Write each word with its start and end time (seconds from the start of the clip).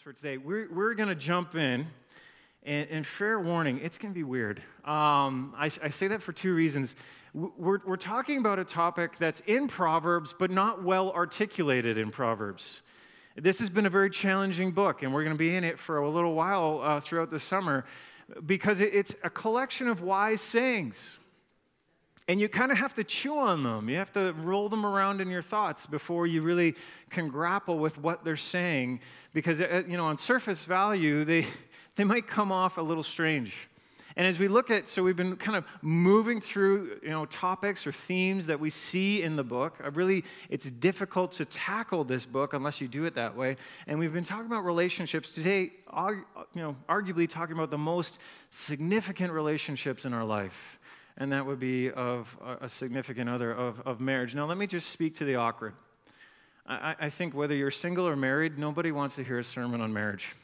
for 0.00 0.12
today. 0.14 0.38
We're, 0.38 0.72
we're 0.72 0.94
going 0.94 1.10
to 1.10 1.14
jump 1.14 1.54
in, 1.54 1.86
and, 2.62 2.88
and, 2.88 3.06
fair 3.06 3.38
warning, 3.38 3.78
it's 3.82 3.98
going 3.98 4.14
to 4.14 4.18
be 4.18 4.24
weird. 4.24 4.60
Um, 4.86 5.52
I, 5.54 5.66
I, 5.82 5.90
say 5.90 6.08
that 6.08 6.22
for 6.22 6.32
two 6.32 6.54
reasons. 6.54 6.96
We're, 7.34 7.80
we're 7.84 7.96
talking 7.96 8.38
about 8.38 8.58
a 8.58 8.64
topic 8.64 9.18
that's 9.18 9.40
in 9.46 9.68
Proverbs, 9.68 10.34
but 10.38 10.50
not 10.50 10.82
well 10.82 11.10
articulated 11.12 11.98
in 11.98 12.10
Proverbs. 12.10 12.80
This 13.36 13.58
has 13.58 13.68
been 13.68 13.84
a 13.84 13.90
very 13.90 14.08
challenging 14.08 14.70
book, 14.70 15.02
and 15.02 15.12
we're 15.12 15.24
going 15.24 15.36
to 15.36 15.38
be 15.38 15.54
in 15.54 15.62
it 15.62 15.78
for 15.78 15.98
a 15.98 16.08
little 16.08 16.34
while 16.34 16.80
uh, 16.82 17.00
throughout 17.00 17.30
the 17.30 17.38
summer 17.38 17.84
because 18.46 18.80
it, 18.80 18.94
it's 18.94 19.14
a 19.22 19.30
collection 19.30 19.88
of 19.88 20.00
wise 20.00 20.40
sayings. 20.40 21.18
And 22.28 22.40
you 22.40 22.48
kind 22.48 22.70
of 22.70 22.78
have 22.78 22.94
to 22.94 23.04
chew 23.04 23.38
on 23.38 23.62
them. 23.62 23.88
You 23.88 23.96
have 23.96 24.12
to 24.12 24.32
roll 24.34 24.68
them 24.68 24.86
around 24.86 25.20
in 25.20 25.28
your 25.28 25.42
thoughts 25.42 25.86
before 25.86 26.26
you 26.26 26.42
really 26.42 26.76
can 27.10 27.28
grapple 27.28 27.78
with 27.78 27.98
what 27.98 28.24
they're 28.24 28.36
saying. 28.36 29.00
Because, 29.32 29.60
uh, 29.60 29.82
you 29.88 29.96
know, 29.96 30.06
on 30.06 30.16
surface 30.16 30.64
value, 30.64 31.24
they, 31.24 31.46
they 31.96 32.04
might 32.04 32.26
come 32.26 32.52
off 32.52 32.78
a 32.78 32.82
little 32.82 33.02
strange. 33.02 33.68
And 34.14 34.26
as 34.26 34.38
we 34.38 34.46
look 34.46 34.70
at, 34.70 34.88
so 34.88 35.02
we've 35.02 35.16
been 35.16 35.36
kind 35.36 35.56
of 35.56 35.64
moving 35.80 36.40
through, 36.40 36.98
you 37.02 37.08
know, 37.08 37.24
topics 37.24 37.86
or 37.86 37.92
themes 37.92 38.46
that 38.46 38.60
we 38.60 38.68
see 38.68 39.22
in 39.22 39.36
the 39.36 39.42
book. 39.42 39.78
I 39.82 39.88
really, 39.88 40.24
it's 40.50 40.70
difficult 40.70 41.32
to 41.32 41.46
tackle 41.46 42.04
this 42.04 42.26
book 42.26 42.52
unless 42.52 42.80
you 42.80 42.88
do 42.88 43.06
it 43.06 43.14
that 43.14 43.34
way. 43.34 43.56
And 43.86 43.98
we've 43.98 44.12
been 44.12 44.22
talking 44.22 44.46
about 44.46 44.64
relationships 44.64 45.34
today, 45.34 45.72
you 45.96 46.24
know, 46.54 46.76
arguably 46.88 47.26
talking 47.28 47.56
about 47.56 47.70
the 47.70 47.78
most 47.78 48.18
significant 48.50 49.32
relationships 49.32 50.04
in 50.04 50.12
our 50.12 50.24
life 50.24 50.78
and 51.16 51.32
that 51.32 51.46
would 51.46 51.60
be 51.60 51.90
of 51.90 52.36
a 52.60 52.68
significant 52.68 53.28
other 53.28 53.52
of, 53.52 53.80
of 53.80 54.00
marriage. 54.00 54.34
Now, 54.34 54.46
let 54.46 54.58
me 54.58 54.66
just 54.66 54.90
speak 54.90 55.16
to 55.16 55.24
the 55.24 55.36
awkward. 55.36 55.74
I, 56.66 56.94
I 57.00 57.10
think 57.10 57.34
whether 57.34 57.54
you're 57.54 57.70
single 57.70 58.06
or 58.06 58.16
married, 58.16 58.58
nobody 58.58 58.92
wants 58.92 59.16
to 59.16 59.24
hear 59.24 59.38
a 59.38 59.44
sermon 59.44 59.80
on 59.80 59.92
marriage. 59.92 60.34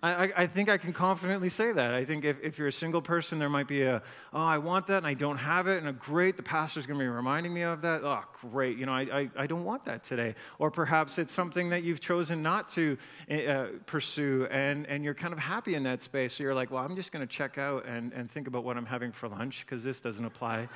I, 0.00 0.30
I, 0.36 0.46
think 0.46 0.68
I 0.68 0.78
can 0.78 0.92
confidently 0.92 1.48
say 1.48 1.72
that. 1.72 1.92
I 1.92 2.04
think 2.04 2.24
if, 2.24 2.36
if 2.40 2.56
you're 2.56 2.68
a 2.68 2.72
single 2.72 3.02
person, 3.02 3.40
there 3.40 3.48
might 3.48 3.66
be 3.66 3.82
a, 3.82 4.00
oh, 4.32 4.40
I 4.40 4.58
want 4.58 4.86
that 4.86 4.98
and 4.98 5.06
I 5.06 5.14
don't 5.14 5.38
have 5.38 5.66
it, 5.66 5.78
and 5.78 5.88
a 5.88 5.92
great, 5.92 6.36
the 6.36 6.42
pastor's 6.42 6.86
going 6.86 7.00
to 7.00 7.04
be 7.04 7.08
reminding 7.08 7.52
me 7.52 7.62
of 7.62 7.80
that. 7.80 8.02
Oh, 8.04 8.22
great, 8.52 8.78
you 8.78 8.86
know, 8.86 8.92
I, 8.92 9.00
I, 9.02 9.30
I, 9.36 9.46
don't 9.48 9.64
want 9.64 9.84
that 9.86 10.04
today. 10.04 10.36
Or 10.60 10.70
perhaps 10.70 11.18
it's 11.18 11.32
something 11.32 11.70
that 11.70 11.82
you've 11.82 12.00
chosen 12.00 12.44
not 12.44 12.68
to 12.70 12.96
uh, 13.28 13.66
pursue, 13.86 14.46
and, 14.52 14.86
and 14.86 15.02
you're 15.02 15.14
kind 15.14 15.32
of 15.32 15.40
happy 15.40 15.74
in 15.74 15.82
that 15.82 16.00
space. 16.00 16.34
So 16.34 16.44
you're 16.44 16.54
like, 16.54 16.70
well, 16.70 16.84
I'm 16.84 16.94
just 16.94 17.10
going 17.10 17.26
to 17.26 17.32
check 17.32 17.58
out 17.58 17.84
and, 17.84 18.12
and 18.12 18.30
think 18.30 18.46
about 18.46 18.62
what 18.62 18.76
I'm 18.76 18.86
having 18.86 19.10
for 19.10 19.28
lunch 19.28 19.66
because 19.66 19.82
this 19.82 20.00
doesn't 20.00 20.24
apply. 20.24 20.68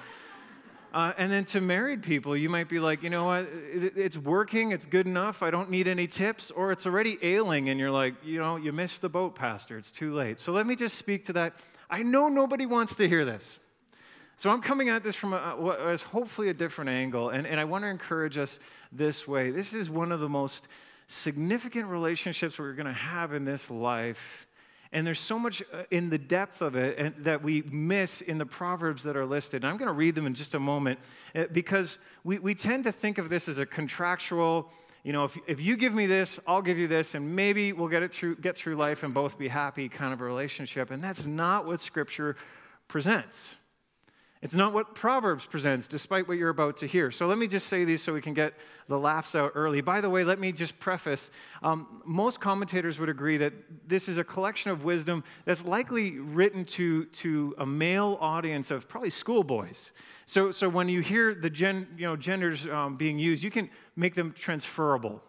Uh, 0.93 1.13
and 1.17 1.33
then 1.33 1.43
to 1.47 1.59
married 1.59 2.03
people, 2.03 2.37
you 2.37 2.51
might 2.51 2.69
be 2.69 2.79
like, 2.79 3.03
you 3.03 3.09
know 3.09 3.25
what, 3.25 3.49
it's 3.73 4.19
working, 4.19 4.73
it's 4.73 4.85
good 4.85 5.07
enough, 5.07 5.43
I 5.43 5.51
don't 5.51 5.71
need 5.71 5.89
any 5.89 6.07
tips, 6.07 6.51
or 6.51 6.71
it's 6.71 6.85
already 6.85 7.19
ailing, 7.23 7.71
and 7.71 7.81
you're 7.81 7.91
like, 7.91 8.15
you 8.23 8.39
know, 8.39 8.57
you 8.57 8.73
missed 8.73 9.01
the 9.01 9.09
boat, 9.09 9.35
Pastor, 9.35 9.79
it's 9.79 9.91
too 9.91 10.13
late. 10.13 10.39
So 10.39 10.53
let 10.53 10.67
me 10.67 10.77
just 10.77 10.99
speak 10.99 11.25
to 11.27 11.33
that. 11.33 11.55
I 11.89 12.03
know 12.03 12.29
nobody 12.29 12.67
wants 12.67 12.95
to 12.97 13.09
hear 13.09 13.25
this. 13.25 13.59
So 14.37 14.51
I'm 14.51 14.61
coming 14.61 14.91
at 14.91 15.03
this 15.03 15.15
from 15.15 15.33
a, 15.33 15.97
hopefully 15.97 16.51
a 16.51 16.55
different 16.55 16.91
angle, 16.91 17.31
and, 17.31 17.47
and 17.47 17.59
I 17.59 17.65
want 17.65 17.85
to 17.85 17.89
encourage 17.89 18.37
us 18.37 18.59
this 18.91 19.27
way. 19.27 19.51
This 19.51 19.73
is 19.73 19.89
one 19.89 20.13
of 20.13 20.21
the 20.21 20.29
most 20.29 20.69
significant 21.07 21.89
relationships 21.89 22.59
we're 22.59 22.75
going 22.75 22.87
to 22.87 22.93
have 22.93 23.33
in 23.33 23.47
this 23.47 23.71
life 23.71 24.47
and 24.93 25.07
there's 25.07 25.21
so 25.21 25.39
much 25.39 25.63
uh, 25.73 25.85
in 25.91 26.11
the 26.11 26.19
depth 26.19 26.61
of 26.61 26.77
it 26.77 27.25
that 27.25 27.43
we 27.43 27.63
miss 27.63 28.21
in 28.21 28.39
the 28.39 28.47
Proverbs 28.47 29.03
that 29.05 29.17
are 29.17 29.25
listed. 29.25 29.65
And 29.65 29.71
I'm 29.71 29.79
going 29.79 29.89
to 29.89 29.95
read 29.95 30.15
them 30.15 30.27
in 30.27 30.35
just 30.35 30.55
a 30.55 30.61
moment 30.61 30.99
uh, 31.35 31.45
because 31.51 31.99
we, 32.25 32.39
we 32.39 32.55
tend 32.55 32.85
to 32.85 32.93
think 32.93 33.19
of 33.19 33.31
this 33.31 33.49
as 33.49 33.59
a 33.59 33.65
contractual, 33.65 34.71
you 35.03 35.13
know, 35.13 35.25
if, 35.25 35.39
if 35.47 35.61
you 35.61 35.77
give 35.77 35.95
me 35.95 36.07
this, 36.07 36.39
I'll 36.47 36.63
give 36.63 36.79
you 36.79 36.89
this, 36.89 37.15
and 37.15 37.35
maybe 37.35 37.73
we'll 37.73 37.89
get 37.89 38.03
it 38.03 38.13
through, 38.13 38.37
get 38.37 38.57
through 38.57 38.77
life 38.77 39.03
and 39.03 39.15
both 39.15 39.39
be 39.39 39.49
happy 39.49 39.89
kind 39.89 40.13
of 40.13 40.21
a 40.21 40.25
relationship. 40.25 40.91
And 40.91 41.03
that's 41.03 41.25
not 41.25 41.67
what 41.67 41.81
Scripture 41.81 42.37
presents. 42.87 43.57
It's 44.43 44.57
not 44.57 44.73
what 44.73 44.97
Proverbs 44.97 45.47
presents, 45.47 45.87
despite 45.87 46.27
what 46.27 46.37
you're 46.37 46.51
about 46.51 46.79
to 46.79 46.87
hear. 46.87 47.13
So 47.13 47.29
let 47.29 47.39
me 47.39 47.47
just 47.47 47.69
say 47.69 47.85
these 47.85 48.03
so 48.03 48.13
we 48.13 48.21
can 48.21 48.35
get 48.35 48.55
the 48.89 48.99
laughs 48.99 49.37
out 49.37 49.53
early. 49.55 49.81
By 49.83 50.01
the 50.01 50.11
way, 50.11 50.25
let 50.25 50.41
me 50.41 50.51
just 50.51 50.81
preface 50.81 51.31
um, 51.63 52.03
most 52.05 52.41
commentators 52.41 52.99
would 52.99 53.09
agree 53.09 53.37
that 53.37 53.53
this 53.87 54.09
is 54.09 54.19
a 54.19 54.25
collection 54.25 54.73
of 54.73 54.83
wisdom 54.83 55.23
that's 55.45 55.65
likely 55.65 56.19
written 56.19 56.65
to, 56.65 57.05
to 57.05 57.55
a 57.59 57.65
male 57.65 58.19
audience 58.21 58.73
of 58.73 58.89
probably 58.89 59.11
schoolboys. 59.11 59.93
So, 60.27 60.51
so 60.51 60.69
when 60.69 60.89
you 60.89 61.03
hear 61.03 61.35
the 61.35 61.51
gen, 61.51 61.87
you 61.97 62.07
know, 62.07 62.17
genders 62.17 62.67
um, 62.67 62.97
being 62.97 63.21
used, 63.21 63.45
you 63.45 63.51
can 63.51 63.71
make 63.95 64.17
them 64.17 64.33
transferable. 64.33 65.23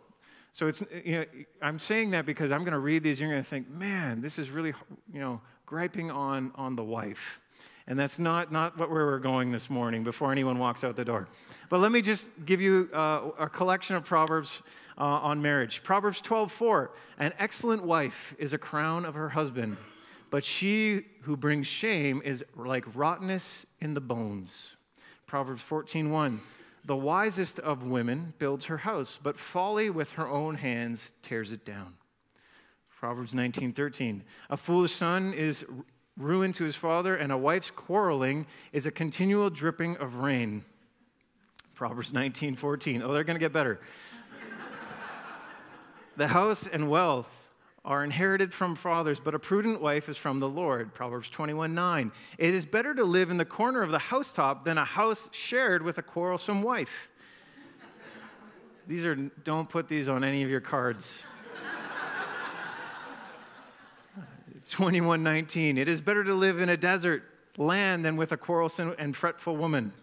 So 0.54 0.68
it's, 0.68 0.82
you 1.06 1.20
know, 1.20 1.26
I'm 1.62 1.78
saying 1.78 2.12
that 2.12 2.26
because 2.26 2.52
I'm 2.52 2.62
going 2.62 2.74
to 2.74 2.80
read 2.80 3.04
these, 3.04 3.22
you're 3.22 3.30
going 3.30 3.44
to 3.44 3.48
think, 3.48 3.70
man, 3.70 4.22
this 4.22 4.40
is 4.40 4.50
really, 4.50 4.74
you 5.14 5.20
know, 5.20 5.40
griping 5.68 6.10
on, 6.10 6.52
on 6.56 6.76
the 6.76 6.84
wife. 6.84 7.40
And 7.88 8.00
that's 8.00 8.18
not, 8.18 8.52
not 8.52 8.78
what 8.78 8.90
where 8.90 9.06
we're 9.06 9.20
going 9.20 9.52
this 9.52 9.70
morning 9.70 10.04
before 10.04 10.32
anyone 10.32 10.58
walks 10.58 10.84
out 10.84 10.96
the 10.96 11.04
door. 11.04 11.28
But 11.70 11.80
let 11.82 11.92
me 11.92 12.02
just 12.02 12.30
give 12.46 12.62
you 12.62 12.90
uh, 12.94 13.32
a 13.38 13.50
collection 13.50 13.96
of 13.96 14.06
Proverbs 14.06 14.62
uh, 14.98 15.04
on 15.04 15.42
marriage. 15.42 15.84
Proverbs 15.84 16.22
12:4. 16.22 16.90
An 17.18 17.34
excellent 17.40 17.84
wife 17.84 18.34
is 18.38 18.54
a 18.54 18.58
crown 18.58 19.06
of 19.06 19.16
her 19.16 19.30
husband, 19.30 19.78
but 20.30 20.46
she 20.46 21.06
who 21.22 21.36
brings 21.36 21.68
shame 21.68 22.22
is 22.24 22.44
like 22.56 22.86
rottenness 22.96 23.66
in 23.82 23.94
the 23.94 24.02
bones. 24.02 24.76
Proverbs 25.28 25.64
14:1. 25.64 26.40
The 26.86 26.96
wisest 26.96 27.60
of 27.60 27.84
women 27.84 28.34
builds 28.40 28.66
her 28.66 28.80
house, 28.80 29.18
but 29.22 29.40
folly 29.40 29.90
with 29.90 30.12
her 30.12 30.28
own 30.28 30.56
hands 30.56 31.14
tears 31.22 31.52
it 31.52 31.66
down. 31.66 31.96
Proverbs 32.90 33.34
19:13. 33.34 34.22
A 34.50 34.56
foolish 34.56 34.94
son 34.94 35.34
is 35.34 35.66
ruin 36.18 36.52
to 36.54 36.64
his 36.64 36.76
father, 36.76 37.16
and 37.16 37.32
a 37.32 37.38
wife's 37.38 37.72
quarreling 37.72 38.46
is 38.72 38.86
a 38.86 38.92
continual 38.92 39.50
dripping 39.50 39.98
of 39.98 40.16
rain. 40.16 40.66
Proverbs 41.74 42.14
19, 42.14 42.56
14. 42.56 43.02
Oh, 43.02 43.14
they're 43.14 43.24
going 43.24 43.36
to 43.36 43.44
get 43.44 43.52
better. 43.52 43.80
the 46.18 46.28
house 46.28 46.68
and 46.68 46.90
wealth 46.90 47.52
are 47.86 48.04
inherited 48.04 48.54
from 48.54 48.76
fathers, 48.76 49.20
but 49.20 49.36
a 49.36 49.40
prudent 49.40 49.82
wife 49.82 50.08
is 50.08 50.16
from 50.16 50.40
the 50.40 50.48
Lord. 50.48 50.94
Proverbs 50.94 51.30
21, 51.30 51.74
9. 51.74 52.12
It 52.38 52.54
is 52.54 52.66
better 52.66 52.94
to 52.94 53.04
live 53.04 53.30
in 53.30 53.38
the 53.38 53.46
corner 53.46 53.82
of 53.82 53.92
the 53.92 54.00
housetop 54.00 54.64
than 54.64 54.78
a 54.78 54.86
house 54.86 55.30
shared 55.34 55.84
with 55.84 55.98
a 55.98 56.02
quarrelsome 56.02 56.62
wife. 56.62 57.10
These 58.88 59.06
are, 59.06 59.16
don't 59.16 59.70
put 59.70 59.88
these 59.88 60.08
on 60.10 60.24
any 60.24 60.44
of 60.44 60.50
your 60.50 60.62
cards. 60.62 61.26
21:19 64.72 65.78
It 65.78 65.88
is 65.88 66.02
better 66.02 66.24
to 66.24 66.34
live 66.34 66.60
in 66.60 66.70
a 66.70 66.78
desert 66.78 67.24
land 67.58 68.04
than 68.04 68.16
with 68.16 68.32
a 68.32 68.38
quarrelsome 68.38 68.96
and 68.98 69.16
fretful 69.16 69.56
woman. 69.56 69.94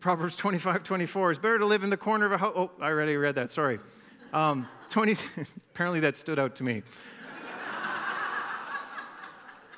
Proverbs 0.00 0.36
25:24 0.36 1.30
It's 1.30 1.38
better 1.38 1.58
to 1.58 1.66
live 1.66 1.82
in 1.82 1.90
the 1.90 1.96
corner 1.96 2.26
of 2.26 2.32
a 2.32 2.38
house. 2.38 2.52
Oh, 2.56 2.70
I 2.80 2.88
already 2.88 3.16
read 3.16 3.36
that. 3.36 3.50
Sorry. 3.50 3.78
Um, 4.32 4.68
20 4.88 5.16
apparently 5.72 6.00
that 6.00 6.16
stood 6.16 6.38
out 6.38 6.56
to 6.56 6.64
me. 6.64 6.82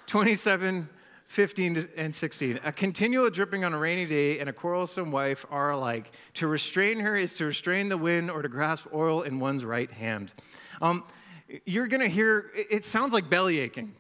27 0.07 0.89
15 1.27 1.89
and 1.97 2.15
16. 2.15 2.61
A 2.65 2.73
continual 2.73 3.29
dripping 3.31 3.65
on 3.65 3.75
a 3.75 3.79
rainy 3.79 4.07
day 4.07 4.39
and 4.39 4.49
a 4.49 4.53
quarrelsome 4.53 5.11
wife 5.11 5.45
are 5.51 5.71
alike. 5.71 6.13
To 6.35 6.47
restrain 6.47 7.01
her 7.01 7.17
is 7.17 7.35
to 7.35 7.47
restrain 7.47 7.89
the 7.89 7.99
wind 7.99 8.31
or 8.31 8.43
to 8.43 8.49
grasp 8.49 8.87
oil 8.95 9.23
in 9.23 9.41
one's 9.41 9.65
right 9.65 9.91
hand. 9.91 10.33
Um, 10.81 11.05
you're 11.65 11.87
going 11.87 12.01
to 12.01 12.09
hear, 12.09 12.51
it 12.55 12.85
sounds 12.85 13.13
like 13.13 13.31
belly 13.31 13.61
aching. 13.61 13.95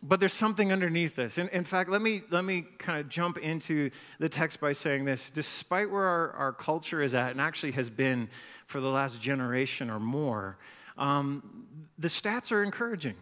But 0.00 0.20
there's 0.20 0.32
something 0.32 0.72
underneath 0.72 1.16
this. 1.16 1.38
In, 1.38 1.48
in 1.48 1.64
fact, 1.64 1.90
let 1.90 2.00
me, 2.00 2.22
let 2.30 2.44
me 2.44 2.64
kind 2.78 3.00
of 3.00 3.08
jump 3.08 3.36
into 3.38 3.90
the 4.20 4.28
text 4.28 4.60
by 4.60 4.72
saying 4.72 5.04
this. 5.04 5.30
Despite 5.30 5.90
where 5.90 6.04
our, 6.04 6.30
our 6.32 6.52
culture 6.52 7.02
is 7.02 7.16
at, 7.16 7.32
and 7.32 7.40
actually 7.40 7.72
has 7.72 7.90
been 7.90 8.28
for 8.66 8.80
the 8.80 8.88
last 8.88 9.20
generation 9.20 9.90
or 9.90 9.98
more, 9.98 10.56
um, 10.96 11.66
the 11.98 12.06
stats 12.08 12.52
are 12.52 12.62
encouraging. 12.62 13.16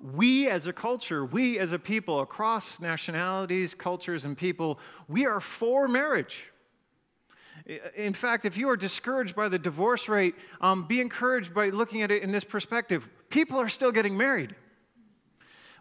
We 0.00 0.48
as 0.48 0.68
a 0.68 0.72
culture, 0.72 1.24
we 1.24 1.58
as 1.58 1.72
a 1.72 1.80
people 1.80 2.20
across 2.20 2.78
nationalities, 2.78 3.74
cultures, 3.74 4.24
and 4.24 4.38
people, 4.38 4.78
we 5.08 5.26
are 5.26 5.40
for 5.40 5.88
marriage. 5.88 6.52
In 7.96 8.14
fact, 8.14 8.44
if 8.44 8.56
you 8.56 8.68
are 8.68 8.76
discouraged 8.76 9.34
by 9.34 9.48
the 9.48 9.58
divorce 9.58 10.08
rate, 10.08 10.34
um, 10.60 10.86
be 10.86 11.00
encouraged 11.00 11.52
by 11.52 11.70
looking 11.70 12.02
at 12.02 12.10
it 12.10 12.22
in 12.22 12.30
this 12.30 12.44
perspective. 12.44 13.08
People 13.28 13.58
are 13.58 13.68
still 13.68 13.90
getting 13.90 14.16
married. 14.16 14.54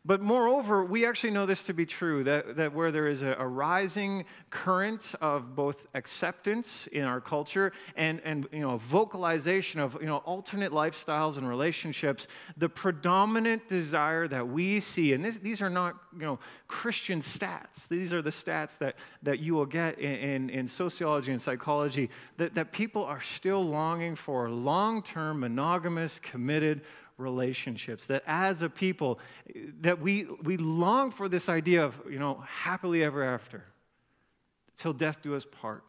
But 0.08 0.22
moreover, 0.22 0.86
we 0.86 1.08
actually 1.08 1.32
know 1.32 1.48
this 1.48 1.64
to 1.64 1.74
be 1.74 1.88
true 1.88 2.24
that, 2.26 2.58
that 2.58 2.74
where 2.74 2.92
there 2.92 3.08
is 3.08 3.24
a, 3.24 3.36
a, 3.40 3.48
rising 3.48 4.26
current 4.52 5.16
of 5.20 5.56
both 5.56 5.88
acceptance 5.96 6.88
in 6.92 7.04
our 7.04 7.20
culture 7.20 7.72
and, 7.96 8.22
and 8.24 8.48
you 8.52 8.60
know, 8.60 8.78
vocalization 8.78 9.80
of 9.80 9.98
you 10.00 10.06
know, 10.06 10.18
alternate 10.18 10.72
lifestyles 10.72 11.38
and 11.38 11.50
relationships, 11.50 12.28
the 12.56 12.70
predominant 12.70 13.68
desire 13.68 14.28
that 14.28 14.48
we 14.48 14.80
see, 14.80 15.14
and 15.14 15.26
this, 15.26 15.40
these 15.40 15.60
are 15.64 15.72
not 15.72 15.96
you 16.14 16.22
know, 16.22 16.40
Christian 16.68 17.20
stats, 17.22 17.88
these 17.88 18.14
are 18.14 18.22
the 18.22 18.30
stats 18.30 18.78
that, 18.78 18.98
that 19.24 19.40
you 19.40 19.56
will 19.56 19.66
get 19.66 19.98
in, 19.98 20.16
in, 20.16 20.50
in 20.52 20.68
sociology 20.68 21.32
and 21.32 21.42
psychology, 21.42 22.12
that, 22.38 22.54
that 22.54 22.72
people 22.72 23.04
are 23.04 23.22
still 23.22 23.66
longing 23.66 24.16
for 24.16 24.52
long 24.52 25.02
term, 25.02 25.40
monogamous, 25.40 26.20
committed 26.20 26.82
relationships 27.18 28.06
that 28.08 28.24
as 28.28 28.62
a 28.62 28.70
people 28.70 29.20
that 29.80 30.00
we 30.00 30.28
we 30.44 30.58
long 30.58 31.12
for 31.12 31.30
this 31.30 31.48
idea 31.48 31.84
of 31.84 31.96
you 32.10 32.20
know 32.20 32.44
happily 32.48 33.04
ever 33.04 33.24
after 33.24 33.64
till 34.76 34.92
death 34.92 35.22
do 35.22 35.34
us 35.36 35.46
part 35.46 35.84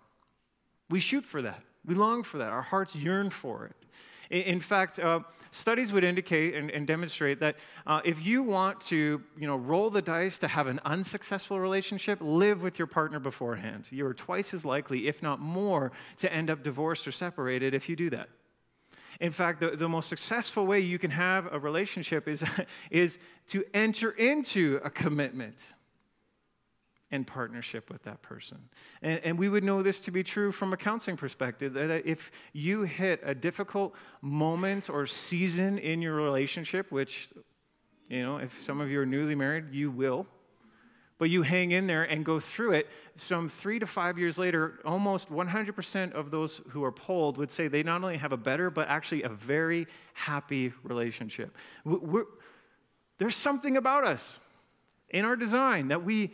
we 0.88 1.00
shoot 1.00 1.24
for 1.24 1.42
that 1.42 1.62
we 1.84 1.94
long 1.94 2.22
for 2.22 2.38
that 2.38 2.50
our 2.50 2.62
hearts 2.62 2.94
yearn 2.94 3.28
for 3.28 3.66
it 3.66 3.86
in 4.30 4.60
fact, 4.60 4.98
uh, 4.98 5.20
studies 5.50 5.92
would 5.92 6.04
indicate 6.04 6.54
and, 6.54 6.70
and 6.70 6.86
demonstrate 6.86 7.40
that 7.40 7.56
uh, 7.86 8.00
if 8.04 8.24
you 8.24 8.42
want 8.42 8.80
to, 8.82 9.22
you 9.38 9.46
know, 9.46 9.56
roll 9.56 9.90
the 9.90 10.02
dice 10.02 10.38
to 10.38 10.48
have 10.48 10.66
an 10.66 10.80
unsuccessful 10.84 11.60
relationship, 11.60 12.18
live 12.20 12.62
with 12.62 12.78
your 12.78 12.86
partner 12.86 13.20
beforehand. 13.20 13.84
You 13.90 14.06
are 14.06 14.14
twice 14.14 14.52
as 14.52 14.64
likely, 14.64 15.06
if 15.06 15.22
not 15.22 15.38
more, 15.38 15.92
to 16.18 16.32
end 16.32 16.50
up 16.50 16.62
divorced 16.62 17.06
or 17.06 17.12
separated 17.12 17.72
if 17.72 17.88
you 17.88 17.94
do 17.94 18.10
that. 18.10 18.28
In 19.20 19.32
fact, 19.32 19.60
the, 19.60 19.70
the 19.70 19.88
most 19.88 20.08
successful 20.08 20.66
way 20.66 20.80
you 20.80 20.98
can 20.98 21.10
have 21.10 21.48
a 21.52 21.58
relationship 21.58 22.28
is, 22.28 22.44
is 22.90 23.18
to 23.48 23.64
enter 23.74 24.10
into 24.10 24.80
a 24.84 24.90
commitment 24.90 25.64
and 27.10 27.26
partnership 27.26 27.88
with 27.90 28.02
that 28.02 28.20
person. 28.22 28.58
And, 29.00 29.20
and, 29.22 29.38
we 29.38 29.48
would 29.48 29.62
know 29.62 29.82
this 29.82 30.00
to 30.02 30.10
be 30.10 30.24
true 30.24 30.50
from 30.50 30.72
a 30.72 30.76
counseling 30.76 31.16
perspective 31.16 31.72
that 31.74 32.04
if 32.04 32.32
you 32.52 32.82
hit 32.82 33.20
a 33.22 33.34
difficult 33.34 33.94
moment 34.20 34.90
or 34.90 35.06
season 35.06 35.78
in 35.78 36.02
your 36.02 36.14
relationship, 36.14 36.90
which, 36.90 37.28
you 38.08 38.22
know, 38.22 38.38
if 38.38 38.60
some 38.60 38.80
of 38.80 38.90
you 38.90 39.00
are 39.00 39.06
newly 39.06 39.36
married, 39.36 39.66
you 39.72 39.90
will 39.90 40.26
but 41.18 41.30
you 41.30 41.42
hang 41.42 41.70
in 41.70 41.86
there 41.86 42.02
and 42.04 42.24
go 42.24 42.38
through 42.38 42.72
it. 42.72 42.88
Some 43.16 43.48
three 43.48 43.78
to 43.78 43.86
five 43.86 44.18
years 44.18 44.38
later, 44.38 44.80
almost 44.84 45.30
100% 45.30 46.12
of 46.12 46.30
those 46.30 46.60
who 46.70 46.84
are 46.84 46.92
polled 46.92 47.38
would 47.38 47.50
say 47.50 47.68
they 47.68 47.82
not 47.82 48.02
only 48.02 48.18
have 48.18 48.32
a 48.32 48.36
better, 48.36 48.70
but 48.70 48.88
actually 48.88 49.22
a 49.22 49.28
very 49.28 49.86
happy 50.12 50.72
relationship. 50.82 51.56
We're, 51.84 52.24
there's 53.18 53.36
something 53.36 53.76
about 53.76 54.04
us 54.04 54.38
in 55.08 55.24
our 55.24 55.36
design 55.36 55.88
that 55.88 56.04
we, 56.04 56.32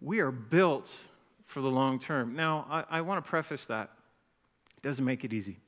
we 0.00 0.20
are 0.20 0.30
built 0.30 1.04
for 1.46 1.60
the 1.60 1.70
long 1.70 1.98
term. 1.98 2.36
Now, 2.36 2.66
I, 2.70 2.98
I 2.98 3.00
want 3.00 3.24
to 3.24 3.28
preface 3.28 3.66
that. 3.66 3.90
It 4.76 4.82
doesn't 4.82 5.04
make 5.04 5.24
it 5.24 5.32
easy. 5.32 5.58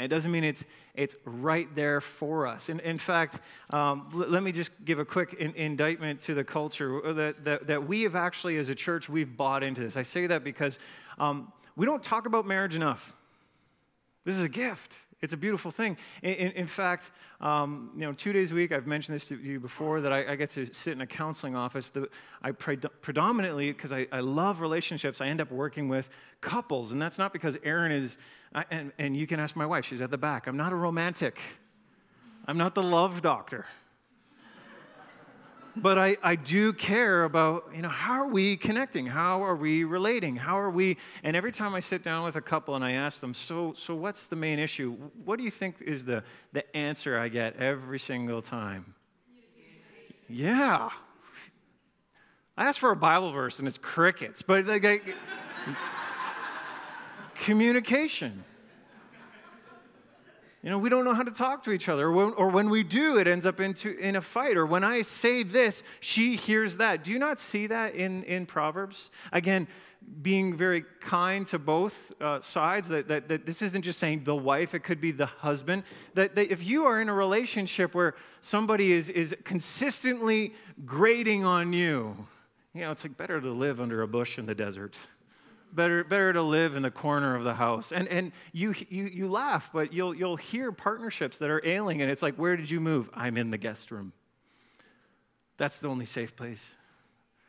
And 0.00 0.06
it 0.06 0.08
doesn't 0.16 0.32
mean 0.32 0.44
it's, 0.44 0.64
it's 0.94 1.14
right 1.26 1.68
there 1.74 2.00
for 2.00 2.46
us. 2.46 2.70
In, 2.70 2.80
in 2.80 2.96
fact, 2.96 3.38
um, 3.68 4.08
l- 4.14 4.30
let 4.30 4.42
me 4.42 4.50
just 4.50 4.70
give 4.82 4.98
a 4.98 5.04
quick 5.04 5.34
in, 5.34 5.52
indictment 5.56 6.22
to 6.22 6.32
the 6.32 6.42
culture 6.42 7.04
uh, 7.04 7.12
that, 7.12 7.44
that, 7.44 7.66
that, 7.66 7.86
we 7.86 8.04
have 8.04 8.16
actually, 8.16 8.56
as 8.56 8.70
a 8.70 8.74
church, 8.74 9.10
we've 9.10 9.36
bought 9.36 9.62
into 9.62 9.82
this. 9.82 9.98
I 9.98 10.02
say 10.02 10.26
that 10.28 10.42
because 10.42 10.78
um, 11.18 11.52
we 11.76 11.84
don't 11.84 12.02
talk 12.02 12.24
about 12.24 12.46
marriage 12.46 12.74
enough. 12.74 13.12
This 14.24 14.38
is 14.38 14.42
a 14.42 14.48
gift. 14.48 14.94
It's 15.22 15.32
a 15.32 15.36
beautiful 15.36 15.70
thing. 15.70 15.96
In, 16.22 16.34
in, 16.34 16.52
in 16.52 16.66
fact, 16.66 17.10
um, 17.40 17.90
you 17.94 18.02
know, 18.02 18.12
two 18.12 18.32
days 18.32 18.52
a 18.52 18.54
week, 18.54 18.72
I've 18.72 18.86
mentioned 18.86 19.14
this 19.14 19.26
to 19.28 19.36
you 19.36 19.60
before, 19.60 20.00
that 20.00 20.12
I, 20.12 20.32
I 20.32 20.36
get 20.36 20.50
to 20.50 20.72
sit 20.72 20.92
in 20.92 21.00
a 21.00 21.06
counseling 21.06 21.54
office. 21.54 21.90
The, 21.90 22.08
I 22.42 22.52
pre- 22.52 22.76
predominantly, 22.76 23.72
because 23.72 23.92
I, 23.92 24.06
I 24.12 24.20
love 24.20 24.60
relationships, 24.60 25.20
I 25.20 25.26
end 25.26 25.40
up 25.40 25.50
working 25.50 25.88
with 25.88 26.08
couples. 26.40 26.92
And 26.92 27.00
that's 27.00 27.18
not 27.18 27.32
because 27.32 27.58
Aaron 27.64 27.92
is, 27.92 28.16
I, 28.54 28.64
and, 28.70 28.92
and 28.98 29.16
you 29.16 29.26
can 29.26 29.40
ask 29.40 29.56
my 29.56 29.66
wife, 29.66 29.84
she's 29.84 30.00
at 30.00 30.10
the 30.10 30.18
back. 30.18 30.46
I'm 30.46 30.56
not 30.56 30.72
a 30.72 30.76
romantic, 30.76 31.38
I'm 32.46 32.56
not 32.56 32.74
the 32.74 32.82
love 32.82 33.20
doctor 33.20 33.66
but 35.76 35.98
I, 35.98 36.16
I 36.22 36.36
do 36.36 36.72
care 36.72 37.24
about, 37.24 37.70
you 37.74 37.82
know, 37.82 37.88
how 37.88 38.12
are 38.12 38.26
we 38.26 38.56
connecting? 38.56 39.06
How 39.06 39.44
are 39.44 39.56
we 39.56 39.84
relating? 39.84 40.36
How 40.36 40.58
are 40.58 40.70
we? 40.70 40.96
And 41.22 41.36
every 41.36 41.52
time 41.52 41.74
I 41.74 41.80
sit 41.80 42.02
down 42.02 42.24
with 42.24 42.36
a 42.36 42.40
couple 42.40 42.74
and 42.74 42.84
I 42.84 42.92
ask 42.92 43.20
them, 43.20 43.34
so, 43.34 43.72
so 43.76 43.94
what's 43.94 44.26
the 44.26 44.36
main 44.36 44.58
issue? 44.58 44.92
What 45.24 45.38
do 45.38 45.44
you 45.44 45.50
think 45.50 45.80
is 45.80 46.04
the, 46.04 46.22
the 46.52 46.76
answer 46.76 47.18
I 47.18 47.28
get 47.28 47.56
every 47.56 47.98
single 47.98 48.42
time? 48.42 48.94
Yeah. 50.28 50.90
I 52.56 52.64
ask 52.66 52.78
for 52.78 52.90
a 52.90 52.96
Bible 52.96 53.32
verse 53.32 53.58
and 53.58 53.66
it's 53.66 53.78
crickets, 53.78 54.42
but 54.42 54.66
like, 54.66 54.84
I, 54.84 55.00
communication. 57.34 58.44
You 60.62 60.68
know, 60.68 60.78
we 60.78 60.90
don't 60.90 61.04
know 61.04 61.14
how 61.14 61.22
to 61.22 61.30
talk 61.30 61.62
to 61.62 61.72
each 61.72 61.88
other. 61.88 62.08
Or 62.08 62.48
when, 62.50 62.68
we 62.68 62.82
do, 62.82 63.18
it 63.18 63.26
ends 63.26 63.46
up 63.46 63.60
into, 63.60 63.96
in 63.98 64.14
a 64.16 64.20
fight. 64.20 64.58
Or 64.58 64.66
when 64.66 64.84
I 64.84 65.02
say 65.02 65.42
this, 65.42 65.82
she 66.00 66.36
hears 66.36 66.76
that. 66.76 67.02
Do 67.02 67.12
you 67.12 67.18
not 67.18 67.40
see 67.40 67.66
that 67.68 67.94
in, 67.94 68.24
in 68.24 68.44
Proverbs? 68.44 69.10
Again, 69.32 69.68
being 70.20 70.54
very 70.54 70.84
kind 71.00 71.46
to 71.46 71.58
both 71.58 72.12
uh, 72.20 72.42
sides, 72.42 72.88
that, 72.88 73.08
that, 73.08 73.28
that, 73.28 73.46
this 73.46 73.62
isn't 73.62 73.82
just 73.82 73.98
saying 73.98 74.24
the 74.24 74.36
wife, 74.36 74.74
it 74.74 74.80
could 74.80 75.00
be 75.00 75.12
the 75.12 75.26
husband. 75.26 75.82
That, 76.12 76.34
that 76.36 76.52
if 76.52 76.62
you 76.66 76.84
are 76.84 77.00
in 77.00 77.08
a 77.08 77.14
relationship 77.14 77.94
where 77.94 78.14
somebody 78.42 78.92
is, 78.92 79.08
is 79.08 79.34
consistently 79.44 80.54
grating 80.84 81.44
on 81.44 81.72
you, 81.72 82.26
you 82.74 82.82
know, 82.82 82.90
it's 82.90 83.04
like 83.04 83.16
better 83.16 83.40
to 83.40 83.50
live 83.50 83.80
under 83.80 84.02
a 84.02 84.08
bush 84.08 84.38
in 84.38 84.46
the 84.46 84.54
desert 84.54 84.96
better, 85.74 86.04
better 86.04 86.32
to 86.32 86.42
live 86.42 86.76
in 86.76 86.82
the 86.82 86.90
corner 86.90 87.36
of 87.36 87.44
the 87.44 87.54
house. 87.54 87.92
And, 87.92 88.08
and 88.08 88.32
you, 88.52 88.74
you, 88.88 89.04
you 89.04 89.30
laugh, 89.30 89.70
but 89.72 89.92
you'll, 89.92 90.14
you'll 90.14 90.36
hear 90.36 90.72
partnerships 90.72 91.38
that 91.38 91.50
are 91.50 91.64
ailing, 91.64 92.02
and 92.02 92.10
it's 92.10 92.22
like, 92.22 92.36
where 92.36 92.56
did 92.56 92.70
you 92.70 92.80
move? 92.80 93.08
I'm 93.14 93.36
in 93.36 93.50
the 93.50 93.58
guest 93.58 93.90
room. 93.90 94.12
That's 95.56 95.80
the 95.80 95.88
only 95.88 96.06
safe 96.06 96.36
place. 96.36 96.64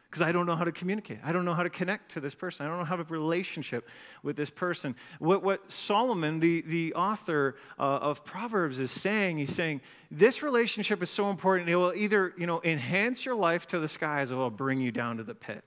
Because 0.10 0.22
I 0.24 0.34
don't 0.34 0.46
know 0.46 0.58
how 0.58 0.66
to 0.66 0.74
communicate. 0.74 1.20
I 1.24 1.32
don't 1.32 1.46
know 1.46 1.54
how 1.54 1.64
to 1.64 1.70
connect 1.70 2.12
to 2.12 2.20
this 2.20 2.36
person. 2.36 2.66
I 2.66 2.70
don't 2.70 2.80
know 2.80 2.84
how 2.84 2.98
to 2.98 3.04
have 3.04 3.12
a 3.12 3.14
relationship 3.14 3.88
with 4.24 4.36
this 4.36 4.50
person. 4.50 4.98
What, 5.20 5.42
what 5.42 5.72
Solomon, 5.72 6.42
the, 6.42 6.64
the 6.64 6.94
author 6.96 7.56
uh, 7.80 7.84
of 7.84 8.26
Proverbs, 8.26 8.80
is 8.80 8.92
saying, 8.92 9.38
he's 9.38 9.56
saying, 9.56 9.80
this 10.10 10.44
relationship 10.44 11.02
is 11.02 11.10
so 11.10 11.30
important. 11.30 11.70
It 11.70 11.78
will 11.78 11.94
either 11.96 12.34
you 12.38 12.46
know, 12.46 12.60
enhance 12.66 13.26
your 13.26 13.36
life 13.36 13.68
to 13.68 13.80
the 13.80 13.88
skies 13.88 14.34
or 14.34 14.36
it 14.36 14.38
will 14.40 14.50
bring 14.50 14.82
you 14.82 14.92
down 14.92 15.16
to 15.16 15.24
the 15.24 15.34
pit. 15.34 15.64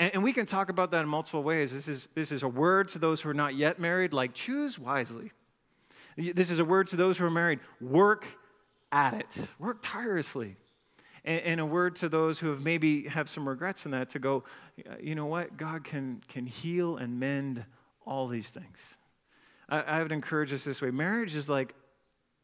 And, 0.00 0.14
and 0.14 0.24
we 0.24 0.32
can 0.32 0.46
talk 0.46 0.70
about 0.70 0.90
that 0.92 1.02
in 1.02 1.08
multiple 1.08 1.42
ways. 1.42 1.72
This 1.72 1.86
is, 1.86 2.08
this 2.14 2.32
is 2.32 2.42
a 2.42 2.48
word 2.48 2.88
to 2.90 2.98
those 2.98 3.20
who 3.20 3.28
are 3.28 3.34
not 3.34 3.54
yet 3.54 3.78
married, 3.78 4.12
like 4.12 4.32
choose 4.34 4.78
wisely. 4.78 5.30
This 6.16 6.50
is 6.50 6.58
a 6.58 6.64
word 6.64 6.88
to 6.88 6.96
those 6.96 7.18
who 7.18 7.26
are 7.26 7.30
married 7.30 7.60
work 7.80 8.26
at 8.90 9.14
it, 9.14 9.48
work 9.58 9.78
tirelessly. 9.82 10.56
And, 11.22 11.40
and, 11.42 11.60
a 11.60 11.66
word 11.66 11.96
to 11.96 12.08
those 12.08 12.38
who 12.38 12.48
have 12.48 12.62
maybe 12.62 13.06
have 13.08 13.28
some 13.28 13.46
regrets 13.46 13.84
in 13.84 13.90
that 13.90 14.08
to 14.10 14.18
go, 14.18 14.42
you 15.02 15.14
know 15.14 15.26
what? 15.26 15.58
God 15.58 15.84
can, 15.84 16.22
can 16.28 16.46
heal 16.46 16.96
and 16.96 17.20
mend 17.20 17.62
all 18.06 18.26
these 18.26 18.48
things. 18.48 18.78
I, 19.68 19.80
I 19.80 20.02
would 20.02 20.12
encourage 20.12 20.50
us 20.54 20.64
this 20.64 20.80
way 20.80 20.90
marriage 20.90 21.36
is 21.36 21.48
like 21.50 21.74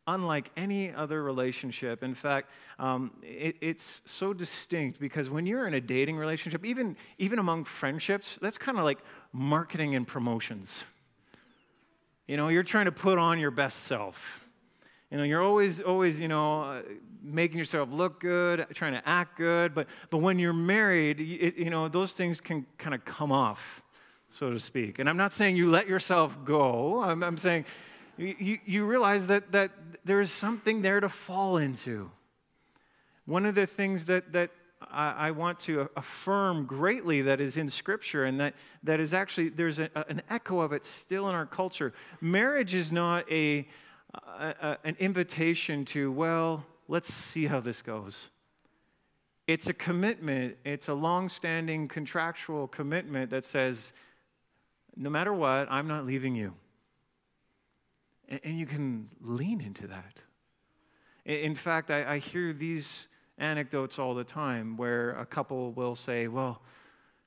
unlike 0.06 0.50
any 0.56 0.92
other 0.92 1.22
relationship. 1.22 2.02
In 2.02 2.14
fact, 2.14 2.50
um, 2.78 3.10
it, 3.22 3.56
it's 3.60 4.02
so 4.04 4.32
distinct 4.32 5.00
because 5.00 5.28
when 5.28 5.46
you're 5.46 5.66
in 5.66 5.74
a 5.74 5.80
dating 5.80 6.16
relationship, 6.16 6.64
even, 6.64 6.96
even 7.18 7.38
among 7.38 7.64
friendships, 7.64 8.38
that's 8.40 8.58
kind 8.58 8.78
of 8.78 8.84
like 8.84 8.98
marketing 9.32 9.94
and 9.94 10.06
promotions. 10.06 10.84
You 12.26 12.36
know, 12.36 12.48
you're 12.48 12.62
trying 12.62 12.86
to 12.86 12.92
put 12.92 13.18
on 13.18 13.38
your 13.38 13.50
best 13.50 13.84
self. 13.84 14.44
You 15.10 15.18
know, 15.18 15.24
you're 15.24 15.42
always, 15.42 15.80
always, 15.80 16.20
you 16.20 16.26
know, 16.26 16.62
uh, 16.62 16.82
making 17.22 17.58
yourself 17.58 17.88
look 17.92 18.18
good, 18.20 18.66
trying 18.74 18.94
to 18.94 19.08
act 19.08 19.36
good. 19.36 19.74
But, 19.74 19.86
but 20.10 20.18
when 20.18 20.38
you're 20.38 20.52
married, 20.52 21.20
it, 21.20 21.56
you 21.56 21.70
know, 21.70 21.88
those 21.88 22.12
things 22.12 22.40
can 22.40 22.66
kind 22.78 22.94
of 22.94 23.04
come 23.04 23.30
off, 23.30 23.82
so 24.28 24.50
to 24.50 24.58
speak. 24.58 24.98
And 24.98 25.08
I'm 25.08 25.16
not 25.16 25.32
saying 25.32 25.56
you 25.56 25.70
let 25.70 25.86
yourself 25.86 26.36
go. 26.44 27.02
I'm, 27.02 27.22
I'm 27.22 27.38
saying 27.38 27.66
you, 28.18 28.58
you 28.64 28.86
realize 28.86 29.26
that, 29.26 29.52
that 29.52 29.72
there 30.04 30.20
is 30.20 30.30
something 30.30 30.82
there 30.82 31.00
to 31.00 31.08
fall 31.08 31.56
into. 31.56 32.10
One 33.24 33.44
of 33.44 33.54
the 33.54 33.66
things 33.66 34.04
that, 34.06 34.32
that 34.32 34.50
I, 34.80 35.28
I 35.28 35.30
want 35.32 35.58
to 35.60 35.88
affirm 35.96 36.66
greatly 36.66 37.22
that 37.22 37.40
is 37.40 37.56
in 37.56 37.68
Scripture 37.68 38.24
and 38.24 38.40
that, 38.40 38.54
that 38.82 39.00
is 39.00 39.12
actually, 39.14 39.48
there's 39.48 39.78
a, 39.78 39.90
an 40.08 40.22
echo 40.30 40.60
of 40.60 40.72
it 40.72 40.84
still 40.84 41.28
in 41.28 41.34
our 41.34 41.46
culture. 41.46 41.92
Marriage 42.20 42.74
is 42.74 42.92
not 42.92 43.30
a, 43.30 43.66
a, 44.14 44.54
a 44.60 44.78
an 44.84 44.96
invitation 44.98 45.84
to, 45.86 46.12
well, 46.12 46.64
let's 46.88 47.12
see 47.12 47.46
how 47.46 47.60
this 47.60 47.82
goes. 47.82 48.16
It's 49.46 49.68
a 49.68 49.74
commitment, 49.74 50.56
it's 50.64 50.88
a 50.88 50.94
long 50.94 51.28
standing 51.28 51.88
contractual 51.88 52.66
commitment 52.66 53.30
that 53.30 53.44
says, 53.44 53.92
no 54.96 55.10
matter 55.10 55.32
what, 55.32 55.70
I'm 55.70 55.86
not 55.86 56.06
leaving 56.06 56.34
you. 56.34 56.54
And, 58.28 58.58
you 58.58 58.66
can 58.66 59.08
lean 59.20 59.60
into 59.60 59.86
that. 59.86 60.14
In 61.24 61.54
fact, 61.54 61.90
I, 61.90 62.18
hear 62.18 62.52
these 62.52 63.08
anecdotes 63.38 63.98
all 63.98 64.14
the 64.14 64.24
time 64.24 64.76
where 64.76 65.10
a 65.10 65.26
couple 65.26 65.72
will 65.72 65.94
say, 65.94 66.28
Well, 66.28 66.62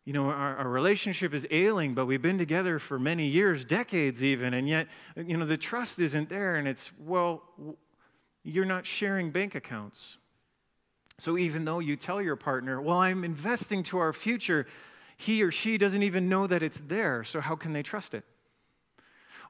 you 0.05 0.13
know, 0.13 0.25
our, 0.25 0.57
our, 0.57 0.69
relationship 0.69 1.33
is 1.33 1.45
ailing, 1.51 1.93
but 1.93 2.05
we've 2.05 2.21
been 2.21 2.37
together 2.37 2.79
for 2.79 2.97
many 2.97 3.27
years, 3.27 3.63
decades 3.63 4.23
even, 4.23 4.53
and 4.53 4.67
yet, 4.67 4.87
you 5.15 5.37
know, 5.37 5.45
the 5.45 5.57
trust 5.57 5.99
isn't 5.99 6.29
there. 6.29 6.55
And 6.55 6.67
it's, 6.67 6.91
well, 6.97 7.43
you're 8.43 8.65
not 8.65 8.85
sharing 8.85 9.29
bank 9.29 9.53
accounts. 9.55 10.17
So 11.19 11.37
even 11.37 11.65
though 11.65 11.79
you 11.79 11.95
tell 11.95 12.21
your 12.21 12.37
partner, 12.37 12.81
well, 12.81 12.97
I'm 12.97 13.23
investing 13.23 13.83
to 13.83 13.99
our 13.99 14.13
future, 14.13 14.65
he 15.17 15.43
or 15.43 15.51
she 15.51 15.77
doesn't 15.77 16.01
even 16.01 16.29
know 16.29 16.47
that 16.47 16.63
it's 16.63 16.81
there. 16.87 17.23
So 17.23 17.41
how 17.41 17.55
can 17.55 17.73
they 17.73 17.83
trust 17.83 18.13
it? 18.13 18.23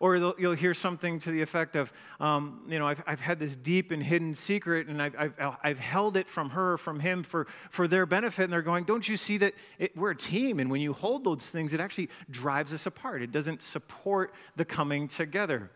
Or 0.02 0.16
you'll 0.38 0.56
hear 0.56 0.74
something 0.74 1.20
to 1.20 1.32
the 1.32 1.42
effect 1.42 1.76
of, 1.76 1.92
um, 2.22 2.62
you 2.70 2.80
know, 2.80 2.88
I've, 2.88 3.04
I've 3.06 3.20
had 3.20 3.38
this 3.38 3.58
deep 3.58 3.92
and 3.92 4.02
hidden 4.02 4.34
secret 4.34 4.88
and 4.88 5.02
I've, 5.02 5.14
I've, 5.18 5.58
I've 5.62 5.80
held 5.80 6.16
it 6.16 6.30
from 6.30 6.52
her, 6.52 6.78
from 6.78 7.02
him 7.02 7.22
for, 7.22 7.48
for 7.70 7.86
their 7.86 8.06
benefit. 8.06 8.46
And 8.46 8.54
they're 8.54 8.62
going, 8.62 8.86
don't 8.86 9.08
you 9.08 9.18
see 9.18 9.38
that 9.40 9.56
it, 9.78 9.98
we're 9.98 10.12
a 10.12 10.16
team? 10.16 10.60
And 10.60 10.72
when 10.72 10.80
you 10.80 10.94
hold 10.94 11.26
those 11.26 11.52
things, 11.52 11.74
it 11.74 11.82
actually 11.82 12.10
drives 12.32 12.74
us 12.74 12.86
apart. 12.86 13.22
It 13.22 13.32
doesn't 13.32 13.62
support 13.62 14.34
the 14.56 14.64
coming 14.64 15.10
together. 15.10 15.70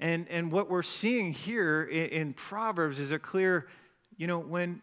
And, 0.00 0.26
and 0.28 0.50
what 0.50 0.68
we're 0.68 0.82
seeing 0.82 1.32
here 1.32 1.84
in, 1.84 2.08
in 2.08 2.32
Proverbs 2.32 2.98
is 2.98 3.12
a 3.12 3.18
clear, 3.18 3.68
you 4.16 4.26
know, 4.26 4.40
when 4.40 4.82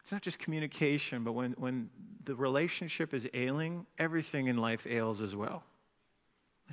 it's 0.00 0.12
not 0.12 0.22
just 0.22 0.38
communication, 0.38 1.22
but 1.22 1.32
when, 1.32 1.52
when 1.52 1.90
the 2.24 2.34
relationship 2.34 3.12
is 3.12 3.28
ailing, 3.34 3.86
everything 3.98 4.46
in 4.46 4.56
life 4.56 4.86
ails 4.86 5.20
as 5.20 5.36
well. 5.36 5.64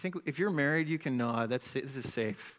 I 0.02 0.10
think 0.10 0.16
if 0.26 0.40
you're 0.40 0.50
married, 0.50 0.90
you 0.90 0.98
can 0.98 1.16
nod. 1.16 1.50
That's 1.50 1.74
this 1.74 1.96
is 1.96 2.12
safe. 2.12 2.58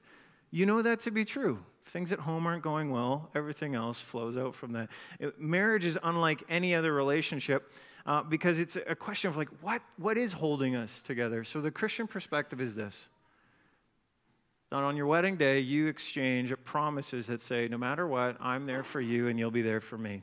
You 0.53 0.65
know 0.65 0.81
that 0.81 1.01
to 1.01 1.11
be 1.11 1.25
true. 1.25 1.59
Things 1.87 2.13
at 2.13 2.21
home 2.21 2.47
aren't 2.47 2.63
going 2.63 2.93
well, 2.93 3.31
everything 3.35 3.75
else 3.75 3.99
flows 3.99 4.37
out 4.37 4.55
from 4.55 4.75
that. 4.75 4.91
It, 5.19 5.41
marriage 5.41 5.85
is 5.85 5.99
unlike 6.05 6.45
any 6.49 6.73
other 6.73 6.93
relationship 6.93 7.73
uh, 8.07 8.23
because 8.23 8.61
it's 8.61 8.77
a 8.87 8.95
question 8.95 9.29
of 9.29 9.37
like, 9.37 9.49
what, 9.61 9.83
what 9.97 10.17
is 10.17 10.33
holding 10.33 10.77
us 10.77 11.03
together? 11.03 11.43
So 11.43 11.61
the 11.61 11.73
Christian 11.73 12.07
perspective 12.07 12.61
is 12.61 12.77
this. 12.77 12.95
That 14.71 14.77
on 14.77 14.97
your 14.97 15.07
wedding 15.07 15.37
day, 15.37 15.59
you 15.59 15.89
exchange 15.89 16.55
promises 16.65 17.27
that 17.27 17.41
say, 17.41 17.67
no 17.67 17.77
matter 17.77 18.07
what, 18.07 18.37
I'm 18.41 18.67
there 18.67 18.85
for 18.85 19.01
you 19.01 19.27
and 19.27 19.37
you'll 19.37 19.51
be 19.51 19.63
there 19.63 19.81
for 19.81 19.99
me. 19.99 20.23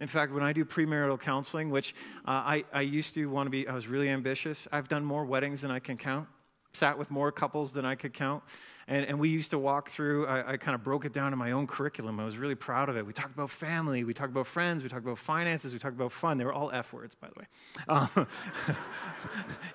In 0.00 0.08
fact, 0.08 0.32
when 0.32 0.42
I 0.42 0.52
do 0.52 0.64
premarital 0.64 1.20
counseling, 1.20 1.70
which 1.70 1.94
uh, 2.26 2.30
I, 2.30 2.64
I 2.72 2.80
used 2.80 3.14
to 3.14 3.26
want 3.26 3.46
to 3.46 3.50
be, 3.50 3.68
I 3.68 3.74
was 3.74 3.86
really 3.86 4.08
ambitious. 4.08 4.66
I've 4.72 4.88
done 4.88 5.04
more 5.04 5.24
weddings 5.24 5.60
than 5.60 5.70
I 5.70 5.78
can 5.78 5.96
count, 5.96 6.28
sat 6.76 6.98
with 6.98 7.10
more 7.10 7.32
couples 7.32 7.72
than 7.72 7.84
I 7.84 7.94
could 7.94 8.12
count. 8.12 8.42
And, 8.86 9.06
and 9.06 9.18
we 9.18 9.30
used 9.30 9.50
to 9.50 9.58
walk 9.58 9.88
through, 9.88 10.26
I, 10.26 10.52
I 10.52 10.56
kind 10.58 10.74
of 10.74 10.84
broke 10.84 11.06
it 11.06 11.12
down 11.12 11.32
in 11.32 11.38
my 11.38 11.52
own 11.52 11.66
curriculum. 11.66 12.20
I 12.20 12.24
was 12.24 12.36
really 12.36 12.54
proud 12.54 12.90
of 12.90 12.96
it. 12.96 13.06
We 13.06 13.14
talked 13.14 13.32
about 13.32 13.48
family, 13.48 14.04
we 14.04 14.12
talked 14.12 14.30
about 14.30 14.46
friends, 14.46 14.82
we 14.82 14.90
talked 14.90 15.04
about 15.04 15.18
finances, 15.18 15.72
we 15.72 15.78
talked 15.78 15.96
about 15.96 16.12
fun. 16.12 16.36
They 16.36 16.44
were 16.44 16.52
all 16.52 16.70
F 16.70 16.92
words, 16.92 17.14
by 17.14 17.28
the 17.28 17.40
way. 17.40 17.46
Um, 17.88 18.26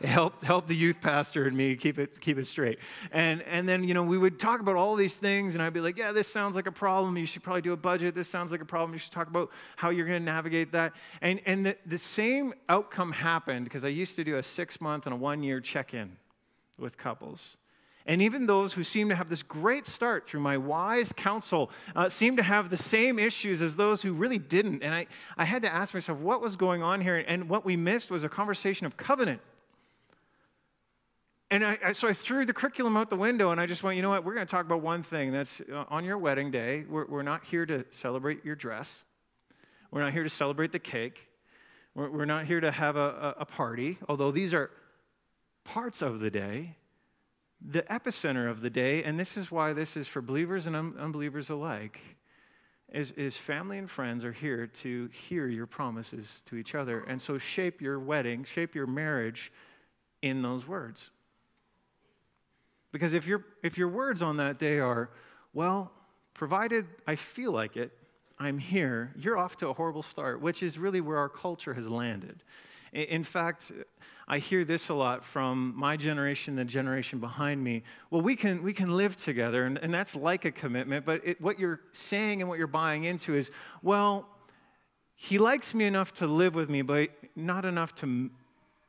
it 0.02 0.10
helped, 0.10 0.44
helped 0.44 0.68
the 0.68 0.76
youth 0.76 1.02
pastor 1.02 1.48
and 1.48 1.58
me 1.58 1.76
keep 1.76 1.98
it, 1.98 2.22
keep 2.22 2.38
it 2.38 2.46
straight. 2.46 2.78
And, 3.12 3.42
and 3.44 3.68
then, 3.68 3.84
you 3.84 3.96
know, 3.96 4.04
we 4.04 4.18
would 4.18 4.40
talk 4.40 4.60
about 4.60 4.76
all 4.76 4.96
these 4.96 5.18
things, 5.18 5.56
and 5.56 5.64
I'd 5.64 5.74
be 5.74 5.82
like, 5.82 5.98
yeah, 5.98 6.12
this 6.12 6.28
sounds 6.28 6.56
like 6.56 6.68
a 6.68 6.72
problem. 6.72 7.18
You 7.18 7.26
should 7.26 7.42
probably 7.42 7.64
do 7.64 7.74
a 7.74 7.78
budget. 7.78 8.14
This 8.14 8.28
sounds 8.28 8.52
like 8.52 8.62
a 8.62 8.66
problem. 8.66 8.94
You 8.94 9.00
should 9.00 9.12
talk 9.12 9.28
about 9.28 9.50
how 9.76 9.90
you're 9.90 10.06
going 10.06 10.22
to 10.22 10.26
navigate 10.26 10.72
that. 10.74 10.94
And, 11.22 11.42
and 11.48 11.66
the, 11.66 11.78
the 11.84 11.98
same 11.98 12.54
outcome 12.68 13.12
happened 13.12 13.64
because 13.64 13.84
I 13.84 13.90
used 13.90 14.16
to 14.18 14.24
do 14.24 14.38
a 14.38 14.44
six 14.44 14.80
month 14.80 15.08
and 15.08 15.14
a 15.14 15.18
one 15.18 15.42
year 15.42 15.60
check 15.62 15.96
in 15.96 16.18
with 16.80 16.98
couples. 16.98 17.58
And 18.06 18.22
even 18.22 18.48
those 18.48 18.74
who 18.74 18.84
seem 18.84 19.10
to 19.10 19.16
have 19.16 19.30
this 19.30 19.44
great 19.44 19.86
start 19.86 20.26
through 20.26 20.40
my 20.40 20.58
wise 20.58 21.14
counsel 21.16 21.70
uh, 21.96 22.10
seem 22.10 22.38
to 22.38 22.44
have 22.44 22.70
the 22.72 22.78
same 22.78 23.20
issues 23.20 23.62
as 23.62 23.76
those 23.76 24.02
who 24.02 24.14
really 24.14 24.40
didn't. 24.40 24.82
And 24.82 24.96
I, 24.96 25.06
I 25.38 25.46
had 25.46 25.62
to 25.62 25.72
ask 25.72 25.94
myself 25.94 26.18
what 26.18 26.42
was 26.42 26.56
going 26.56 26.82
on 26.82 27.02
here. 27.02 27.18
And 27.18 27.50
what 27.50 27.66
we 27.66 27.76
missed 27.78 28.10
was 28.10 28.24
a 28.24 28.30
conversation 28.30 28.88
of 28.88 28.98
covenant. 28.98 29.42
And 31.52 31.66
I, 31.66 31.78
I, 31.84 31.92
so 31.92 32.08
I 32.08 32.14
threw 32.14 32.46
the 32.46 32.54
curriculum 32.54 32.96
out 32.96 33.10
the 33.10 33.16
window 33.16 33.52
and 33.52 33.60
I 33.60 33.66
just 33.66 33.84
went, 33.84 33.96
you 33.96 34.02
know 34.02 34.10
what? 34.10 34.24
We're 34.24 34.36
going 34.36 34.46
to 34.46 34.52
talk 34.52 34.66
about 34.66 34.82
one 34.82 35.04
thing. 35.04 35.32
That's 35.32 35.62
uh, 35.72 35.86
on 35.90 36.06
your 36.06 36.18
wedding 36.18 36.52
day. 36.52 36.86
We're, 36.88 37.06
we're 37.06 37.24
not 37.24 37.44
here 37.44 37.66
to 37.66 37.86
celebrate 37.92 38.46
your 38.46 38.56
dress, 38.56 39.04
we're 39.92 40.02
not 40.02 40.14
here 40.14 40.24
to 40.24 40.30
celebrate 40.30 40.72
the 40.72 40.80
cake, 40.80 41.28
we're, 41.96 42.10
we're 42.10 42.26
not 42.26 42.46
here 42.46 42.60
to 42.60 42.72
have 42.72 42.96
a, 42.96 43.36
a, 43.38 43.42
a 43.42 43.46
party, 43.46 43.98
although 44.08 44.32
these 44.32 44.54
are 44.54 44.70
parts 45.64 46.02
of 46.02 46.20
the 46.20 46.30
day 46.30 46.76
the 47.62 47.82
epicenter 47.84 48.50
of 48.50 48.62
the 48.62 48.70
day, 48.70 49.04
and 49.04 49.20
this 49.20 49.36
is 49.36 49.52
why 49.52 49.74
this 49.74 49.98
is 49.98 50.08
for 50.08 50.22
believers 50.22 50.68
and 50.68 50.76
un- 50.76 50.96
unbelievers 50.98 51.50
alike, 51.50 52.00
is, 52.92 53.12
is 53.12 53.38
family 53.38 53.78
and 53.78 53.90
friends 53.90 54.24
are 54.24 54.32
here 54.32 54.66
to 54.66 55.08
hear 55.08 55.48
your 55.48 55.68
promises 55.68 56.42
to 56.46 56.56
each 56.56 56.74
other. 56.74 57.02
And 57.02 57.22
so 57.22 57.38
shape 57.38 57.82
your 57.82 58.00
wedding, 58.00 58.46
shape 58.46 58.76
your 58.76 58.88
marriage 58.88 59.52
in 60.22 60.42
those 60.42 60.68
words. 60.68 61.12
Because 62.92 63.14
if, 63.14 63.28
your 63.28 63.46
if 63.62 63.78
your 63.78 63.90
words 63.90 64.22
on 64.22 64.38
that 64.38 64.58
day 64.58 64.80
are, 64.80 65.12
well, 65.54 65.92
provided 66.34 66.88
I 67.06 67.16
feel 67.16 67.52
like 67.52 67.78
it, 67.78 67.92
I'm 68.40 68.58
here, 68.58 69.14
you're 69.18 69.38
off 69.38 69.58
to 69.58 69.68
a 69.68 69.74
horrible 69.74 70.02
start, 70.02 70.42
which 70.42 70.64
is 70.64 70.80
really 70.80 71.02
where 71.02 71.18
our 71.18 71.30
culture 71.30 71.74
has 71.74 71.88
landed. 71.88 72.42
In 72.94 73.24
fact, 73.24 73.72
I 74.32 74.38
hear 74.38 74.64
this 74.64 74.90
a 74.90 74.94
lot 74.94 75.26
from 75.26 75.74
my 75.76 75.98
generation, 75.98 76.56
the 76.56 76.64
generation 76.64 77.18
behind 77.20 77.64
me. 77.64 77.82
Well, 78.12 78.22
we 78.22 78.36
can, 78.36 78.62
we 78.62 78.74
can 78.74 78.96
live 78.96 79.18
together, 79.18 79.66
and, 79.66 79.80
and 79.80 79.92
that's 79.92 80.16
like 80.16 80.46
a 80.46 80.52
commitment, 80.52 81.04
but 81.04 81.22
it, 81.26 81.42
what 81.42 81.58
you're 81.58 81.82
saying 81.94 82.40
and 82.42 82.48
what 82.48 82.60
you're 82.60 82.68
buying 82.68 83.06
into 83.06 83.36
is, 83.36 83.50
well, 83.82 84.28
he 85.16 85.40
likes 85.40 85.74
me 85.74 85.86
enough 85.86 86.14
to 86.16 86.28
live 86.28 86.54
with 86.54 86.70
me, 86.70 86.84
but 86.84 87.10
not 87.36 87.66
enough 87.66 87.96
to 87.96 88.30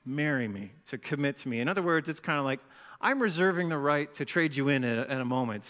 marry 0.05 0.47
me, 0.47 0.73
to 0.87 0.99
commit 0.99 1.39
to 1.39 1.49
me. 1.49 1.61
In 1.61 1.69
other 1.69 1.83
words, 1.83 2.11
it's 2.11 2.21
kind 2.21 2.39
of 2.39 2.45
like, 2.45 2.61
I'm 3.01 3.21
reserving 3.21 3.71
the 3.71 3.79
right 3.79 4.13
to 4.17 4.27
trade 4.27 4.55
you 4.55 4.69
in 4.69 4.85
at 4.85 4.99
a, 4.99 5.11
at 5.11 5.23
a 5.23 5.25
moment, 5.25 5.65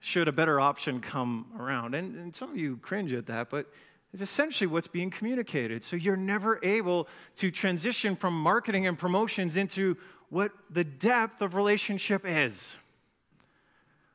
should 0.00 0.28
a 0.28 0.32
better 0.32 0.58
option 0.58 1.00
come 1.00 1.46
around. 1.58 1.94
And, 1.94 2.16
and 2.16 2.34
some 2.34 2.48
of 2.50 2.56
you 2.56 2.78
cringe 2.78 3.12
at 3.12 3.26
that, 3.26 3.50
but 3.50 3.70
is 4.12 4.20
essentially 4.20 4.66
what's 4.66 4.88
being 4.88 5.10
communicated. 5.10 5.82
So 5.82 5.96
you're 5.96 6.16
never 6.16 6.60
able 6.62 7.08
to 7.36 7.50
transition 7.50 8.14
from 8.14 8.38
marketing 8.38 8.86
and 8.86 8.98
promotions 8.98 9.56
into 9.56 9.96
what 10.28 10.52
the 10.70 10.84
depth 10.84 11.40
of 11.40 11.54
relationship 11.54 12.22
is. 12.24 12.76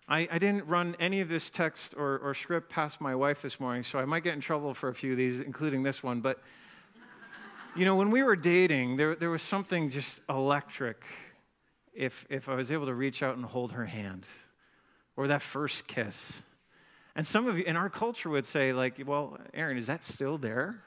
I, 0.07 0.27
I 0.31 0.39
didn't 0.39 0.65
run 0.67 0.95
any 0.99 1.19
of 1.19 1.29
this 1.29 1.49
text 1.49 1.93
or, 1.97 2.19
or 2.19 2.33
script 2.33 2.69
past 2.69 3.01
my 3.01 3.13
wife 3.13 3.41
this 3.41 3.59
morning, 3.59 3.83
so 3.83 3.99
I 3.99 4.05
might 4.05 4.23
get 4.23 4.33
in 4.33 4.39
trouble 4.39 4.73
for 4.73 4.89
a 4.89 4.95
few 4.95 5.11
of 5.11 5.17
these, 5.17 5.41
including 5.41 5.83
this 5.83 6.01
one. 6.01 6.21
But, 6.21 6.41
you 7.75 7.83
know, 7.83 7.95
when 7.95 8.09
we 8.09 8.23
were 8.23 8.35
dating, 8.35 8.95
there, 8.95 9.15
there 9.15 9.29
was 9.29 9.41
something 9.41 9.89
just 9.89 10.21
electric 10.29 11.03
if, 11.93 12.25
if 12.29 12.47
I 12.47 12.55
was 12.55 12.71
able 12.71 12.85
to 12.85 12.93
reach 12.93 13.21
out 13.21 13.35
and 13.35 13.45
hold 13.45 13.73
her 13.73 13.85
hand 13.85 14.25
or 15.17 15.27
that 15.27 15.41
first 15.41 15.87
kiss. 15.87 16.41
And 17.17 17.25
some 17.25 17.47
of 17.47 17.57
you 17.57 17.63
in 17.63 17.75
our 17.75 17.89
culture 17.89 18.29
would 18.29 18.45
say, 18.45 18.73
like, 18.73 19.01
well, 19.03 19.39
Aaron, 19.55 19.75
is 19.75 19.87
that 19.87 20.03
still 20.03 20.37
there? 20.37 20.83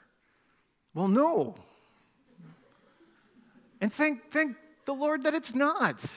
Well, 0.93 1.09
no. 1.09 1.55
And 3.81 3.91
thank, 3.91 4.31
thank 4.31 4.55
the 4.85 4.93
Lord 4.93 5.25
that 5.25 5.33
it's 5.33 5.53
not. 5.53 6.09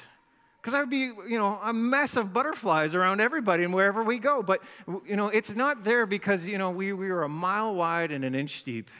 Because 0.60 0.72
I 0.72 0.78
would 0.78 0.88
be, 0.88 0.98
you 0.98 1.36
know, 1.36 1.58
a 1.64 1.72
mess 1.72 2.16
of 2.16 2.32
butterflies 2.32 2.94
around 2.94 3.20
everybody 3.20 3.64
and 3.64 3.74
wherever 3.74 4.04
we 4.04 4.20
go. 4.20 4.40
But, 4.40 4.62
you 5.04 5.16
know, 5.16 5.30
it's 5.30 5.56
not 5.56 5.82
there 5.82 6.06
because, 6.06 6.46
you 6.46 6.58
know, 6.58 6.70
we, 6.70 6.92
we 6.92 7.10
were 7.10 7.24
a 7.24 7.28
mile 7.28 7.74
wide 7.74 8.12
and 8.12 8.24
an 8.24 8.36
inch 8.36 8.62
deep. 8.62 8.90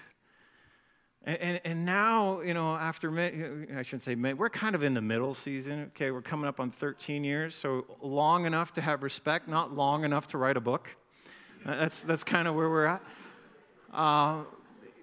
And, 1.23 1.38
and, 1.40 1.61
and, 1.64 1.87
now, 1.87 2.40
you 2.40 2.54
know, 2.54 2.75
after, 2.75 3.16
I 3.16 3.83
shouldn't 3.83 4.02
say, 4.02 4.16
we're 4.16 4.50
kind 4.50 4.75
of 4.75 4.83
in 4.83 4.94
the 4.94 5.00
middle 5.00 5.33
season. 5.33 5.92
Okay, 5.94 6.11
we're 6.11 6.23
coming 6.23 6.49
up 6.49 6.59
on 6.59 6.73
13 6.73 7.23
years, 7.23 7.54
so 7.54 7.87
long 8.02 8.47
enough 8.47 8.73
to 8.73 8.80
have 8.80 9.04
respect, 9.04 9.47
not 9.47 9.73
long 9.73 10.04
enough 10.04 10.26
to 10.28 10.38
write 10.38 10.56
a 10.56 10.61
book. 10.61 10.97
That's, 11.64 12.02
that's 12.02 12.25
kind 12.25 12.47
of 12.47 12.54
where 12.54 12.68
we're 12.68 12.87
at. 12.87 13.02
Uh, 13.92 14.42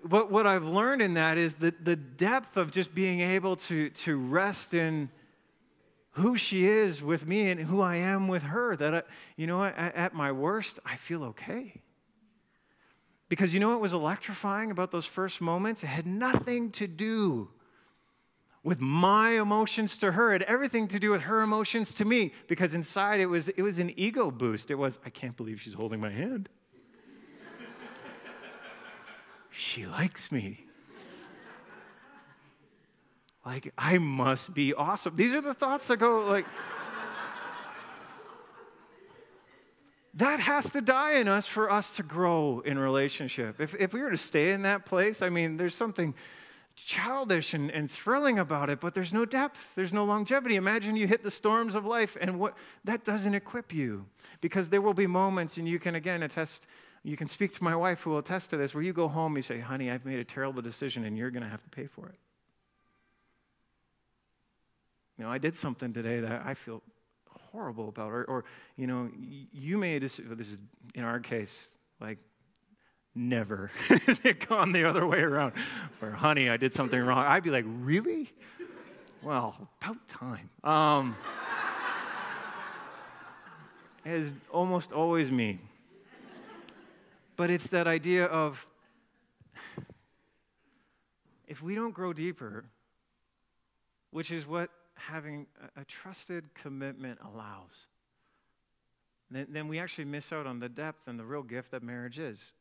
but 0.03 0.31
what 0.31 0.47
I've 0.47 0.63
learned 0.63 1.01
in 1.01 1.15
that 1.15 1.37
is 1.37 1.55
that 1.55 1.85
the 1.85 1.95
depth 1.95 2.57
of 2.57 2.71
just 2.71 2.93
being 2.93 3.19
able 3.19 3.55
to, 3.57 3.89
to 3.89 4.17
rest 4.17 4.73
in 4.73 5.09
who 6.11 6.37
she 6.37 6.65
is 6.65 7.01
with 7.01 7.25
me 7.25 7.49
and 7.49 7.61
who 7.61 7.81
I 7.81 7.95
am 7.95 8.27
with 8.27 8.43
her. 8.43 8.75
That, 8.75 8.93
I, 8.93 9.03
you 9.37 9.47
know, 9.47 9.63
at, 9.63 9.95
at 9.95 10.13
my 10.13 10.31
worst, 10.31 10.79
I 10.85 10.97
feel 10.97 11.23
okay. 11.25 11.81
Because 13.29 13.53
you 13.53 13.59
know 13.59 13.69
what 13.69 13.79
was 13.79 13.93
electrifying 13.93 14.71
about 14.71 14.91
those 14.91 15.05
first 15.05 15.39
moments? 15.39 15.83
It 15.83 15.87
had 15.87 16.05
nothing 16.05 16.69
to 16.71 16.87
do 16.87 17.49
with 18.63 18.79
my 18.79 19.31
emotions 19.31 19.97
to 19.97 20.11
her. 20.11 20.33
It 20.33 20.41
had 20.41 20.43
everything 20.43 20.87
to 20.89 20.99
do 20.99 21.09
with 21.09 21.21
her 21.21 21.41
emotions 21.41 21.93
to 21.95 22.05
me 22.05 22.33
because 22.47 22.75
inside 22.75 23.19
it 23.19 23.25
was, 23.25 23.49
it 23.49 23.61
was 23.61 23.79
an 23.79 23.91
ego 23.97 24.29
boost. 24.29 24.69
It 24.69 24.75
was, 24.75 24.99
I 25.05 25.09
can't 25.09 25.35
believe 25.35 25.61
she's 25.61 25.73
holding 25.73 25.99
my 25.99 26.11
hand. 26.11 26.49
she 29.51 29.85
likes 29.85 30.31
me. 30.31 30.65
Like, 33.43 33.73
I 33.77 33.97
must 33.97 34.53
be 34.53 34.73
awesome. 34.73 35.15
These 35.15 35.33
are 35.33 35.41
the 35.41 35.55
thoughts 35.55 35.87
that 35.87 35.97
go 35.97 36.19
like, 36.19 36.45
that 40.13 40.39
has 40.41 40.69
to 40.71 40.81
die 40.81 41.13
in 41.13 41.27
us 41.27 41.47
for 41.47 41.71
us 41.71 41.95
to 41.95 42.03
grow 42.03 42.59
in 42.59 42.77
relationship. 42.77 43.59
If, 43.59 43.73
if 43.75 43.93
we 43.93 44.01
were 44.01 44.11
to 44.11 44.17
stay 44.17 44.51
in 44.51 44.61
that 44.63 44.85
place, 44.85 45.23
I 45.23 45.29
mean, 45.29 45.57
there's 45.57 45.73
something 45.73 46.13
childish 46.85 47.53
and, 47.53 47.69
and 47.71 47.89
thrilling 47.89 48.39
about 48.39 48.69
it, 48.69 48.79
but 48.79 48.93
there's 48.93 49.13
no 49.13 49.25
depth, 49.25 49.75
there's 49.75 49.93
no 49.93 50.03
longevity. 50.03 50.55
Imagine 50.55 50.95
you 50.95 51.07
hit 51.07 51.23
the 51.23 51.31
storms 51.31 51.75
of 51.75 51.85
life, 51.85 52.17
and 52.19 52.39
what 52.39 52.55
that 52.83 53.03
doesn't 53.03 53.33
equip 53.33 53.73
you 53.73 54.05
because 54.41 54.69
there 54.69 54.81
will 54.81 54.93
be 54.93 55.07
moments, 55.07 55.57
and 55.57 55.67
you 55.67 55.79
can 55.79 55.95
again 55.95 56.23
attest. 56.23 56.65
You 57.03 57.17
can 57.17 57.27
speak 57.27 57.53
to 57.53 57.63
my 57.63 57.75
wife 57.75 58.01
who 58.01 58.11
will 58.11 58.19
attest 58.19 58.50
to 58.51 58.57
this, 58.57 58.73
where 58.73 58.83
you 58.83 58.93
go 58.93 59.07
home, 59.07 59.35
you 59.35 59.41
say, 59.41 59.59
Honey, 59.59 59.89
I've 59.89 60.05
made 60.05 60.19
a 60.19 60.23
terrible 60.23 60.61
decision, 60.61 61.03
and 61.05 61.17
you're 61.17 61.31
going 61.31 61.43
to 61.43 61.50
have 61.50 61.63
to 61.63 61.69
pay 61.69 61.88
for 61.88 62.07
it. 62.07 62.15
You 65.17 65.25
know, 65.25 65.31
I 65.31 65.38
did 65.38 65.55
something 65.55 65.93
today 65.93 66.19
that 66.19 66.43
I 66.45 66.53
feel 66.53 66.81
horrible 67.51 67.89
about, 67.89 68.11
or, 68.11 68.23
or 68.25 68.45
you 68.75 68.88
know, 68.88 69.09
you 69.19 69.77
may 69.77 69.93
have, 69.93 70.01
this 70.01 70.19
is 70.19 70.57
in 70.95 71.03
our 71.03 71.19
case, 71.19 71.71
like 72.00 72.17
never 73.15 73.71
has 73.87 74.21
it 74.23 74.47
gone 74.47 74.71
the 74.71 74.85
other 74.85 75.05
way 75.05 75.19
around. 75.19 75.53
Or, 76.01 76.11
honey, 76.11 76.49
I 76.49 76.57
did 76.57 76.73
something 76.73 76.99
wrong. 76.99 77.25
I'd 77.25 77.43
be 77.43 77.49
like, 77.49 77.65
really? 77.67 78.31
Well, 79.21 79.69
about 79.81 80.07
time. 80.07 80.49
Um, 80.63 81.15
is 84.05 84.33
almost 84.51 84.93
always 84.93 85.29
me. 85.29 85.59
But 87.35 87.49
it's 87.49 87.67
that 87.67 87.87
idea 87.87 88.25
of 88.25 88.65
if 91.47 91.61
we 91.61 91.75
don't 91.75 91.93
grow 91.93 92.13
deeper, 92.13 92.65
which 94.11 94.31
is 94.31 94.47
what 94.47 94.69
having 94.95 95.47
a, 95.75 95.83
trusted 95.85 96.53
commitment 96.53 97.19
allows, 97.23 97.87
then, 99.29 99.47
then 99.49 99.67
we 99.67 99.79
actually 99.79 100.05
miss 100.05 100.31
out 100.31 100.45
on 100.45 100.59
the 100.59 100.69
depth 100.69 101.07
and 101.07 101.19
the 101.19 101.25
real 101.25 101.43
gift 101.43 101.71
that 101.71 101.83
marriage 101.83 102.19
is. 102.19 102.51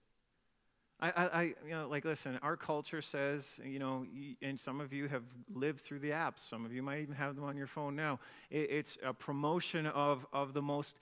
I, 1.02 1.10
I, 1.10 1.42
you 1.42 1.70
know, 1.70 1.88
like, 1.88 2.04
listen, 2.04 2.38
our 2.42 2.56
culture 2.56 3.00
says, 3.00 3.58
you 3.64 3.78
know, 3.78 4.06
and 4.42 4.60
some 4.60 4.80
of 4.80 4.92
you 4.92 5.08
have 5.08 5.22
lived 5.52 5.80
through 5.80 6.00
the 6.00 6.10
apps. 6.10 6.40
Some 6.48 6.66
of 6.66 6.72
you 6.72 6.82
might 6.82 7.00
even 7.00 7.14
have 7.14 7.36
them 7.36 7.44
on 7.44 7.56
your 7.56 7.66
phone 7.66 7.96
now. 7.96 8.20
It, 8.50 8.70
it's 8.70 8.98
a 9.02 9.14
promotion 9.14 9.86
of, 9.86 10.26
of 10.32 10.52
the 10.52 10.60
most 10.60 10.98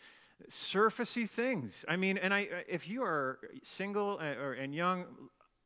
surfacey 0.49 1.29
things. 1.29 1.85
I 1.89 1.97
mean, 1.97 2.17
and 2.17 2.33
I, 2.33 2.49
if 2.69 2.89
you 2.89 3.03
are 3.03 3.41
single 3.63 4.19
uh, 4.21 4.41
or, 4.41 4.53
and 4.53 4.73
young, 4.75 5.05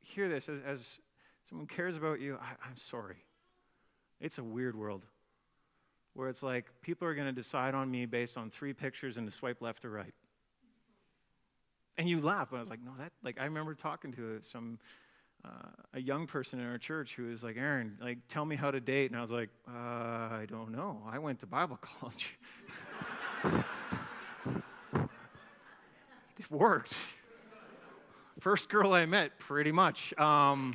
hear 0.00 0.28
this 0.28 0.48
as, 0.48 0.60
as 0.66 0.98
someone 1.48 1.66
cares 1.66 1.96
about 1.96 2.20
you. 2.20 2.38
I, 2.40 2.52
I'm 2.66 2.76
sorry. 2.76 3.16
It's 4.20 4.38
a 4.38 4.44
weird 4.44 4.76
world 4.76 5.02
where 6.14 6.28
it's 6.28 6.42
like 6.42 6.66
people 6.80 7.06
are 7.06 7.14
going 7.14 7.26
to 7.26 7.32
decide 7.32 7.74
on 7.74 7.90
me 7.90 8.06
based 8.06 8.38
on 8.38 8.50
three 8.50 8.72
pictures 8.72 9.18
and 9.18 9.26
to 9.26 9.32
swipe 9.32 9.60
left 9.60 9.84
or 9.84 9.90
right. 9.90 10.14
And 11.98 12.08
you 12.08 12.20
laugh. 12.20 12.48
But 12.50 12.58
I 12.58 12.60
was 12.60 12.70
like, 12.70 12.82
no, 12.84 12.92
that, 12.98 13.12
like, 13.22 13.40
I 13.40 13.44
remember 13.44 13.74
talking 13.74 14.12
to 14.12 14.40
some, 14.42 14.78
uh, 15.44 15.48
a 15.94 16.00
young 16.00 16.26
person 16.26 16.60
in 16.60 16.66
our 16.66 16.78
church 16.78 17.14
who 17.14 17.24
was 17.24 17.42
like, 17.42 17.56
Aaron, 17.56 17.98
like, 18.00 18.18
tell 18.28 18.44
me 18.44 18.56
how 18.56 18.70
to 18.70 18.80
date. 18.80 19.10
And 19.10 19.18
I 19.18 19.22
was 19.22 19.30
like, 19.30 19.50
uh, 19.68 19.72
I 19.72 20.46
don't 20.48 20.72
know. 20.72 21.02
I 21.06 21.18
went 21.18 21.40
to 21.40 21.46
Bible 21.46 21.78
college. 21.80 22.38
it 26.38 26.50
worked. 26.50 26.94
First 28.40 28.68
girl 28.68 28.92
I 28.92 29.06
met, 29.06 29.38
pretty 29.38 29.72
much. 29.72 30.16
Um, 30.18 30.74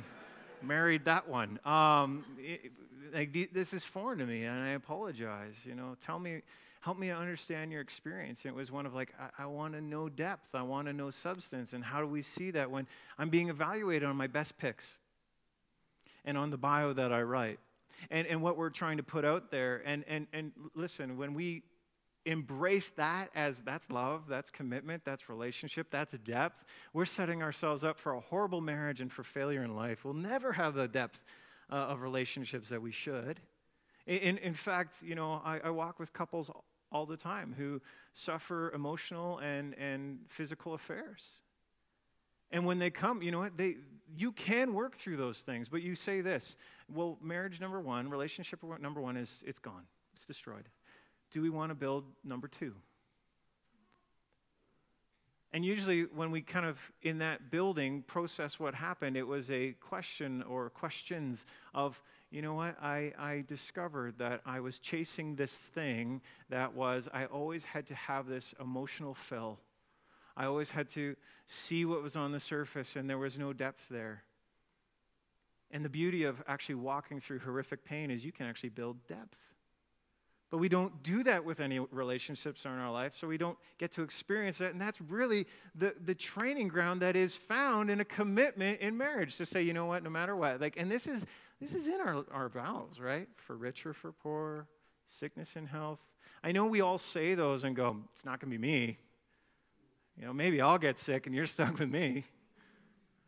married 0.62 1.04
that 1.06 1.28
one. 1.28 1.58
Um, 1.64 2.24
it, 2.38 2.72
like, 3.12 3.52
this 3.52 3.72
is 3.72 3.84
foreign 3.84 4.18
to 4.18 4.26
me, 4.26 4.44
and 4.44 4.58
I 4.58 4.70
apologize. 4.70 5.54
You 5.64 5.74
know, 5.74 5.96
tell 6.04 6.18
me 6.18 6.42
help 6.80 6.98
me 6.98 7.08
to 7.08 7.14
understand 7.14 7.72
your 7.72 7.80
experience. 7.80 8.44
And 8.44 8.54
it 8.54 8.56
was 8.56 8.70
one 8.70 8.86
of 8.86 8.94
like, 8.94 9.12
I, 9.18 9.44
I 9.44 9.46
want 9.46 9.74
to 9.74 9.80
know 9.80 10.08
depth, 10.08 10.54
I 10.54 10.62
want 10.62 10.86
to 10.86 10.92
know 10.92 11.10
substance. 11.10 11.72
And 11.72 11.84
how 11.84 12.00
do 12.00 12.06
we 12.06 12.22
see 12.22 12.50
that 12.52 12.70
when 12.70 12.86
I'm 13.18 13.30
being 13.30 13.48
evaluated 13.48 14.08
on 14.08 14.16
my 14.16 14.26
best 14.26 14.58
picks 14.58 14.96
and 16.24 16.38
on 16.38 16.50
the 16.50 16.58
bio 16.58 16.92
that 16.92 17.12
I 17.12 17.22
write? 17.22 17.58
And, 18.10 18.26
and 18.28 18.42
what 18.42 18.56
we're 18.56 18.70
trying 18.70 18.98
to 18.98 19.02
put 19.02 19.24
out 19.24 19.50
there. 19.50 19.82
And, 19.84 20.04
and, 20.06 20.28
and 20.32 20.52
listen, 20.74 21.16
when 21.16 21.34
we 21.34 21.62
embrace 22.24 22.90
that 22.90 23.30
as 23.34 23.62
that's 23.62 23.90
love, 23.90 24.24
that's 24.28 24.50
commitment, 24.50 25.04
that's 25.04 25.28
relationship, 25.28 25.88
that's 25.90 26.12
depth, 26.18 26.64
we're 26.92 27.06
setting 27.06 27.42
ourselves 27.42 27.82
up 27.82 27.98
for 27.98 28.12
a 28.12 28.20
horrible 28.20 28.60
marriage 28.60 29.00
and 29.00 29.12
for 29.12 29.24
failure 29.24 29.62
in 29.62 29.74
life. 29.74 30.04
We'll 30.04 30.14
never 30.14 30.52
have 30.52 30.74
the 30.74 30.86
depth 30.86 31.20
uh, 31.70 31.74
of 31.74 32.02
relationships 32.02 32.68
that 32.68 32.82
we 32.82 32.92
should. 32.92 33.40
In, 34.08 34.38
in 34.38 34.54
fact, 34.54 35.02
you 35.02 35.14
know, 35.14 35.42
I, 35.44 35.60
I 35.64 35.70
walk 35.70 36.00
with 36.00 36.12
couples 36.14 36.50
all 36.90 37.04
the 37.04 37.16
time 37.16 37.54
who 37.56 37.82
suffer 38.14 38.72
emotional 38.72 39.38
and, 39.38 39.74
and 39.74 40.20
physical 40.28 40.72
affairs. 40.72 41.36
And 42.50 42.64
when 42.64 42.78
they 42.78 42.88
come, 42.88 43.20
you 43.20 43.30
know 43.30 43.40
what? 43.40 43.58
They, 43.58 43.76
you 44.16 44.32
can 44.32 44.72
work 44.72 44.96
through 44.96 45.18
those 45.18 45.40
things, 45.40 45.68
but 45.68 45.82
you 45.82 45.94
say 45.94 46.22
this 46.22 46.56
well, 46.90 47.18
marriage 47.22 47.60
number 47.60 47.78
one, 47.78 48.08
relationship 48.08 48.60
number 48.80 49.02
one 49.02 49.18
is 49.18 49.44
it's 49.46 49.58
gone, 49.58 49.84
it's 50.14 50.24
destroyed. 50.24 50.64
Do 51.30 51.42
we 51.42 51.50
want 51.50 51.70
to 51.70 51.74
build 51.74 52.04
number 52.24 52.48
two? 52.48 52.74
And 55.52 55.64
usually, 55.64 56.02
when 56.02 56.30
we 56.30 56.42
kind 56.42 56.66
of 56.66 56.78
in 57.02 57.18
that 57.18 57.50
building 57.50 58.02
process 58.02 58.58
what 58.58 58.74
happened, 58.74 59.16
it 59.16 59.26
was 59.26 59.50
a 59.50 59.72
question 59.80 60.42
or 60.42 60.70
questions 60.70 61.46
of, 61.74 62.02
you 62.30 62.42
know 62.42 62.54
what, 62.54 62.76
I, 62.82 63.12
I 63.18 63.44
discovered 63.46 64.18
that 64.18 64.42
I 64.44 64.60
was 64.60 64.78
chasing 64.78 65.36
this 65.36 65.52
thing 65.52 66.20
that 66.50 66.74
was, 66.74 67.08
I 67.12 67.24
always 67.24 67.64
had 67.64 67.86
to 67.86 67.94
have 67.94 68.26
this 68.26 68.54
emotional 68.60 69.14
fill. 69.14 69.58
I 70.36 70.44
always 70.44 70.70
had 70.70 70.88
to 70.90 71.16
see 71.46 71.84
what 71.84 72.02
was 72.02 72.16
on 72.16 72.32
the 72.32 72.40
surface, 72.40 72.96
and 72.96 73.08
there 73.08 73.18
was 73.18 73.38
no 73.38 73.52
depth 73.52 73.88
there. 73.88 74.24
And 75.70 75.84
the 75.84 75.88
beauty 75.88 76.24
of 76.24 76.42
actually 76.46 76.76
walking 76.76 77.18
through 77.18 77.40
horrific 77.40 77.84
pain 77.84 78.10
is 78.10 78.24
you 78.24 78.32
can 78.32 78.46
actually 78.46 78.70
build 78.70 79.06
depth. 79.06 79.38
But 80.50 80.58
we 80.58 80.70
don't 80.70 81.02
do 81.02 81.22
that 81.24 81.44
with 81.44 81.60
any 81.60 81.78
relationships 81.78 82.64
in 82.64 82.70
our 82.70 82.90
life, 82.90 83.14
so 83.16 83.28
we 83.28 83.36
don't 83.36 83.58
get 83.76 83.92
to 83.92 84.02
experience 84.02 84.58
that. 84.58 84.72
And 84.72 84.80
that's 84.80 84.98
really 85.00 85.46
the, 85.74 85.94
the 86.02 86.14
training 86.14 86.68
ground 86.68 87.02
that 87.02 87.16
is 87.16 87.34
found 87.34 87.90
in 87.90 88.00
a 88.00 88.04
commitment 88.04 88.80
in 88.80 88.96
marriage 88.96 89.36
to 89.36 89.46
say, 89.46 89.60
you 89.62 89.74
know 89.74 89.84
what, 89.84 90.02
no 90.02 90.08
matter 90.08 90.34
what. 90.34 90.58
Like, 90.60 90.76
and 90.78 90.90
this 90.90 91.06
is 91.06 91.26
this 91.60 91.74
is 91.74 91.88
in 91.88 92.00
our, 92.00 92.24
our 92.30 92.48
vows, 92.48 93.00
right? 93.00 93.28
For 93.36 93.56
rich 93.56 93.84
or 93.86 93.92
for 93.92 94.12
poor, 94.12 94.66
sickness 95.06 95.56
and 95.56 95.68
health. 95.68 96.00
I 96.42 96.52
know 96.52 96.66
we 96.66 96.80
all 96.80 96.98
say 96.98 97.34
those 97.34 97.64
and 97.64 97.74
go, 97.74 97.96
it's 98.14 98.24
not 98.24 98.40
gonna 98.40 98.50
be 98.50 98.58
me. 98.58 98.98
You 100.18 100.26
know, 100.26 100.32
maybe 100.32 100.60
I'll 100.60 100.78
get 100.78 100.98
sick 100.98 101.26
and 101.26 101.34
you're 101.34 101.46
stuck 101.48 101.78
with 101.78 101.90
me. 101.90 102.24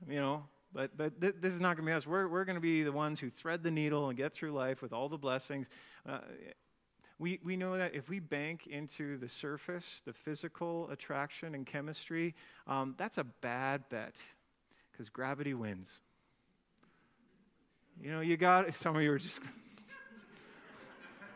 You 0.08 0.16
know, 0.16 0.44
but, 0.72 0.96
but 0.96 1.20
th- 1.20 1.36
this 1.40 1.54
is 1.54 1.60
not 1.60 1.76
going 1.76 1.86
to 1.86 1.90
be 1.90 1.94
us. 1.94 2.06
We're, 2.06 2.28
we're 2.28 2.44
going 2.44 2.56
to 2.56 2.60
be 2.60 2.82
the 2.82 2.92
ones 2.92 3.18
who 3.18 3.28
thread 3.28 3.62
the 3.62 3.70
needle 3.70 4.08
and 4.08 4.16
get 4.16 4.32
through 4.32 4.52
life 4.52 4.82
with 4.82 4.92
all 4.92 5.08
the 5.08 5.18
blessings. 5.18 5.66
Uh, 6.08 6.20
we, 7.18 7.38
we 7.44 7.56
know 7.56 7.76
that 7.76 7.94
if 7.94 8.08
we 8.08 8.18
bank 8.18 8.66
into 8.66 9.18
the 9.18 9.28
surface, 9.28 10.00
the 10.06 10.12
physical 10.12 10.88
attraction 10.90 11.54
and 11.54 11.66
chemistry, 11.66 12.34
um, 12.66 12.94
that's 12.96 13.18
a 13.18 13.24
bad 13.24 13.88
bet 13.90 14.14
because 14.90 15.10
gravity 15.10 15.54
wins. 15.54 16.00
You 18.02 18.12
know, 18.12 18.20
you 18.20 18.36
got, 18.36 18.74
some 18.76 18.96
of 18.96 19.02
you 19.02 19.12
are 19.12 19.18
just, 19.18 19.40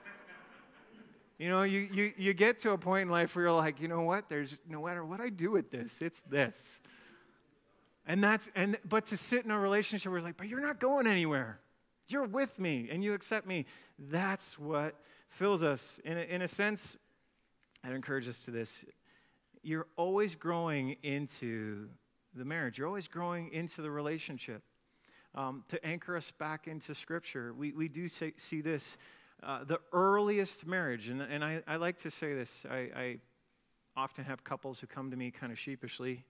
you 1.39 1.49
know, 1.49 1.63
you, 1.63 1.89
you, 1.93 2.13
you 2.17 2.35
get 2.35 2.59
to 2.61 2.71
a 2.71 2.79
point 2.79 3.03
in 3.03 3.09
life 3.11 3.37
where 3.37 3.47
you're 3.47 3.55
like, 3.55 3.81
you 3.81 3.89
know 3.89 4.01
what, 4.01 4.29
there's 4.29 4.61
no 4.69 4.83
matter 4.83 5.05
what 5.05 5.21
I 5.21 5.29
do 5.29 5.51
with 5.51 5.71
this, 5.71 6.01
it's 6.01 6.21
this. 6.23 6.81
And 8.07 8.23
that's, 8.23 8.51
and, 8.55 8.79
but 8.87 9.07
to 9.07 9.17
sit 9.17 9.45
in 9.45 9.51
a 9.51 9.59
relationship 9.59 10.11
where 10.11 10.19
it's 10.19 10.27
like, 10.27 10.37
but 10.37 10.49
you're 10.49 10.61
not 10.61 10.79
going 10.79 11.07
anywhere. 11.07 11.61
You're 12.09 12.27
with 12.27 12.59
me 12.59 12.89
and 12.91 13.03
you 13.03 13.15
accept 13.15 13.47
me. 13.47 13.65
That's 13.99 14.59
what 14.59 14.95
fills 15.31 15.63
us. 15.63 16.01
In 16.05 16.19
a, 16.19 16.21
in 16.21 16.43
a 16.43 16.49
sense, 16.49 16.99
I'd 17.83 17.93
encourage 17.93 18.29
us 18.29 18.45
to 18.45 18.51
this. 18.51 18.85
You're 19.63 19.87
always 19.97 20.35
growing 20.35 20.97
into 21.03 21.89
the 22.35 22.45
marriage, 22.45 22.79
you're 22.79 22.89
always 22.89 23.09
growing 23.09 23.51
into 23.53 23.81
the 23.81 23.91
relationship. 23.91 24.63
Um, 25.35 25.65
to 25.69 25.85
anchor 25.85 26.17
us 26.17 26.31
back 26.31 26.69
into 26.69 26.95
Scripture, 26.95 27.53
we, 27.53 27.73
we 27.73 27.89
do 27.89 28.09
say, 28.09 28.35
see 28.37 28.61
this. 28.61 28.97
Uh, 29.43 29.65
the 29.65 29.81
earliest 29.93 30.67
marriage, 30.67 31.09
and, 31.09 31.21
and 31.21 31.45
I, 31.45 31.63
I 31.67 31.77
like 31.77 31.99
to 31.99 32.11
say 32.11 32.35
this, 32.35 32.65
I, 32.71 32.77
I 32.97 33.19
often 33.97 34.25
have 34.25 34.45
couples 34.45 34.79
who 34.79 34.87
come 34.87 35.11
to 35.11 35.17
me 35.17 35.31
kind 35.31 35.53
of 35.53 35.59
sheepishly 35.59 36.25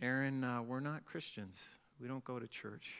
Aaron, 0.00 0.44
uh, 0.44 0.62
we're 0.62 0.78
not 0.78 1.04
Christians. 1.04 1.60
We 2.00 2.06
don't 2.06 2.22
go 2.22 2.38
to 2.38 2.46
church 2.46 2.92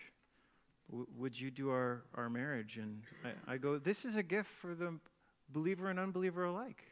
would 0.90 1.38
you 1.38 1.50
do 1.50 1.70
our, 1.70 2.02
our 2.14 2.30
marriage? 2.30 2.78
And 2.78 3.02
I, 3.24 3.54
I, 3.54 3.56
go, 3.58 3.78
this 3.78 4.04
is 4.04 4.16
a 4.16 4.22
gift 4.22 4.50
for 4.60 4.74
the 4.74 4.94
believer 5.50 5.90
and 5.90 5.98
unbeliever 5.98 6.44
alike. 6.44 6.82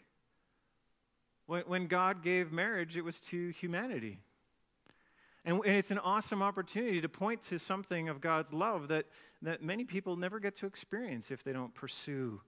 When, 1.47 1.63
when 1.63 1.87
God 1.87 2.23
gave 2.23 2.53
marriage, 2.53 2.97
it 2.97 3.03
was 3.03 3.21
to 3.23 3.51
humanity. 3.51 4.21
And, 5.47 5.61
and 5.65 5.77
it's 5.77 5.93
an 5.93 5.99
awesome 6.01 6.43
opportunity 6.43 7.01
to 7.01 7.09
point 7.09 7.41
to 7.43 7.59
something 7.59 8.09
of 8.09 8.21
God's 8.21 8.53
love 8.53 8.89
that, 8.89 9.07
that 9.43 9.63
many 9.63 9.85
people 9.85 10.17
never 10.17 10.41
get 10.41 10.57
to 10.57 10.67
experience 10.67 11.31
if 11.31 11.45
they 11.45 11.53
don't 11.53 11.73
pursue 11.73 12.41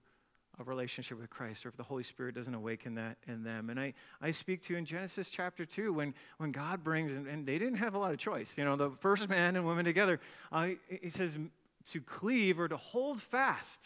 a 0.59 0.63
relationship 0.63 1.17
with 1.17 1.29
Christ 1.29 1.65
or 1.65 1.69
if 1.69 1.77
the 1.77 1.83
Holy 1.83 2.03
Spirit 2.03 2.35
doesn't 2.35 2.53
awaken 2.53 2.95
that 2.95 3.15
in 3.25 3.43
them. 3.43 3.69
And 3.69 3.79
I, 3.79 3.93
I 4.21 4.31
speak 4.31 4.61
to 4.63 4.75
in 4.75 4.83
Genesis 4.83 5.29
chapter 5.29 5.65
2 5.65 5.93
when, 5.93 6.13
when 6.37 6.51
God 6.51 6.83
brings, 6.83 7.13
and, 7.13 7.25
and 7.25 7.45
they 7.45 7.57
didn't 7.57 7.77
have 7.77 7.95
a 7.95 7.97
lot 7.97 8.11
of 8.11 8.17
choice. 8.17 8.57
You 8.57 8.65
know, 8.65 8.75
the 8.75 8.91
first 8.99 9.29
man 9.29 9.55
and 9.55 9.63
woman 9.63 9.85
together, 9.85 10.19
uh, 10.51 10.71
he 10.89 11.09
says 11.09 11.37
to 11.91 12.01
cleave 12.01 12.59
or 12.59 12.67
to 12.67 12.75
hold 12.75 13.21
fast 13.21 13.83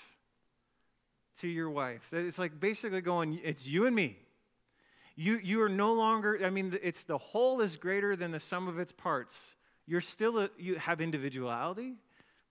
to 1.42 1.48
your 1.48 1.70
wife. 1.70 2.10
It's 2.12 2.40
like 2.40 2.60
basically 2.60 3.02
going, 3.02 3.40
it's 3.44 3.68
you 3.68 3.86
and 3.86 3.96
me. 3.96 4.18
You, 5.16 5.40
you 5.44 5.62
are 5.62 5.70
no 5.70 5.94
longer, 5.94 6.40
I 6.44 6.50
mean, 6.50 6.78
it's 6.82 7.04
the 7.04 7.18
whole 7.18 7.62
is 7.62 7.76
greater 7.76 8.16
than 8.16 8.32
the 8.32 8.40
sum 8.40 8.68
of 8.68 8.80
its 8.80 8.92
parts. 8.92 9.40
You're 9.86 10.02
still, 10.02 10.40
a, 10.40 10.50
you 10.58 10.76
have 10.76 11.02
individuality, 11.02 11.96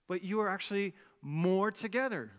but 0.09 0.23
you 0.23 0.41
are 0.41 0.49
actually 0.49 0.95
more 1.23 1.71
together. 1.71 2.31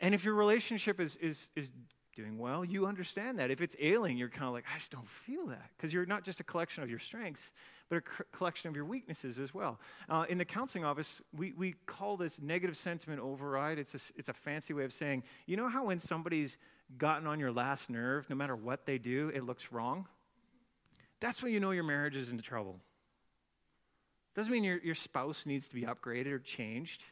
And 0.00 0.14
if 0.14 0.24
your 0.24 0.34
relationship 0.34 1.00
is, 1.00 1.16
is, 1.16 1.50
is 1.54 1.70
doing 2.18 2.36
well, 2.36 2.64
you 2.64 2.84
understand 2.84 3.38
that. 3.38 3.48
If 3.48 3.60
it's 3.60 3.76
ailing, 3.78 4.18
you're 4.18 4.28
kind 4.28 4.48
of 4.48 4.52
like, 4.52 4.64
I 4.74 4.78
just 4.78 4.90
don't 4.90 5.08
feel 5.08 5.46
that. 5.46 5.70
Because 5.76 5.94
you're 5.94 6.04
not 6.04 6.24
just 6.24 6.40
a 6.40 6.44
collection 6.44 6.82
of 6.82 6.90
your 6.90 6.98
strengths, 6.98 7.52
but 7.88 7.98
a 7.98 8.36
collection 8.36 8.68
of 8.68 8.74
your 8.74 8.84
weaknesses 8.84 9.38
as 9.38 9.54
well. 9.54 9.78
Uh, 10.08 10.24
in 10.28 10.36
the 10.36 10.44
counseling 10.44 10.84
office, 10.84 11.22
we, 11.36 11.52
we 11.52 11.76
call 11.86 12.16
this 12.16 12.40
negative 12.42 12.76
sentiment 12.76 13.20
override. 13.20 13.78
It's 13.78 13.94
a, 13.94 14.00
it's 14.16 14.28
a 14.28 14.32
fancy 14.32 14.74
way 14.74 14.82
of 14.82 14.92
saying, 14.92 15.22
you 15.46 15.56
know 15.56 15.68
how 15.68 15.84
when 15.84 16.00
somebody's 16.00 16.58
gotten 16.98 17.28
on 17.28 17.38
your 17.38 17.52
last 17.52 17.88
nerve, 17.88 18.28
no 18.28 18.34
matter 18.34 18.56
what 18.56 18.84
they 18.84 18.98
do, 18.98 19.30
it 19.32 19.44
looks 19.44 19.70
wrong? 19.70 20.08
That's 21.20 21.40
when 21.40 21.52
you 21.52 21.60
know 21.60 21.70
your 21.70 21.84
marriage 21.84 22.16
is 22.16 22.32
into 22.32 22.42
trouble. 22.42 22.80
Doesn't 24.34 24.52
mean 24.52 24.64
your, 24.64 24.78
your 24.78 24.96
spouse 24.96 25.46
needs 25.46 25.68
to 25.68 25.74
be 25.74 25.82
upgraded 25.82 26.32
or 26.32 26.40
changed. 26.40 27.04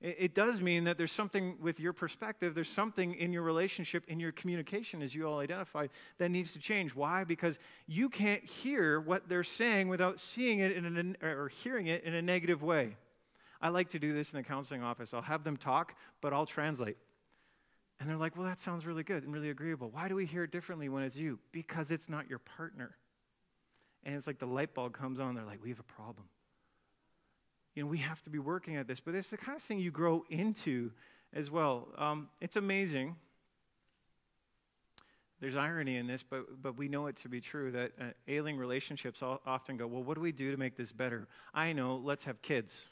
It 0.00 0.34
does 0.34 0.62
mean 0.62 0.84
that 0.84 0.96
there's 0.96 1.12
something 1.12 1.58
with 1.60 1.78
your 1.78 1.92
perspective, 1.92 2.54
there's 2.54 2.70
something 2.70 3.14
in 3.14 3.34
your 3.34 3.42
relationship, 3.42 4.04
in 4.08 4.18
your 4.18 4.32
communication, 4.32 5.02
as 5.02 5.14
you 5.14 5.28
all 5.28 5.40
identified, 5.40 5.90
that 6.16 6.30
needs 6.30 6.54
to 6.54 6.58
change. 6.58 6.94
Why? 6.94 7.24
Because 7.24 7.58
you 7.86 8.08
can't 8.08 8.42
hear 8.42 8.98
what 8.98 9.28
they're 9.28 9.44
saying 9.44 9.88
without 9.88 10.18
seeing 10.18 10.60
it 10.60 10.72
in 10.72 11.16
a, 11.20 11.26
or 11.26 11.48
hearing 11.48 11.86
it 11.86 12.02
in 12.04 12.14
a 12.14 12.22
negative 12.22 12.62
way. 12.62 12.96
I 13.60 13.68
like 13.68 13.90
to 13.90 13.98
do 13.98 14.14
this 14.14 14.32
in 14.32 14.38
the 14.38 14.42
counseling 14.42 14.82
office. 14.82 15.12
I'll 15.12 15.20
have 15.20 15.44
them 15.44 15.58
talk, 15.58 15.94
but 16.22 16.32
I'll 16.32 16.46
translate. 16.46 16.96
And 17.98 18.08
they're 18.08 18.16
like, 18.16 18.38
well, 18.38 18.46
that 18.46 18.58
sounds 18.58 18.86
really 18.86 19.02
good 19.02 19.22
and 19.22 19.34
really 19.34 19.50
agreeable. 19.50 19.90
Why 19.90 20.08
do 20.08 20.14
we 20.14 20.24
hear 20.24 20.44
it 20.44 20.50
differently 20.50 20.88
when 20.88 21.02
it's 21.02 21.16
you? 21.16 21.38
Because 21.52 21.90
it's 21.90 22.08
not 22.08 22.30
your 22.30 22.38
partner. 22.38 22.96
And 24.04 24.14
it's 24.14 24.26
like 24.26 24.38
the 24.38 24.46
light 24.46 24.72
bulb 24.72 24.94
comes 24.94 25.20
on, 25.20 25.34
they're 25.34 25.44
like, 25.44 25.62
we 25.62 25.68
have 25.68 25.80
a 25.80 25.82
problem 25.82 26.26
you 27.74 27.82
know, 27.82 27.88
we 27.88 27.98
have 27.98 28.22
to 28.22 28.30
be 28.30 28.38
working 28.38 28.76
at 28.76 28.86
this. 28.86 29.00
But 29.00 29.14
it's 29.14 29.30
the 29.30 29.36
kind 29.36 29.56
of 29.56 29.62
thing 29.62 29.78
you 29.78 29.90
grow 29.90 30.24
into 30.28 30.90
as 31.32 31.50
well. 31.50 31.88
Um, 31.96 32.28
it's 32.40 32.56
amazing. 32.56 33.16
There's 35.40 35.56
irony 35.56 35.96
in 35.96 36.06
this, 36.06 36.22
but, 36.22 36.62
but 36.62 36.76
we 36.76 36.88
know 36.88 37.06
it 37.06 37.16
to 37.16 37.28
be 37.28 37.40
true 37.40 37.70
that 37.72 37.92
uh, 37.98 38.04
ailing 38.28 38.58
relationships 38.58 39.22
often 39.22 39.78
go, 39.78 39.86
well, 39.86 40.02
what 40.02 40.14
do 40.14 40.20
we 40.20 40.32
do 40.32 40.50
to 40.50 40.58
make 40.58 40.76
this 40.76 40.92
better? 40.92 41.28
I 41.54 41.72
know, 41.72 41.96
let's 41.96 42.24
have 42.24 42.42
kids. 42.42 42.82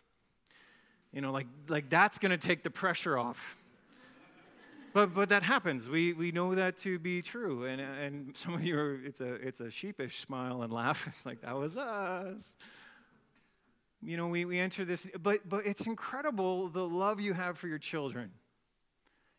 You 1.12 1.20
know, 1.20 1.30
like, 1.30 1.46
like 1.68 1.90
that's 1.90 2.18
going 2.18 2.30
to 2.30 2.38
take 2.38 2.62
the 2.62 2.70
pressure 2.70 3.18
off. 3.18 3.58
but, 4.94 5.14
but 5.14 5.28
that 5.28 5.42
happens. 5.42 5.88
We, 5.88 6.14
we 6.14 6.32
know 6.32 6.54
that 6.54 6.78
to 6.78 6.98
be 6.98 7.20
true. 7.20 7.66
And, 7.66 7.82
and 7.82 8.36
some 8.36 8.54
of 8.54 8.64
you, 8.64 8.78
are, 8.78 8.98
it's, 9.04 9.20
a, 9.20 9.34
it's 9.34 9.60
a 9.60 9.70
sheepish 9.70 10.20
smile 10.20 10.62
and 10.62 10.72
laugh. 10.72 11.06
It's 11.14 11.26
like, 11.26 11.42
that 11.42 11.54
was 11.54 11.76
us 11.76 12.36
you 14.02 14.16
know, 14.16 14.28
we, 14.28 14.44
we 14.44 14.58
enter 14.58 14.84
this, 14.84 15.08
but, 15.20 15.48
but 15.48 15.66
it's 15.66 15.86
incredible 15.86 16.68
the 16.68 16.86
love 16.86 17.20
you 17.20 17.32
have 17.32 17.58
for 17.58 17.68
your 17.68 17.78
children. 17.78 18.30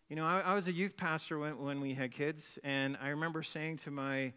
You 0.10 0.16
know, 0.16 0.26
I, 0.26 0.40
I 0.42 0.54
was 0.56 0.68
a 0.68 0.72
youth 0.72 0.98
pastor 0.98 1.40
when, 1.40 1.58
when 1.60 1.82
we 1.82 1.94
had 1.94 2.12
kids, 2.12 2.60
and 2.64 2.98
I 3.02 3.10
remember 3.10 3.44
saying 3.44 3.78
to 3.78 3.92
my, 3.92 4.34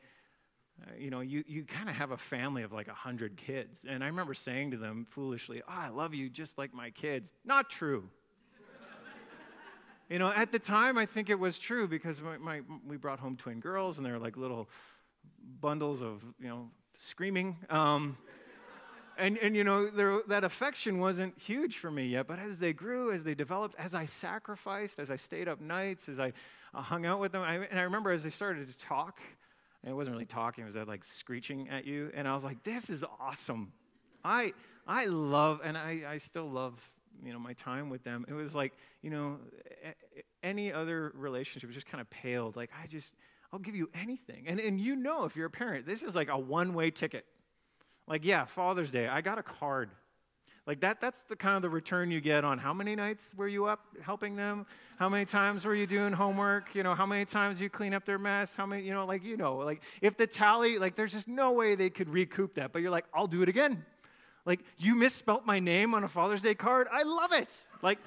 uh, 0.80 0.90
you 0.98 1.10
know, 1.10 1.20
you, 1.20 1.42
you 1.46 1.64
kind 1.64 1.88
of 1.88 1.96
have 1.96 2.10
a 2.10 2.16
family 2.16 2.62
of 2.62 2.72
like 2.72 2.86
100 2.86 3.36
kids. 3.36 3.84
And 3.88 4.04
I 4.04 4.08
remember 4.08 4.34
saying 4.34 4.72
to 4.72 4.76
them 4.76 5.06
foolishly, 5.08 5.62
oh, 5.66 5.72
I 5.72 5.88
love 5.88 6.14
you 6.14 6.28
just 6.28 6.58
like 6.58 6.74
my 6.74 6.90
kids. 6.90 7.32
Not 7.44 7.70
true. 7.70 8.08
you 10.08 10.18
know, 10.18 10.28
at 10.28 10.52
the 10.52 10.58
time, 10.58 10.98
I 10.98 11.06
think 11.06 11.30
it 11.30 11.38
was 11.38 11.58
true 11.58 11.88
because 11.88 12.20
my, 12.20 12.36
my, 12.38 12.60
we 12.86 12.96
brought 12.96 13.18
home 13.18 13.36
twin 13.36 13.58
girls, 13.58 13.96
and 13.96 14.06
they 14.06 14.10
were 14.10 14.18
like 14.18 14.36
little 14.36 14.68
bundles 15.60 16.02
of, 16.02 16.22
you 16.38 16.48
know, 16.48 16.70
screaming. 16.94 17.56
Um, 17.70 18.16
and, 19.22 19.38
and 19.38 19.56
you 19.56 19.62
know, 19.62 19.86
there, 19.86 20.20
that 20.26 20.42
affection 20.42 20.98
wasn't 20.98 21.38
huge 21.38 21.78
for 21.78 21.90
me 21.90 22.06
yet, 22.06 22.26
but 22.26 22.40
as 22.40 22.58
they 22.58 22.72
grew, 22.72 23.12
as 23.12 23.22
they 23.22 23.34
developed, 23.34 23.76
as 23.78 23.94
I 23.94 24.04
sacrificed, 24.04 24.98
as 24.98 25.10
I 25.10 25.16
stayed 25.16 25.46
up 25.46 25.60
nights, 25.60 26.08
as 26.08 26.18
I 26.18 26.32
uh, 26.74 26.82
hung 26.82 27.06
out 27.06 27.20
with 27.20 27.30
them, 27.30 27.42
I, 27.42 27.54
and 27.54 27.78
I 27.78 27.82
remember 27.82 28.10
as 28.10 28.24
they 28.24 28.30
started 28.30 28.68
to 28.68 28.78
talk, 28.78 29.20
and 29.82 29.92
it 29.92 29.94
wasn't 29.94 30.14
really 30.14 30.26
talking, 30.26 30.64
it 30.64 30.66
was 30.66 30.88
like 30.88 31.04
screeching 31.04 31.68
at 31.68 31.84
you, 31.84 32.10
and 32.14 32.26
I 32.26 32.34
was 32.34 32.42
like, 32.42 32.64
this 32.64 32.90
is 32.90 33.04
awesome. 33.20 33.72
I, 34.24 34.54
I 34.88 35.06
love, 35.06 35.60
and 35.62 35.78
I, 35.78 36.02
I 36.08 36.18
still 36.18 36.50
love, 36.50 36.74
you 37.24 37.32
know, 37.32 37.38
my 37.38 37.52
time 37.52 37.90
with 37.90 38.02
them. 38.02 38.26
It 38.28 38.34
was 38.34 38.56
like, 38.56 38.72
you 39.02 39.10
know, 39.10 39.38
any 40.42 40.72
other 40.72 41.12
relationship 41.14 41.70
just 41.70 41.86
kind 41.86 42.00
of 42.00 42.10
paled. 42.10 42.56
Like, 42.56 42.70
I 42.82 42.88
just, 42.88 43.12
I'll 43.52 43.60
give 43.60 43.76
you 43.76 43.88
anything. 43.94 44.48
And, 44.48 44.58
and 44.58 44.80
you 44.80 44.96
know, 44.96 45.24
if 45.24 45.36
you're 45.36 45.46
a 45.46 45.50
parent, 45.50 45.86
this 45.86 46.02
is 46.02 46.16
like 46.16 46.28
a 46.28 46.38
one 46.38 46.74
way 46.74 46.90
ticket. 46.90 47.24
Like, 48.06 48.24
yeah, 48.24 48.44
Father's 48.44 48.90
Day, 48.90 49.08
I 49.08 49.20
got 49.20 49.38
a 49.38 49.42
card. 49.42 49.90
Like 50.66 50.80
that, 50.80 51.00
that's 51.00 51.22
the 51.22 51.34
kind 51.34 51.56
of 51.56 51.62
the 51.62 51.68
return 51.68 52.12
you 52.12 52.20
get 52.20 52.44
on 52.44 52.58
how 52.58 52.72
many 52.72 52.94
nights 52.94 53.34
were 53.36 53.48
you 53.48 53.66
up 53.66 53.80
helping 54.00 54.36
them? 54.36 54.64
How 54.96 55.08
many 55.08 55.24
times 55.24 55.64
were 55.64 55.74
you 55.74 55.88
doing 55.88 56.12
homework? 56.12 56.74
You 56.76 56.84
know, 56.84 56.94
how 56.94 57.04
many 57.04 57.24
times 57.24 57.60
you 57.60 57.68
clean 57.68 57.92
up 57.92 58.04
their 58.04 58.18
mess? 58.18 58.54
How 58.54 58.64
many, 58.64 58.84
you 58.84 58.92
know, 58.92 59.04
like, 59.04 59.24
you 59.24 59.36
know, 59.36 59.56
like 59.56 59.82
if 60.00 60.16
the 60.16 60.26
tally, 60.26 60.78
like 60.78 60.94
there's 60.94 61.12
just 61.12 61.26
no 61.26 61.52
way 61.52 61.74
they 61.74 61.90
could 61.90 62.08
recoup 62.08 62.54
that. 62.54 62.72
But 62.72 62.82
you're 62.82 62.92
like, 62.92 63.06
I'll 63.12 63.26
do 63.26 63.42
it 63.42 63.48
again. 63.48 63.84
Like, 64.44 64.60
you 64.76 64.94
misspelt 64.94 65.46
my 65.46 65.60
name 65.60 65.94
on 65.94 66.04
a 66.04 66.08
Father's 66.08 66.42
Day 66.42 66.54
card. 66.54 66.88
I 66.92 67.04
love 67.04 67.32
it. 67.32 67.66
Like, 67.80 67.98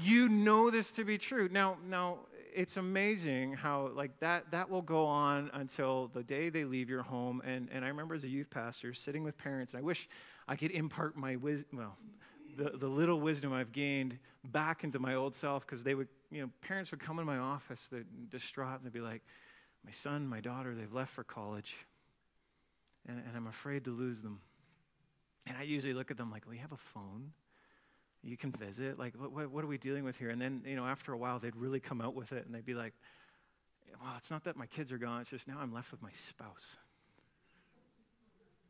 you 0.00 0.28
know 0.28 0.70
this 0.70 0.92
to 0.92 1.04
be 1.04 1.18
true. 1.18 1.48
Now, 1.50 1.76
now, 1.88 2.18
it's 2.56 2.78
amazing 2.78 3.52
how 3.52 3.90
like 3.94 4.18
that 4.20 4.50
that 4.50 4.70
will 4.70 4.82
go 4.82 5.04
on 5.04 5.50
until 5.52 6.10
the 6.14 6.22
day 6.22 6.48
they 6.48 6.64
leave 6.64 6.88
your 6.88 7.02
home. 7.02 7.42
And 7.44 7.68
and 7.70 7.84
I 7.84 7.88
remember 7.88 8.14
as 8.14 8.24
a 8.24 8.28
youth 8.28 8.48
pastor 8.48 8.94
sitting 8.94 9.22
with 9.22 9.36
parents. 9.36 9.74
And 9.74 9.82
I 9.82 9.84
wish 9.84 10.08
I 10.48 10.56
could 10.56 10.70
impart 10.70 11.16
my 11.16 11.36
wisdom. 11.36 11.78
Well, 11.78 11.96
the, 12.56 12.78
the 12.78 12.88
little 12.88 13.20
wisdom 13.20 13.52
I've 13.52 13.72
gained 13.72 14.18
back 14.42 14.84
into 14.84 14.98
my 14.98 15.14
old 15.14 15.36
self 15.36 15.66
because 15.66 15.82
they 15.82 15.94
would, 15.94 16.08
you 16.30 16.40
know, 16.40 16.50
parents 16.62 16.90
would 16.90 17.00
come 17.00 17.18
in 17.18 17.26
my 17.26 17.36
office, 17.36 17.86
they're 17.92 18.04
distraught, 18.30 18.76
and 18.76 18.84
they'd 18.84 18.92
be 18.92 19.00
like, 19.00 19.22
My 19.84 19.90
son, 19.90 20.26
my 20.26 20.40
daughter, 20.40 20.74
they've 20.74 20.92
left 20.92 21.12
for 21.12 21.24
college, 21.24 21.76
and, 23.06 23.18
and 23.18 23.36
I'm 23.36 23.46
afraid 23.46 23.84
to 23.84 23.90
lose 23.90 24.22
them. 24.22 24.40
And 25.46 25.58
I 25.58 25.62
usually 25.62 25.92
look 25.92 26.10
at 26.10 26.16
them 26.16 26.30
like, 26.30 26.48
We 26.48 26.56
have 26.56 26.72
a 26.72 26.78
phone 26.78 27.32
you 28.22 28.36
can 28.36 28.52
visit. 28.52 28.98
Like, 28.98 29.14
what, 29.16 29.50
what, 29.50 29.64
are 29.64 29.68
we 29.68 29.78
dealing 29.78 30.04
with 30.04 30.16
here? 30.16 30.30
And 30.30 30.40
then, 30.40 30.62
you 30.66 30.76
know, 30.76 30.86
after 30.86 31.12
a 31.12 31.16
while, 31.16 31.38
they'd 31.38 31.56
really 31.56 31.80
come 31.80 32.00
out 32.00 32.14
with 32.14 32.32
it 32.32 32.44
and 32.46 32.54
they'd 32.54 32.64
be 32.64 32.74
like, 32.74 32.92
well, 34.02 34.12
it's 34.16 34.30
not 34.30 34.44
that 34.44 34.56
my 34.56 34.66
kids 34.66 34.92
are 34.92 34.98
gone. 34.98 35.20
It's 35.20 35.30
just 35.30 35.48
now 35.48 35.58
I'm 35.60 35.72
left 35.72 35.90
with 35.90 36.02
my 36.02 36.10
spouse. 36.12 36.66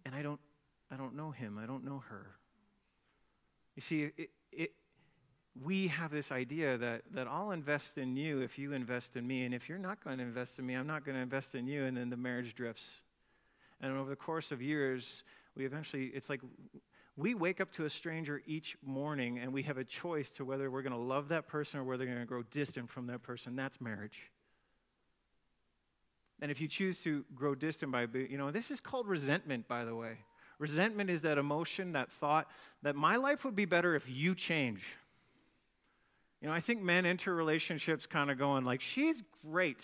And 0.05 0.15
I 0.15 0.23
don't, 0.23 0.41
I 0.91 0.97
don't 0.97 1.17
know 1.17 1.31
him. 1.31 1.59
I 1.59 1.67
don't 1.67 1.85
know 1.85 2.03
her. 2.09 2.27
You 3.75 3.83
see, 3.83 4.11
it, 4.17 4.31
it, 4.53 4.73
we 5.65 5.89
have 5.89 6.11
this 6.11 6.31
idea 6.31 6.79
that, 6.79 7.03
that 7.13 7.27
I'll 7.27 7.51
invest 7.51 7.99
in 7.99 8.17
you 8.17 8.41
if 8.41 8.59
you 8.59 8.73
invest 8.73 9.17
in 9.17 9.27
me. 9.27 9.45
And 9.45 9.55
if 9.55 9.69
you're 9.69 9.79
not 9.79 10.03
going 10.03 10.19
to 10.19 10.25
invest 10.25 10.59
in 10.59 10.67
me, 10.67 10.75
I'm 10.75 10.87
not 10.87 11.05
going 11.05 11.17
to 11.17 11.23
invest 11.23 11.55
in 11.55 11.67
you. 11.67 11.85
And 11.85 11.97
then 11.97 12.11
the 12.11 12.17
marriage 12.17 12.55
drifts. 12.55 12.89
And 13.81 13.97
over 13.97 14.09
the 14.09 14.17
course 14.17 14.53
of 14.53 14.63
years, 14.63 15.25
we 15.57 15.67
eventually, 15.67 16.07
it's 16.07 16.31
like 16.31 16.41
we 17.17 17.35
wake 17.35 17.61
up 17.61 17.73
to 17.73 17.87
a 17.87 17.91
stranger 17.91 18.43
each 18.47 18.77
morning 18.85 19.39
and 19.39 19.53
we 19.53 19.63
have 19.63 19.79
a 19.79 19.85
choice 19.85 20.31
to 20.33 20.45
whether 20.45 20.71
we're 20.71 20.83
going 20.83 20.93
to 20.93 20.99
love 20.99 21.29
that 21.29 21.47
person 21.47 21.81
or 21.81 21.85
whether 21.85 22.05
we're 22.05 22.11
going 22.13 22.21
to 22.21 22.27
grow 22.27 22.43
distant 22.51 22.91
from 22.91 23.07
that 23.07 23.23
person. 23.23 23.57
That's 23.57 23.81
marriage. 23.81 24.31
And 26.43 26.51
if 26.51 26.61
you 26.61 26.69
choose 26.69 27.03
to 27.05 27.25
grow 27.35 27.55
distant 27.55 27.91
by, 27.91 28.07
you 28.13 28.37
know, 28.37 28.51
this 28.51 28.71
is 28.71 28.81
called 28.81 29.09
resentment, 29.09 29.67
by 29.67 29.85
the 29.85 29.95
way. 29.95 30.19
Resentment 30.59 31.09
is 31.09 31.23
that 31.23 31.39
emotion, 31.39 31.93
that 31.93 32.11
thought 32.13 32.51
that 32.83 32.95
my 32.95 33.17
life 33.17 33.45
would 33.45 33.57
be 33.57 33.65
better 33.65 33.95
if 33.95 34.05
you 34.09 34.35
change. 34.35 34.85
You 36.43 36.49
know, 36.49 36.55
I 36.55 36.61
think 36.61 36.83
men 36.83 37.07
enter 37.07 37.35
relationships 37.35 38.07
kind 38.07 38.31
of 38.31 38.39
going 38.39 38.65
like, 38.65 38.83
she's 38.83 39.23
great. 39.51 39.81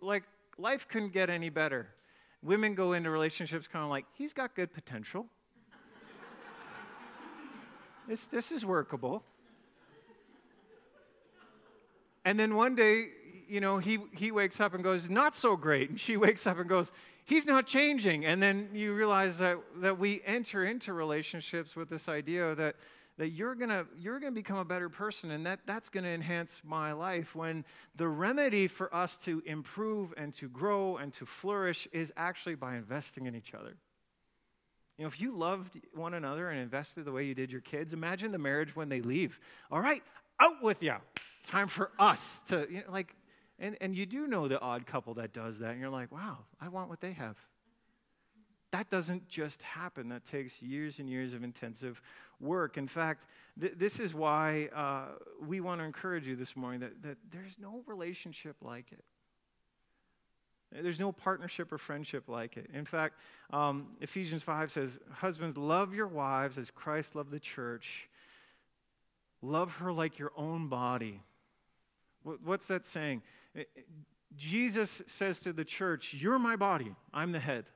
Like, 0.00 0.24
life 0.56 0.88
couldn't 0.88 1.12
get 1.12 1.28
any 1.28 1.50
better. 1.50 1.88
Women 2.42 2.74
go 2.74 2.94
into 2.94 3.10
relationships 3.10 3.68
kind 3.68 3.84
of 3.84 3.90
like, 3.90 4.06
he's 4.14 4.32
got 4.32 4.54
good 4.54 4.72
potential. 4.72 5.26
This, 8.08 8.24
this 8.24 8.52
is 8.52 8.64
workable. 8.64 9.22
And 12.24 12.38
then 12.38 12.54
one 12.54 12.74
day, 12.74 13.08
you 13.48 13.60
know, 13.60 13.78
he, 13.78 13.98
he 14.12 14.30
wakes 14.30 14.60
up 14.60 14.74
and 14.74 14.82
goes, 14.82 15.10
not 15.10 15.34
so 15.34 15.56
great. 15.56 15.90
And 15.90 16.00
she 16.00 16.16
wakes 16.26 16.46
up 16.46 16.58
and 16.58 16.68
goes, 16.68 16.92
he's 17.24 17.46
not 17.46 17.66
changing. 17.66 18.24
And 18.24 18.42
then 18.42 18.70
you 18.72 18.94
realize 18.94 19.38
that, 19.38 19.58
that 19.76 19.98
we 19.98 20.22
enter 20.24 20.64
into 20.64 20.92
relationships 20.92 21.76
with 21.76 21.88
this 21.88 22.08
idea 22.08 22.54
that, 22.54 22.76
that 23.18 23.28
you're 23.28 23.54
gonna 23.54 23.84
you're 23.98 24.18
gonna 24.18 24.32
become 24.32 24.56
a 24.56 24.64
better 24.64 24.88
person 24.88 25.30
and 25.30 25.44
that 25.44 25.60
that's 25.66 25.88
gonna 25.90 26.08
enhance 26.08 26.62
my 26.64 26.92
life 26.92 27.34
when 27.34 27.64
the 27.94 28.08
remedy 28.08 28.66
for 28.66 28.92
us 28.94 29.18
to 29.18 29.42
improve 29.44 30.14
and 30.16 30.32
to 30.32 30.48
grow 30.48 30.96
and 30.96 31.12
to 31.12 31.26
flourish 31.26 31.86
is 31.92 32.12
actually 32.16 32.54
by 32.54 32.74
investing 32.74 33.26
in 33.26 33.34
each 33.34 33.52
other 33.52 33.76
you 34.98 35.04
know 35.04 35.08
if 35.08 35.20
you 35.20 35.36
loved 35.36 35.80
one 35.94 36.14
another 36.14 36.50
and 36.50 36.60
invested 36.60 37.04
the 37.04 37.12
way 37.12 37.24
you 37.24 37.34
did 37.34 37.50
your 37.50 37.60
kids 37.60 37.92
imagine 37.92 38.32
the 38.32 38.38
marriage 38.38 38.74
when 38.74 38.88
they 38.88 39.00
leave 39.00 39.38
all 39.70 39.80
right 39.80 40.02
out 40.40 40.62
with 40.62 40.82
you 40.82 40.94
time 41.44 41.68
for 41.68 41.90
us 41.98 42.40
to 42.46 42.66
you 42.70 42.78
know, 42.78 42.92
like 42.92 43.14
and, 43.58 43.76
and 43.80 43.94
you 43.94 44.06
do 44.06 44.26
know 44.26 44.48
the 44.48 44.60
odd 44.60 44.86
couple 44.86 45.14
that 45.14 45.32
does 45.32 45.58
that 45.58 45.70
and 45.70 45.80
you're 45.80 45.90
like 45.90 46.10
wow 46.12 46.38
i 46.60 46.68
want 46.68 46.88
what 46.88 47.00
they 47.00 47.12
have 47.12 47.36
that 48.72 48.88
doesn't 48.88 49.28
just 49.28 49.62
happen. 49.62 50.08
That 50.08 50.24
takes 50.24 50.62
years 50.62 50.98
and 50.98 51.08
years 51.08 51.34
of 51.34 51.44
intensive 51.44 52.02
work. 52.40 52.78
In 52.78 52.88
fact, 52.88 53.26
th- 53.60 53.74
this 53.76 54.00
is 54.00 54.14
why 54.14 54.70
uh, 54.74 55.18
we 55.46 55.60
want 55.60 55.80
to 55.80 55.84
encourage 55.84 56.26
you 56.26 56.36
this 56.36 56.56
morning 56.56 56.80
that, 56.80 57.02
that 57.02 57.18
there's 57.30 57.58
no 57.58 57.82
relationship 57.86 58.56
like 58.62 58.90
it. 58.90 59.04
There's 60.80 61.00
no 61.00 61.12
partnership 61.12 61.72
or 61.72 61.78
friendship 61.78 62.28
like 62.28 62.56
it. 62.56 62.70
In 62.72 62.84
fact, 62.84 63.16
um, 63.52 63.88
Ephesians 64.00 64.42
5 64.42 64.70
says, 64.70 64.98
Husbands, 65.12 65.56
love 65.56 65.94
your 65.94 66.06
wives 66.06 66.58
as 66.58 66.70
Christ 66.70 67.14
loved 67.14 67.30
the 67.30 67.40
church. 67.40 68.08
Love 69.42 69.76
her 69.76 69.92
like 69.92 70.18
your 70.18 70.32
own 70.36 70.68
body. 70.68 71.20
What's 72.22 72.68
that 72.68 72.86
saying? 72.86 73.22
Jesus 74.36 75.02
says 75.06 75.40
to 75.40 75.52
the 75.52 75.64
church, 75.64 76.14
You're 76.14 76.38
my 76.38 76.56
body, 76.56 76.94
I'm 77.12 77.32
the 77.32 77.40
head. 77.40 77.66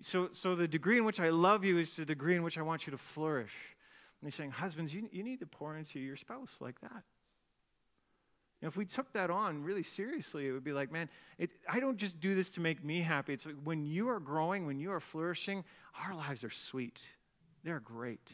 So, 0.00 0.30
so 0.32 0.56
the 0.56 0.66
degree 0.66 0.98
in 0.98 1.04
which 1.04 1.20
I 1.20 1.30
love 1.30 1.64
you 1.64 1.78
is 1.78 1.94
the 1.94 2.04
degree 2.04 2.34
in 2.34 2.42
which 2.42 2.58
I 2.58 2.62
want 2.62 2.86
you 2.86 2.90
to 2.90 2.98
flourish. 2.98 3.52
And 4.20 4.26
he's 4.26 4.34
saying, 4.34 4.50
husbands, 4.50 4.92
you, 4.92 5.08
you 5.12 5.22
need 5.22 5.40
to 5.40 5.46
pour 5.46 5.76
into 5.76 6.00
your 6.00 6.16
spouse 6.16 6.56
like 6.60 6.80
that. 6.80 7.02
If 8.62 8.76
we 8.76 8.84
took 8.84 9.12
that 9.12 9.28
on 9.28 9.62
really 9.62 9.82
seriously, 9.82 10.46
it 10.46 10.52
would 10.52 10.62
be 10.62 10.72
like, 10.72 10.92
man, 10.92 11.08
it, 11.36 11.50
I 11.68 11.80
don't 11.80 11.96
just 11.96 12.20
do 12.20 12.34
this 12.34 12.50
to 12.50 12.60
make 12.60 12.84
me 12.84 13.00
happy. 13.00 13.32
It's 13.32 13.44
like 13.44 13.56
when 13.64 13.84
you 13.84 14.08
are 14.08 14.20
growing, 14.20 14.66
when 14.66 14.78
you 14.78 14.92
are 14.92 15.00
flourishing, 15.00 15.64
our 16.06 16.14
lives 16.14 16.44
are 16.44 16.50
sweet. 16.50 17.00
They're 17.64 17.80
great. 17.80 18.32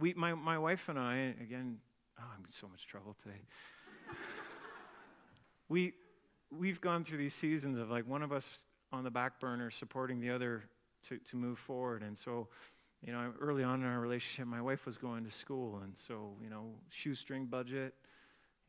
We, 0.00 0.14
my, 0.14 0.34
my 0.34 0.58
wife 0.58 0.88
and 0.88 0.98
I, 0.98 1.34
again, 1.40 1.78
oh, 2.18 2.24
I'm 2.36 2.44
in 2.44 2.50
so 2.50 2.66
much 2.68 2.86
trouble 2.86 3.16
today. 3.22 3.40
we, 5.68 5.92
we've 6.50 6.80
gone 6.80 7.04
through 7.04 7.18
these 7.18 7.34
seasons 7.34 7.78
of 7.78 7.90
like 7.90 8.08
one 8.08 8.22
of 8.22 8.32
us 8.32 8.66
on 8.92 9.04
the 9.04 9.10
back 9.10 9.38
burner 9.38 9.70
supporting 9.70 10.20
the 10.20 10.30
other 10.30 10.64
to, 11.08 11.18
to 11.18 11.36
move 11.36 11.58
forward. 11.58 12.02
And 12.02 12.16
so, 12.16 12.48
you 13.04 13.12
know, 13.12 13.32
early 13.40 13.62
on 13.62 13.82
in 13.82 13.86
our 13.86 14.00
relationship, 14.00 14.48
my 14.48 14.60
wife 14.60 14.84
was 14.84 14.96
going 14.96 15.24
to 15.24 15.30
school. 15.30 15.80
And 15.84 15.92
so, 15.96 16.32
you 16.42 16.50
know, 16.50 16.72
shoestring 16.90 17.46
budget, 17.46 17.94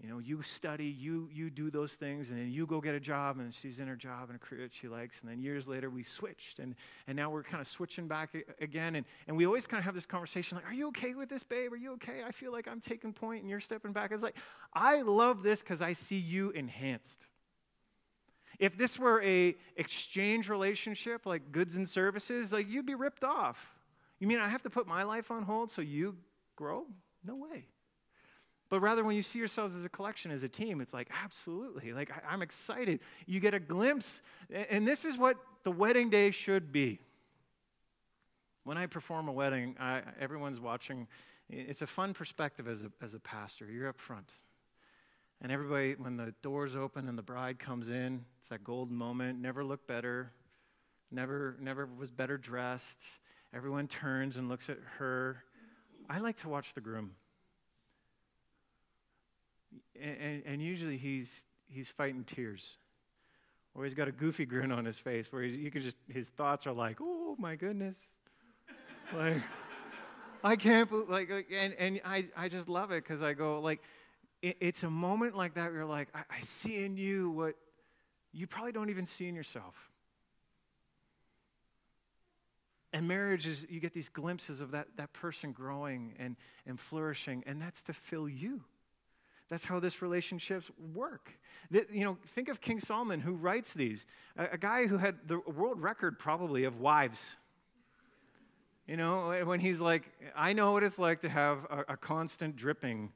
you 0.02 0.08
know, 0.08 0.20
you 0.20 0.42
study, 0.42 0.86
you, 0.86 1.28
you 1.34 1.50
do 1.50 1.70
those 1.70 1.96
things, 1.96 2.30
and 2.30 2.40
then 2.40 2.50
you 2.50 2.66
go 2.66 2.80
get 2.80 2.96
a 2.96 3.02
job, 3.02 3.38
and 3.38 3.54
she's 3.54 3.82
in 3.82 3.88
her 3.88 3.98
job 3.98 4.30
and 4.30 4.38
a 4.38 4.40
career 4.40 4.62
that 4.62 4.74
she 4.74 4.88
likes. 4.88 5.20
And 5.20 5.30
then 5.30 5.42
years 5.42 5.68
later, 5.68 5.90
we 5.90 6.04
switched, 6.04 6.60
and, 6.60 6.76
and 7.08 7.18
now 7.18 7.30
we're 7.30 7.44
kind 7.44 7.60
of 7.60 7.68
switching 7.68 8.08
back 8.08 8.34
again. 8.62 8.96
And, 8.96 9.06
and 9.28 9.36
we 9.36 9.46
always 9.46 9.68
kind 9.68 9.80
of 9.80 9.86
have 9.86 9.96
this 9.96 10.06
conversation 10.06 10.56
like, 10.56 10.66
Are 10.66 10.74
you 10.74 10.88
okay 10.90 11.16
with 11.16 11.28
this, 11.28 11.44
babe? 11.44 11.74
Are 11.74 11.78
you 11.78 11.94
okay? 11.94 12.24
I 12.26 12.32
feel 12.32 12.54
like 12.54 12.66
I'm 12.66 12.80
taking 12.80 13.12
point 13.12 13.42
and 13.42 13.50
you're 13.50 13.60
stepping 13.60 13.92
back. 13.92 14.12
It's 14.14 14.24
like, 14.24 14.38
I 14.74 15.02
love 15.02 15.44
this 15.44 15.60
because 15.60 15.82
I 15.82 15.92
see 15.92 16.18
you 16.18 16.52
enhanced. 16.52 17.20
If 18.58 18.78
this 18.78 18.98
were 18.98 19.22
a 19.22 19.56
exchange 19.76 20.50
relationship 20.50 21.26
like 21.26 21.52
goods 21.52 21.76
and 21.76 21.88
services, 21.88 22.54
like 22.54 22.70
you'd 22.70 22.86
be 22.86 22.96
ripped 22.96 23.26
off. 23.26 23.58
You 24.20 24.28
mean 24.28 24.40
I 24.40 24.48
have 24.48 24.62
to 24.64 24.70
put 24.70 24.88
my 24.88 25.04
life 25.04 25.30
on 25.30 25.44
hold 25.44 25.72
so 25.72 25.82
you 25.82 26.16
grow? 26.56 26.86
No 27.26 27.36
way. 27.36 27.66
But 28.70 28.82
rather, 28.82 29.04
when 29.04 29.16
you 29.16 29.24
see 29.24 29.40
yourselves 29.40 29.76
as 29.76 29.84
a 29.84 29.90
collection, 29.90 30.30
as 30.30 30.44
a 30.44 30.50
team, 30.50 30.80
it's 30.80 30.94
like, 30.94 31.10
absolutely. 31.24 31.92
Like, 31.92 32.12
I, 32.12 32.34
am 32.34 32.44
excited. 32.44 33.00
You 33.26 33.40
get 33.40 33.56
a 33.56 33.60
glimpse. 33.60 34.22
And 34.70 34.88
this 34.88 35.06
is 35.06 35.18
what 35.18 35.38
the 35.64 35.72
wedding 35.72 36.10
day 36.12 36.30
should 36.30 36.72
be. 36.72 37.00
When 38.64 38.78
I 38.78 38.86
perform 38.86 39.28
a 39.28 39.32
wedding, 39.32 39.76
I, 39.80 40.04
everyone's 40.20 40.60
watching. 40.60 41.08
It's 41.50 41.82
a 41.82 41.88
fun 41.88 42.14
perspective 42.14 42.68
as 42.68 42.84
a, 42.84 42.92
as 43.02 43.16
a 43.16 43.20
pastor. 43.20 43.66
You're 43.72 43.90
up 43.90 44.00
front. 44.00 44.32
And 45.42 45.52
everybody, 45.52 45.96
when 45.98 46.18
the 46.18 46.36
doors 46.44 46.76
open 46.76 47.10
and 47.10 47.18
the 47.18 47.24
bride 47.24 47.58
comes 47.58 47.90
in, 47.90 48.24
it's 48.42 48.50
that 48.50 48.64
golden 48.64 48.96
moment. 48.96 49.42
Never 49.42 49.64
looked 49.64 49.88
better. 49.88 50.32
Never, 51.12 51.58
never 51.60 51.88
was 51.88 52.12
better 52.12 52.38
dressed. 52.38 53.00
Everyone 53.52 53.88
turns 53.88 54.38
and 54.38 54.48
looks 54.48 54.70
at 54.70 54.78
her. 54.98 55.44
I 56.08 56.20
like 56.20 56.40
to 56.42 56.50
watch 56.50 56.76
the 56.76 56.82
groom. 56.82 57.16
And, 60.02 60.44
and, 60.46 60.62
usually 60.62 60.98
he's, 60.98 61.46
he's 61.68 61.90
fighting 61.90 62.24
tears. 62.24 62.78
Or 63.76 63.84
he's 63.84 63.94
got 63.94 64.08
a 64.08 64.12
goofy 64.12 64.46
grin 64.46 64.72
on 64.72 64.86
his 64.86 64.98
face 64.98 65.32
where 65.32 65.44
you 65.44 65.70
can 65.70 65.82
just, 65.82 65.98
his 66.08 66.30
thoughts 66.30 66.66
are 66.66 66.74
like, 66.74 66.98
oh 67.02 67.36
my 67.38 67.56
goodness. 67.56 67.96
like, 69.16 69.42
I 70.44 70.56
can't 70.56 70.90
believe, 70.90 71.10
like, 71.10 71.30
and, 71.52 71.74
and 71.74 72.02
I, 72.06 72.28
I 72.36 72.50
just 72.50 72.70
love 72.70 72.92
it 72.92 73.04
because 73.04 73.22
I 73.22 73.34
go, 73.34 73.60
like, 73.60 73.82
it, 74.42 74.58
it's 74.60 74.84
a 74.84 74.90
moment 74.90 75.36
like 75.36 75.56
that 75.56 75.66
where 75.66 75.82
you're 75.82 75.86
like, 75.86 76.08
I, 76.16 76.20
I 76.38 76.42
see 76.42 76.84
in 76.84 76.98
you 76.98 77.30
what 77.32 77.56
you 78.32 78.48
probably 78.48 78.72
don't 78.72 78.90
even 78.90 79.06
see 79.06 79.28
in 79.28 79.36
yourself. 79.36 79.76
And 82.92 83.08
marriage 83.08 83.46
is, 83.46 83.68
you 83.70 83.80
get 83.80 83.94
these 83.94 84.10
glimpses 84.10 84.62
of 84.62 84.72
that, 84.72 84.88
that 84.98 85.14
person 85.14 85.52
growing 85.52 86.16
and, 86.18 86.36
and 86.66 86.80
flourishing, 86.80 87.44
and 87.46 87.62
that's 87.62 87.84
to 87.84 87.94
fill 87.94 88.28
you. 88.28 88.64
That's 89.50 89.66
how 89.66 89.80
this 89.80 90.02
relationships 90.02 90.70
work. 90.94 91.32
The, 91.72 91.86
you 91.92 92.04
know, 92.04 92.18
think 92.28 92.50
of 92.50 92.62
King 92.62 92.80
Solomon 92.80 93.20
who 93.20 93.34
writes 93.34 93.74
these, 93.74 94.06
a, 94.38 94.50
a 94.54 94.58
guy 94.58 94.88
who 94.88 94.98
had 94.98 95.28
the 95.28 95.40
world 95.40 95.82
record 95.82 96.20
probably 96.20 96.64
of 96.64 96.80
wives. 96.80 97.28
You 98.88 98.98
know, 98.98 99.42
when 99.46 99.60
he's 99.60 99.80
like, 99.80 100.12
I 100.36 100.54
know 100.54 100.72
what 100.72 100.84
it's 100.84 100.98
like 100.98 101.22
to 101.22 101.30
have 101.30 101.60
a, 101.70 101.94
a 101.94 101.98
constant 101.98 102.56
dripping 102.56 103.12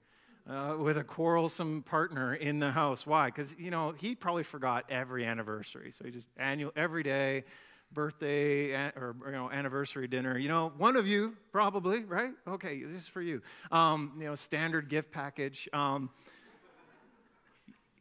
uh, 0.48 0.76
with 0.78 0.98
a 0.98 1.04
quarrelsome 1.04 1.84
partner 1.84 2.36
in 2.36 2.60
the 2.60 2.72
house. 2.72 3.08
Why? 3.08 3.28
Because, 3.28 3.56
you 3.58 3.72
know, 3.72 3.92
he 3.98 4.14
probably 4.14 4.44
forgot 4.44 4.86
every 4.90 5.26
anniversary. 5.26 5.92
So 5.92 6.06
he 6.06 6.12
just 6.12 6.30
annual, 6.38 6.72
every 6.76 7.02
day, 7.02 7.46
birthday 7.94 8.74
or, 8.74 9.16
you 9.26 9.32
know, 9.32 9.50
anniversary 9.52 10.08
dinner. 10.08 10.38
You 10.38 10.50
know, 10.50 10.72
one 10.78 10.96
of 10.96 11.08
you 11.08 11.36
probably, 11.52 12.04
right? 12.04 12.32
Okay, 12.48 12.84
this 12.84 13.02
is 13.04 13.08
for 13.08 13.22
you. 13.22 13.42
Um, 13.72 14.14
you 14.20 14.26
know, 14.26 14.36
standard 14.36 14.90
gift 14.90 15.12
package. 15.12 15.70
Um, 15.74 16.10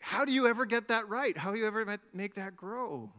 how 0.00 0.24
do 0.24 0.32
you 0.32 0.46
ever 0.46 0.66
get 0.66 0.88
that 0.88 1.08
right? 1.08 1.36
How 1.36 1.52
do 1.52 1.58
you 1.58 1.66
ever 1.66 1.98
make 2.12 2.34
that 2.34 2.56
grow? 2.56 3.10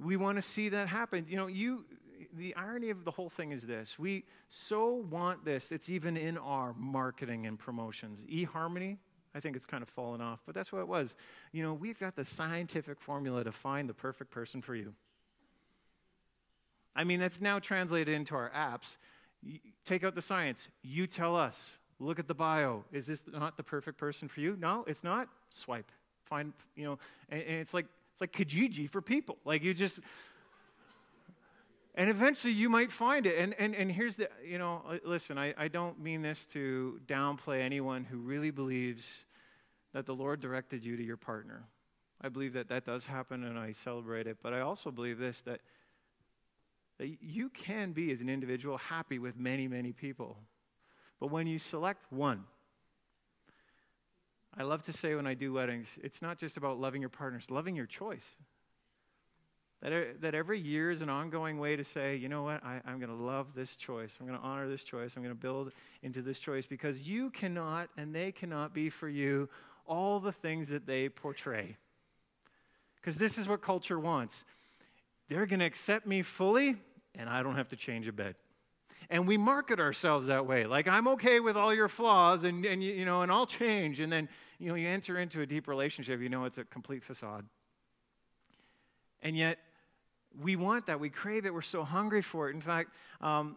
We 0.00 0.16
want 0.16 0.36
to 0.36 0.42
see 0.42 0.68
that 0.68 0.88
happen. 0.88 1.26
You 1.28 1.36
know, 1.36 1.46
you 1.48 1.84
the 2.36 2.54
irony 2.54 2.90
of 2.90 3.04
the 3.04 3.10
whole 3.10 3.30
thing 3.30 3.52
is 3.52 3.62
this 3.62 3.98
we 3.98 4.24
so 4.48 5.04
want 5.10 5.44
this, 5.44 5.72
it's 5.72 5.88
even 5.88 6.16
in 6.16 6.38
our 6.38 6.74
marketing 6.74 7.46
and 7.46 7.58
promotions. 7.58 8.24
eHarmony, 8.30 8.98
I 9.34 9.40
think 9.40 9.56
it's 9.56 9.66
kind 9.66 9.82
of 9.82 9.88
fallen 9.88 10.20
off, 10.20 10.40
but 10.46 10.54
that's 10.54 10.72
what 10.72 10.80
it 10.80 10.88
was. 10.88 11.16
You 11.52 11.62
know, 11.62 11.74
we've 11.74 11.98
got 11.98 12.16
the 12.16 12.24
scientific 12.24 13.00
formula 13.00 13.44
to 13.44 13.52
find 13.52 13.88
the 13.88 13.94
perfect 13.94 14.30
person 14.30 14.62
for 14.62 14.74
you. 14.74 14.94
I 16.98 17.04
mean, 17.04 17.20
that's 17.20 17.40
now 17.40 17.60
translated 17.60 18.12
into 18.12 18.34
our 18.34 18.50
apps. 18.50 18.96
take 19.84 20.02
out 20.02 20.16
the 20.16 20.20
science. 20.20 20.68
You 20.82 21.06
tell 21.06 21.36
us. 21.36 21.78
Look 22.00 22.18
at 22.18 22.26
the 22.26 22.34
bio. 22.34 22.84
Is 22.92 23.06
this 23.06 23.24
not 23.32 23.56
the 23.56 23.62
perfect 23.62 23.98
person 23.98 24.26
for 24.26 24.40
you? 24.40 24.56
No, 24.58 24.84
it's 24.88 25.04
not. 25.04 25.28
Swipe. 25.50 25.90
Find, 26.24 26.52
you 26.74 26.84
know, 26.84 26.98
and, 27.28 27.40
and 27.40 27.54
it's 27.60 27.72
like 27.72 27.86
it's 28.12 28.20
like 28.20 28.32
Kijiji 28.32 28.90
for 28.90 29.00
people. 29.00 29.38
Like 29.44 29.62
you 29.62 29.74
just 29.74 30.00
and 31.94 32.10
eventually 32.10 32.52
you 32.52 32.68
might 32.68 32.90
find 32.90 33.26
it. 33.26 33.38
And, 33.38 33.54
and, 33.58 33.76
and 33.76 33.90
here's 33.90 34.16
the, 34.16 34.28
you 34.44 34.58
know, 34.58 34.82
uh, 34.88 34.98
listen, 35.04 35.38
I, 35.38 35.54
I 35.56 35.68
don't 35.68 36.00
mean 36.00 36.22
this 36.22 36.46
to 36.52 37.00
downplay 37.06 37.60
anyone 37.60 38.04
who 38.04 38.18
really 38.18 38.50
believes 38.50 39.04
that 39.94 40.06
the 40.06 40.14
Lord 40.14 40.40
directed 40.40 40.84
you 40.84 40.96
to 40.96 41.02
your 41.02 41.16
partner. 41.16 41.64
I 42.20 42.28
believe 42.28 42.52
that 42.54 42.68
that 42.68 42.84
does 42.84 43.04
happen 43.04 43.44
and 43.44 43.58
I 43.58 43.72
celebrate 43.72 44.26
it. 44.26 44.38
But 44.42 44.52
I 44.52 44.60
also 44.60 44.90
believe 44.90 45.18
this 45.18 45.42
that 45.42 45.60
you 47.00 47.48
can 47.50 47.92
be, 47.92 48.10
as 48.10 48.20
an 48.20 48.28
individual, 48.28 48.76
happy 48.76 49.18
with 49.18 49.38
many, 49.38 49.68
many 49.68 49.92
people. 49.92 50.38
But 51.20 51.30
when 51.30 51.46
you 51.46 51.58
select 51.58 52.04
one, 52.10 52.44
I 54.56 54.62
love 54.62 54.82
to 54.84 54.92
say 54.92 55.14
when 55.14 55.26
I 55.26 55.34
do 55.34 55.52
weddings, 55.52 55.86
it's 56.02 56.20
not 56.20 56.38
just 56.38 56.56
about 56.56 56.80
loving 56.80 57.00
your 57.00 57.10
partners, 57.10 57.50
loving 57.50 57.76
your 57.76 57.86
choice. 57.86 58.36
That, 59.82 60.20
that 60.22 60.34
every 60.34 60.58
year 60.58 60.90
is 60.90 61.02
an 61.02 61.08
ongoing 61.08 61.60
way 61.60 61.76
to 61.76 61.84
say, 61.84 62.16
you 62.16 62.28
know 62.28 62.42
what, 62.42 62.64
I, 62.64 62.80
I'm 62.84 62.98
going 62.98 63.16
to 63.16 63.22
love 63.24 63.54
this 63.54 63.76
choice. 63.76 64.16
I'm 64.18 64.26
going 64.26 64.38
to 64.38 64.44
honor 64.44 64.68
this 64.68 64.82
choice. 64.82 65.14
I'm 65.16 65.22
going 65.22 65.34
to 65.34 65.40
build 65.40 65.70
into 66.02 66.20
this 66.20 66.40
choice 66.40 66.66
because 66.66 67.08
you 67.08 67.30
cannot 67.30 67.88
and 67.96 68.12
they 68.12 68.32
cannot 68.32 68.74
be 68.74 68.90
for 68.90 69.08
you 69.08 69.48
all 69.86 70.18
the 70.18 70.32
things 70.32 70.68
that 70.68 70.86
they 70.86 71.08
portray. 71.08 71.76
Because 72.96 73.16
this 73.16 73.38
is 73.38 73.46
what 73.46 73.62
culture 73.62 74.00
wants. 74.00 74.44
They're 75.28 75.46
going 75.46 75.60
to 75.60 75.66
accept 75.66 76.06
me 76.06 76.22
fully, 76.22 76.76
and 77.18 77.28
I 77.28 77.42
don't 77.42 77.56
have 77.56 77.68
to 77.68 77.76
change 77.76 78.08
a 78.08 78.12
bit. 78.12 78.36
and 79.10 79.26
we 79.26 79.36
market 79.36 79.80
ourselves 79.80 80.28
that 80.28 80.46
way. 80.46 80.64
Like, 80.66 80.88
I'm 80.88 81.08
okay 81.08 81.40
with 81.40 81.56
all 81.56 81.74
your 81.74 81.88
flaws 81.88 82.44
and, 82.44 82.64
and 82.64 82.82
you 82.82 83.04
know, 83.04 83.22
and 83.22 83.30
I'll 83.32 83.46
change. 83.46 84.00
And 84.00 84.10
then, 84.10 84.28
you 84.58 84.68
know, 84.68 84.74
you 84.74 84.88
enter 84.88 85.18
into 85.18 85.40
a 85.40 85.46
deep 85.46 85.68
relationship, 85.68 86.20
you 86.20 86.28
know 86.28 86.44
it's 86.44 86.58
a 86.58 86.64
complete 86.64 87.02
facade. 87.02 87.44
And 89.22 89.36
yet, 89.36 89.58
we 90.40 90.56
want 90.56 90.86
that. 90.86 91.00
We 91.00 91.08
crave 91.08 91.46
it. 91.46 91.52
We're 91.52 91.62
so 91.62 91.82
hungry 91.82 92.22
for 92.22 92.48
it. 92.48 92.54
In 92.54 92.60
fact, 92.60 92.90
um, 93.20 93.56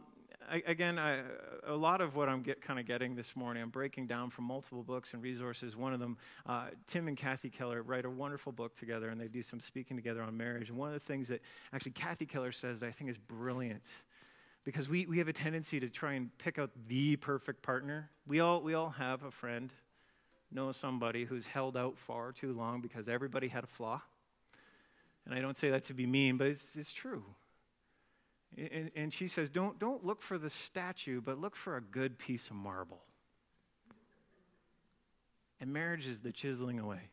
I, 0.51 0.61
again, 0.67 0.99
I, 0.99 1.21
a 1.65 1.73
lot 1.73 2.01
of 2.01 2.17
what 2.17 2.27
I'm 2.27 2.43
kind 2.43 2.77
of 2.77 2.85
getting 2.85 3.15
this 3.15 3.37
morning, 3.37 3.63
I'm 3.63 3.69
breaking 3.69 4.07
down 4.07 4.29
from 4.29 4.43
multiple 4.43 4.83
books 4.83 5.13
and 5.13 5.23
resources. 5.23 5.77
One 5.77 5.93
of 5.93 6.01
them, 6.01 6.17
uh, 6.45 6.65
Tim 6.87 7.07
and 7.07 7.15
Kathy 7.15 7.49
Keller 7.49 7.81
write 7.81 8.03
a 8.03 8.09
wonderful 8.09 8.51
book 8.51 8.75
together, 8.75 9.07
and 9.07 9.21
they 9.21 9.29
do 9.29 9.41
some 9.41 9.61
speaking 9.61 9.95
together 9.95 10.21
on 10.21 10.35
marriage. 10.35 10.67
And 10.67 10.77
one 10.77 10.89
of 10.89 10.93
the 10.93 10.99
things 10.99 11.29
that 11.29 11.39
actually 11.71 11.93
Kathy 11.93 12.25
Keller 12.25 12.51
says 12.51 12.81
that 12.81 12.87
I 12.87 12.91
think 12.91 13.09
is 13.09 13.17
brilliant, 13.17 13.85
because 14.65 14.89
we, 14.89 15.05
we 15.05 15.19
have 15.19 15.29
a 15.29 15.33
tendency 15.33 15.79
to 15.79 15.87
try 15.87 16.13
and 16.13 16.37
pick 16.37 16.59
out 16.59 16.71
the 16.87 17.15
perfect 17.15 17.61
partner. 17.61 18.09
We 18.27 18.41
all, 18.41 18.61
we 18.61 18.73
all 18.73 18.89
have 18.89 19.23
a 19.23 19.31
friend, 19.31 19.71
know 20.51 20.73
somebody 20.73 21.23
who's 21.23 21.47
held 21.47 21.77
out 21.77 21.97
far 21.97 22.33
too 22.33 22.51
long 22.51 22.81
because 22.81 23.07
everybody 23.07 23.47
had 23.47 23.63
a 23.63 23.67
flaw. 23.67 24.01
And 25.25 25.33
I 25.33 25.39
don't 25.39 25.55
say 25.55 25.69
that 25.69 25.85
to 25.85 25.93
be 25.93 26.05
mean, 26.05 26.35
but 26.35 26.47
it's, 26.47 26.75
it's 26.75 26.91
true. 26.91 27.23
And, 28.57 28.91
and 28.95 29.13
she 29.13 29.27
says, 29.27 29.49
don't, 29.49 29.79
don't 29.79 30.05
look 30.05 30.21
for 30.21 30.37
the 30.37 30.49
statue, 30.49 31.21
but 31.21 31.39
look 31.39 31.55
for 31.55 31.77
a 31.77 31.81
good 31.81 32.17
piece 32.17 32.49
of 32.49 32.55
marble. 32.55 33.01
And 35.59 35.71
marriage 35.71 36.07
is 36.07 36.19
the 36.19 36.31
chiseling 36.31 36.79
away. 36.79 37.09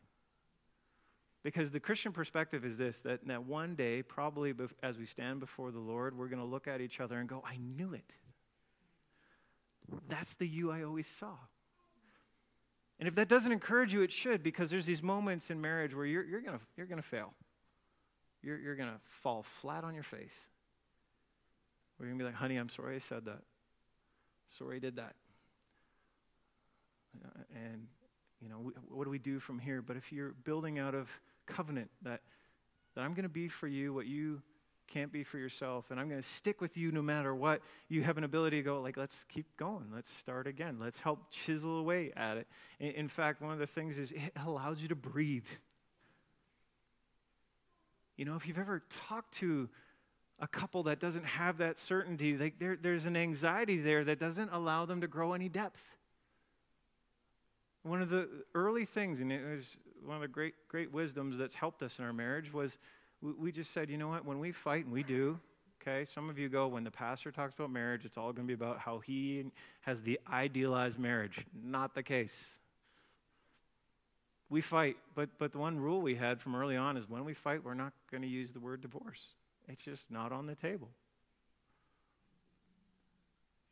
Because 1.43 1.71
the 1.71 1.79
Christian 1.79 2.11
perspective 2.11 2.65
is 2.65 2.77
this 2.77 2.99
that, 3.01 3.25
that 3.27 3.45
one 3.45 3.75
day, 3.75 4.01
probably 4.01 4.53
as 4.83 4.97
we 4.97 5.05
stand 5.05 5.39
before 5.39 5.71
the 5.71 5.79
Lord, 5.79 6.17
we're 6.17 6.27
going 6.27 6.41
to 6.41 6.47
look 6.47 6.67
at 6.67 6.81
each 6.81 6.99
other 6.99 7.17
and 7.17 7.29
go, 7.29 7.41
I 7.47 7.57
knew 7.57 7.93
it. 7.93 8.13
That's 10.09 10.33
the 10.33 10.47
you 10.47 10.71
I 10.71 10.83
always 10.83 11.07
saw. 11.07 11.35
And 12.99 13.07
if 13.07 13.15
that 13.15 13.29
doesn't 13.29 13.51
encourage 13.51 13.93
you, 13.93 14.01
it 14.01 14.11
should, 14.11 14.43
because 14.43 14.69
there's 14.69 14.85
these 14.85 15.01
moments 15.01 15.49
in 15.49 15.61
marriage 15.61 15.95
where 15.95 16.05
you're, 16.05 16.25
you're 16.25 16.41
going 16.41 16.59
you're 16.75 16.85
gonna 16.85 17.01
fail. 17.01 17.33
You're, 18.41 18.59
you're 18.59 18.75
going 18.75 18.89
to 18.89 18.99
fall 19.21 19.43
flat 19.43 19.83
on 19.83 19.93
your 19.93 20.03
face. 20.03 20.35
We're 21.99 22.05
going 22.05 22.17
to 22.17 22.23
be 22.23 22.27
like, 22.27 22.35
honey, 22.35 22.55
I'm 22.55 22.69
sorry 22.69 22.95
I 22.95 22.99
said 22.99 23.25
that. 23.25 23.41
Sorry 24.57 24.77
I 24.77 24.79
did 24.79 24.95
that. 24.95 25.15
Uh, 27.25 27.41
and, 27.53 27.87
you 28.41 28.47
know, 28.47 28.71
what 28.87 29.03
do 29.03 29.09
we 29.09 29.19
do 29.19 29.39
from 29.39 29.59
here? 29.59 29.81
But 29.81 29.97
if 29.97 30.11
you're 30.11 30.33
building 30.45 30.79
out 30.79 30.95
of 30.95 31.09
covenant 31.45 31.89
that, 32.03 32.21
that 32.95 33.01
I'm 33.01 33.13
going 33.13 33.23
to 33.23 33.29
be 33.29 33.49
for 33.49 33.67
you 33.67 33.93
what 33.93 34.05
you 34.05 34.41
can't 34.87 35.11
be 35.11 35.23
for 35.23 35.37
yourself, 35.37 35.91
and 35.91 35.99
I'm 35.99 36.07
going 36.07 36.21
to 36.21 36.27
stick 36.27 36.61
with 36.61 36.77
you 36.77 36.91
no 36.91 37.01
matter 37.01 37.35
what, 37.35 37.61
you 37.89 38.01
have 38.03 38.17
an 38.17 38.23
ability 38.23 38.57
to 38.57 38.63
go, 38.63 38.81
like, 38.81 38.97
let's 38.97 39.25
keep 39.25 39.45
going. 39.57 39.87
Let's 39.93 40.11
start 40.11 40.47
again. 40.47 40.77
Let's 40.79 40.99
help 40.99 41.29
chisel 41.29 41.77
away 41.77 42.11
at 42.15 42.37
it. 42.37 42.47
In, 42.79 42.91
in 42.91 43.07
fact, 43.07 43.41
one 43.41 43.51
of 43.51 43.59
the 43.59 43.67
things 43.67 43.97
is 43.97 44.13
it 44.13 44.31
allows 44.45 44.81
you 44.81 44.87
to 44.87 44.95
breathe. 44.95 45.45
You 48.15 48.25
know, 48.25 48.35
if 48.35 48.47
you've 48.47 48.57
ever 48.57 48.83
talked 49.07 49.33
to 49.35 49.69
a 50.41 50.47
couple 50.47 50.83
that 50.83 50.99
doesn't 50.99 51.25
have 51.25 51.57
that 51.57 51.77
certainty, 51.77 52.37
like 52.37 52.59
there, 52.59 52.77
there's 52.81 53.05
an 53.05 53.17
anxiety 53.17 53.77
there 53.77 54.03
that 54.05 54.19
doesn't 54.19 54.51
allow 54.53 54.85
them 54.85 55.01
to 55.01 55.07
grow 55.07 55.33
any 55.33 55.49
depth. 55.49 55.81
One 57.83 58.01
of 58.01 58.09
the 58.09 58.29
early 58.55 58.85
things, 58.85 59.21
and 59.21 59.31
it 59.31 59.45
was 59.45 59.77
one 60.03 60.15
of 60.15 60.21
the 60.21 60.27
great, 60.27 60.53
great 60.67 60.93
wisdoms 60.93 61.37
that's 61.37 61.55
helped 61.55 61.83
us 61.83 61.99
in 61.99 62.05
our 62.05 62.13
marriage, 62.13 62.53
was 62.53 62.77
we, 63.21 63.33
we 63.33 63.51
just 63.51 63.71
said, 63.71 63.89
you 63.89 63.97
know 63.97 64.07
what, 64.07 64.25
when 64.25 64.39
we 64.39 64.51
fight, 64.51 64.85
and 64.85 64.93
we 64.93 65.03
do, 65.03 65.39
okay, 65.81 66.05
some 66.05 66.29
of 66.29 66.37
you 66.37 66.49
go, 66.49 66.67
when 66.67 66.83
the 66.83 66.91
pastor 66.91 67.31
talks 67.31 67.55
about 67.55 67.71
marriage, 67.71 68.05
it's 68.05 68.17
all 68.17 68.31
going 68.31 68.47
to 68.47 68.47
be 68.47 68.53
about 68.53 68.79
how 68.79 68.99
he 68.99 69.45
has 69.81 70.01
the 70.01 70.19
idealized 70.31 70.99
marriage. 70.99 71.45
Not 71.63 71.95
the 71.95 72.03
case. 72.03 72.35
We 74.49 74.61
fight, 74.61 74.97
but, 75.15 75.29
but 75.37 75.51
the 75.51 75.59
one 75.59 75.79
rule 75.79 76.01
we 76.01 76.15
had 76.15 76.41
from 76.41 76.55
early 76.55 76.75
on 76.75 76.97
is 76.97 77.09
when 77.09 77.23
we 77.23 77.33
fight, 77.33 77.63
we're 77.63 77.75
not 77.75 77.93
going 78.09 78.23
to 78.23 78.27
use 78.27 78.51
the 78.51 78.59
word 78.59 78.81
divorce. 78.81 79.21
It's 79.69 79.83
just 79.83 80.11
not 80.11 80.31
on 80.31 80.47
the 80.47 80.55
table. 80.55 80.89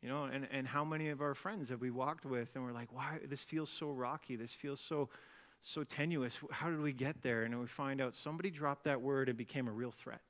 You 0.02 0.08
know, 0.08 0.24
and, 0.24 0.46
and 0.52 0.66
how 0.66 0.84
many 0.84 1.08
of 1.08 1.20
our 1.20 1.34
friends 1.34 1.68
have 1.70 1.80
we 1.80 1.90
walked 1.90 2.24
with 2.24 2.50
and 2.54 2.64
we're 2.64 2.72
like, 2.72 2.92
why, 2.92 3.18
this 3.28 3.42
feels 3.42 3.68
so 3.68 3.90
rocky, 3.90 4.36
this 4.36 4.52
feels 4.52 4.80
so, 4.80 5.08
so 5.60 5.82
tenuous. 5.82 6.38
How 6.50 6.70
did 6.70 6.80
we 6.80 6.92
get 6.92 7.20
there? 7.22 7.42
And 7.42 7.58
we 7.58 7.66
find 7.66 8.00
out 8.00 8.14
somebody 8.14 8.50
dropped 8.50 8.84
that 8.84 9.00
word 9.00 9.28
and 9.28 9.36
became 9.36 9.66
a 9.66 9.72
real 9.72 9.90
threat. 9.90 10.20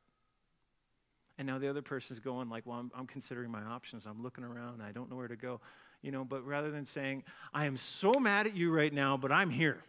And 1.36 1.46
now 1.46 1.58
the 1.58 1.68
other 1.68 1.82
person's 1.82 2.18
going 2.18 2.48
like, 2.48 2.64
well, 2.66 2.78
I'm, 2.78 2.90
I'm 2.96 3.06
considering 3.06 3.50
my 3.50 3.62
options. 3.62 4.06
I'm 4.06 4.22
looking 4.22 4.42
around. 4.42 4.80
I 4.82 4.90
don't 4.90 5.10
know 5.10 5.16
where 5.16 5.28
to 5.28 5.36
go. 5.36 5.60
You 6.00 6.12
know, 6.12 6.24
but 6.24 6.46
rather 6.46 6.70
than 6.70 6.86
saying, 6.86 7.24
I 7.52 7.66
am 7.66 7.76
so 7.76 8.12
mad 8.18 8.46
at 8.46 8.56
you 8.56 8.70
right 8.72 8.92
now, 8.92 9.16
but 9.16 9.30
I'm 9.30 9.50
here. 9.50 9.82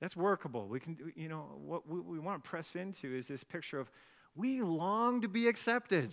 That's 0.00 0.16
workable. 0.16 0.66
We 0.66 0.80
can, 0.80 0.98
you 1.14 1.28
know, 1.28 1.46
what 1.64 1.88
we, 1.88 2.00
we 2.00 2.18
want 2.18 2.42
to 2.42 2.50
press 2.50 2.74
into 2.74 3.14
is 3.14 3.28
this 3.28 3.44
picture 3.44 3.78
of 3.78 3.90
we 4.34 4.62
long 4.62 5.20
to 5.22 5.28
be 5.28 5.48
accepted 5.48 6.12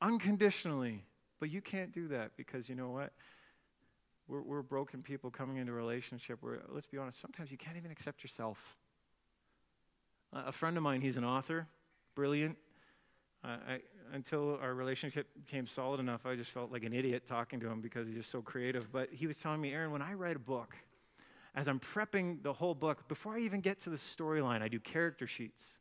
unconditionally. 0.00 1.04
But 1.40 1.50
you 1.50 1.60
can't 1.60 1.92
do 1.92 2.08
that 2.08 2.32
because 2.36 2.68
you 2.68 2.74
know 2.74 2.90
what? 2.90 3.12
We're, 4.26 4.42
we're 4.42 4.62
broken 4.62 5.02
people 5.02 5.30
coming 5.30 5.56
into 5.56 5.72
a 5.72 5.74
relationship 5.74 6.38
where, 6.40 6.60
let's 6.68 6.86
be 6.86 6.98
honest, 6.98 7.20
sometimes 7.20 7.50
you 7.50 7.56
can't 7.56 7.76
even 7.76 7.90
accept 7.90 8.22
yourself. 8.22 8.76
A 10.32 10.52
friend 10.52 10.76
of 10.76 10.82
mine, 10.82 11.00
he's 11.00 11.16
an 11.16 11.24
author, 11.24 11.66
brilliant. 12.14 12.58
Uh, 13.42 13.56
I, 13.68 13.80
until 14.12 14.58
our 14.60 14.74
relationship 14.74 15.28
became 15.46 15.66
solid 15.66 16.00
enough, 16.00 16.26
I 16.26 16.34
just 16.34 16.50
felt 16.50 16.72
like 16.72 16.82
an 16.82 16.92
idiot 16.92 17.22
talking 17.26 17.60
to 17.60 17.68
him 17.68 17.80
because 17.80 18.08
he's 18.08 18.16
just 18.16 18.30
so 18.30 18.42
creative. 18.42 18.92
But 18.92 19.10
he 19.12 19.26
was 19.26 19.38
telling 19.40 19.60
me, 19.60 19.72
Aaron, 19.72 19.92
when 19.92 20.02
I 20.02 20.12
write 20.14 20.36
a 20.36 20.40
book, 20.40 20.74
as 21.58 21.66
I'm 21.66 21.80
prepping 21.80 22.40
the 22.44 22.52
whole 22.52 22.72
book, 22.76 23.08
before 23.08 23.34
I 23.34 23.40
even 23.40 23.60
get 23.60 23.80
to 23.80 23.90
the 23.90 23.96
storyline, 23.96 24.62
I 24.62 24.68
do 24.68 24.78
character 24.78 25.26
sheets. 25.26 25.76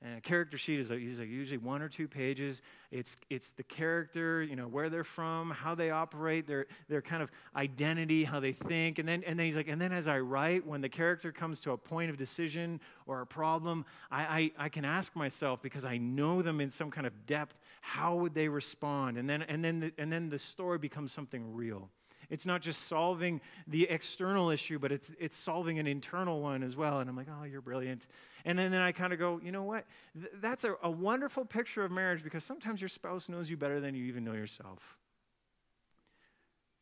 And 0.00 0.16
a 0.16 0.20
character 0.20 0.56
sheet 0.56 0.78
is 0.78 0.90
usually 0.90 1.58
one 1.58 1.82
or 1.82 1.88
two 1.88 2.06
pages. 2.06 2.62
It's, 2.92 3.16
it's 3.30 3.50
the 3.50 3.64
character, 3.64 4.44
you 4.44 4.54
know, 4.54 4.68
where 4.68 4.88
they're 4.88 5.02
from, 5.02 5.50
how 5.50 5.74
they 5.74 5.90
operate, 5.90 6.46
their, 6.46 6.68
their 6.88 7.02
kind 7.02 7.20
of 7.20 7.32
identity, 7.56 8.22
how 8.22 8.38
they 8.38 8.52
think. 8.52 9.00
And 9.00 9.08
then, 9.08 9.24
and 9.26 9.36
then 9.36 9.44
he's 9.44 9.56
like, 9.56 9.66
and 9.66 9.82
then 9.82 9.92
as 9.92 10.06
I 10.06 10.20
write, 10.20 10.64
when 10.64 10.80
the 10.82 10.88
character 10.88 11.32
comes 11.32 11.60
to 11.62 11.72
a 11.72 11.76
point 11.76 12.08
of 12.08 12.16
decision 12.16 12.80
or 13.06 13.22
a 13.22 13.26
problem, 13.26 13.84
I, 14.08 14.22
I, 14.22 14.66
I 14.66 14.68
can 14.68 14.84
ask 14.84 15.16
myself, 15.16 15.60
because 15.62 15.84
I 15.84 15.98
know 15.98 16.42
them 16.42 16.60
in 16.60 16.70
some 16.70 16.92
kind 16.92 17.08
of 17.08 17.26
depth, 17.26 17.58
how 17.80 18.14
would 18.14 18.34
they 18.34 18.48
respond? 18.48 19.18
And 19.18 19.28
then, 19.28 19.42
and 19.42 19.64
then, 19.64 19.80
the, 19.80 19.92
and 19.98 20.12
then 20.12 20.30
the 20.30 20.38
story 20.38 20.78
becomes 20.78 21.10
something 21.10 21.54
real. 21.54 21.90
It's 22.30 22.46
not 22.46 22.62
just 22.62 22.86
solving 22.86 23.40
the 23.66 23.84
external 23.90 24.50
issue, 24.50 24.78
but 24.78 24.92
it's, 24.92 25.12
it's 25.18 25.36
solving 25.36 25.78
an 25.80 25.86
internal 25.86 26.40
one 26.40 26.62
as 26.62 26.76
well. 26.76 27.00
And 27.00 27.10
I'm 27.10 27.16
like, 27.16 27.26
oh, 27.28 27.44
you're 27.44 27.60
brilliant. 27.60 28.06
And 28.44 28.58
then, 28.58 28.70
then 28.70 28.80
I 28.80 28.92
kind 28.92 29.12
of 29.12 29.18
go, 29.18 29.40
you 29.42 29.50
know 29.50 29.64
what? 29.64 29.84
Th- 30.14 30.32
that's 30.40 30.64
a, 30.64 30.76
a 30.82 30.90
wonderful 30.90 31.44
picture 31.44 31.84
of 31.84 31.90
marriage 31.90 32.22
because 32.22 32.44
sometimes 32.44 32.80
your 32.80 32.88
spouse 32.88 33.28
knows 33.28 33.50
you 33.50 33.56
better 33.56 33.80
than 33.80 33.94
you 33.94 34.04
even 34.04 34.24
know 34.24 34.32
yourself. 34.32 34.96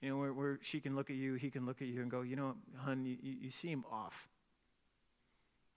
You 0.02 0.11
know, 0.11 0.18
where, 0.18 0.32
where 0.32 0.58
she 0.62 0.80
can 0.80 0.94
look 0.94 1.11
at 1.11 1.16
you, 1.16 1.34
he 1.34 1.50
can 1.50 1.66
look 1.66 1.82
at 1.82 1.88
you 1.88 2.02
and 2.02 2.11
go, 2.11 2.20
you 2.20 2.37
know, 2.37 2.54
hun, 2.76 3.04
you, 3.04 3.16
you 3.22 3.50
seem 3.50 3.84
off. 3.90 4.28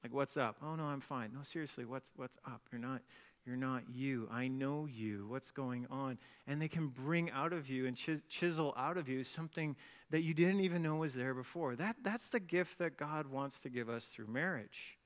Like, 0.03 0.13
what's 0.13 0.35
up? 0.35 0.57
Oh, 0.63 0.75
no, 0.75 0.83
I'm 0.83 1.01
fine. 1.01 1.31
No, 1.33 1.43
seriously, 1.43 1.85
what's, 1.85 2.11
what's 2.15 2.37
up? 2.45 2.61
You're 2.71 2.81
not, 2.81 3.01
you're 3.45 3.55
not 3.55 3.83
you. 3.91 4.27
I 4.31 4.47
know 4.47 4.85
you. 4.85 5.25
What's 5.27 5.49
going 5.49 5.87
on? 5.89 6.19
And 6.45 6.61
they 6.61 6.67
can 6.67 6.87
bring 6.87 7.31
out 7.31 7.53
of 7.53 7.69
you 7.69 7.87
and 7.87 7.97
chis- 7.97 8.21
chisel 8.29 8.73
out 8.77 8.97
of 8.97 9.09
you 9.09 9.23
something 9.23 9.75
that 10.11 10.21
you 10.21 10.33
didn't 10.33 10.59
even 10.59 10.83
know 10.83 10.97
was 10.97 11.15
there 11.15 11.33
before. 11.33 11.75
That, 11.75 11.95
that's 12.03 12.29
the 12.29 12.39
gift 12.39 12.77
that 12.79 12.97
God 12.97 13.27
wants 13.27 13.61
to 13.61 13.69
give 13.69 13.89
us 13.89 14.05
through 14.05 14.27
marriage. 14.27 14.97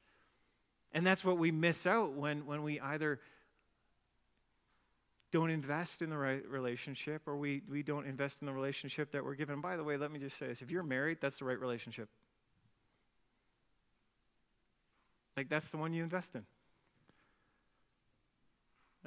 And 0.91 1.05
that's 1.05 1.23
what 1.23 1.37
we 1.37 1.51
miss 1.51 1.85
out 1.85 2.13
when, 2.13 2.45
when 2.45 2.63
we 2.63 2.79
either 2.79 3.19
don't 5.31 5.49
invest 5.49 6.01
in 6.01 6.09
the 6.09 6.17
right 6.17 6.45
relationship 6.47 7.23
or 7.27 7.37
we, 7.37 7.61
we 7.69 7.83
don't 7.83 8.05
invest 8.05 8.41
in 8.41 8.47
the 8.47 8.53
relationship 8.53 9.11
that 9.11 9.23
we're 9.23 9.35
given. 9.35 9.61
By 9.61 9.77
the 9.77 9.83
way, 9.83 9.97
let 9.97 10.11
me 10.11 10.19
just 10.19 10.37
say 10.37 10.47
this 10.47 10.61
if 10.61 10.71
you're 10.71 10.83
married, 10.83 11.19
that's 11.21 11.39
the 11.39 11.45
right 11.45 11.59
relationship. 11.59 12.09
Like, 15.37 15.49
that's 15.49 15.69
the 15.69 15.77
one 15.77 15.93
you 15.93 16.03
invest 16.03 16.35
in. 16.35 16.45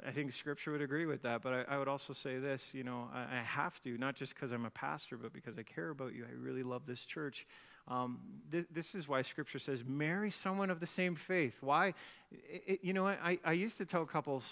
I 0.07 0.11
think 0.11 0.31
Scripture 0.31 0.71
would 0.71 0.81
agree 0.81 1.05
with 1.05 1.23
that, 1.23 1.41
but 1.41 1.53
I, 1.53 1.75
I 1.75 1.77
would 1.77 1.87
also 1.87 2.13
say 2.13 2.37
this 2.37 2.73
you 2.73 2.83
know, 2.83 3.09
I, 3.13 3.37
I 3.37 3.41
have 3.43 3.81
to, 3.81 3.97
not 3.97 4.15
just 4.15 4.35
because 4.35 4.51
I'm 4.51 4.65
a 4.65 4.69
pastor, 4.69 5.17
but 5.17 5.33
because 5.33 5.57
I 5.57 5.63
care 5.63 5.89
about 5.89 6.13
you. 6.13 6.25
I 6.25 6.33
really 6.33 6.63
love 6.63 6.83
this 6.85 7.05
church. 7.05 7.45
Um, 7.87 8.19
th- 8.51 8.67
this 8.71 8.93
is 8.93 9.07
why 9.07 9.21
Scripture 9.23 9.59
says, 9.59 9.83
marry 9.85 10.29
someone 10.29 10.69
of 10.69 10.79
the 10.79 10.85
same 10.85 11.15
faith. 11.15 11.57
Why? 11.61 11.93
It, 12.31 12.63
it, 12.67 12.79
you 12.83 12.93
know, 12.93 13.07
I, 13.07 13.39
I 13.43 13.53
used 13.53 13.77
to 13.79 13.85
tell 13.85 14.05
couples, 14.05 14.45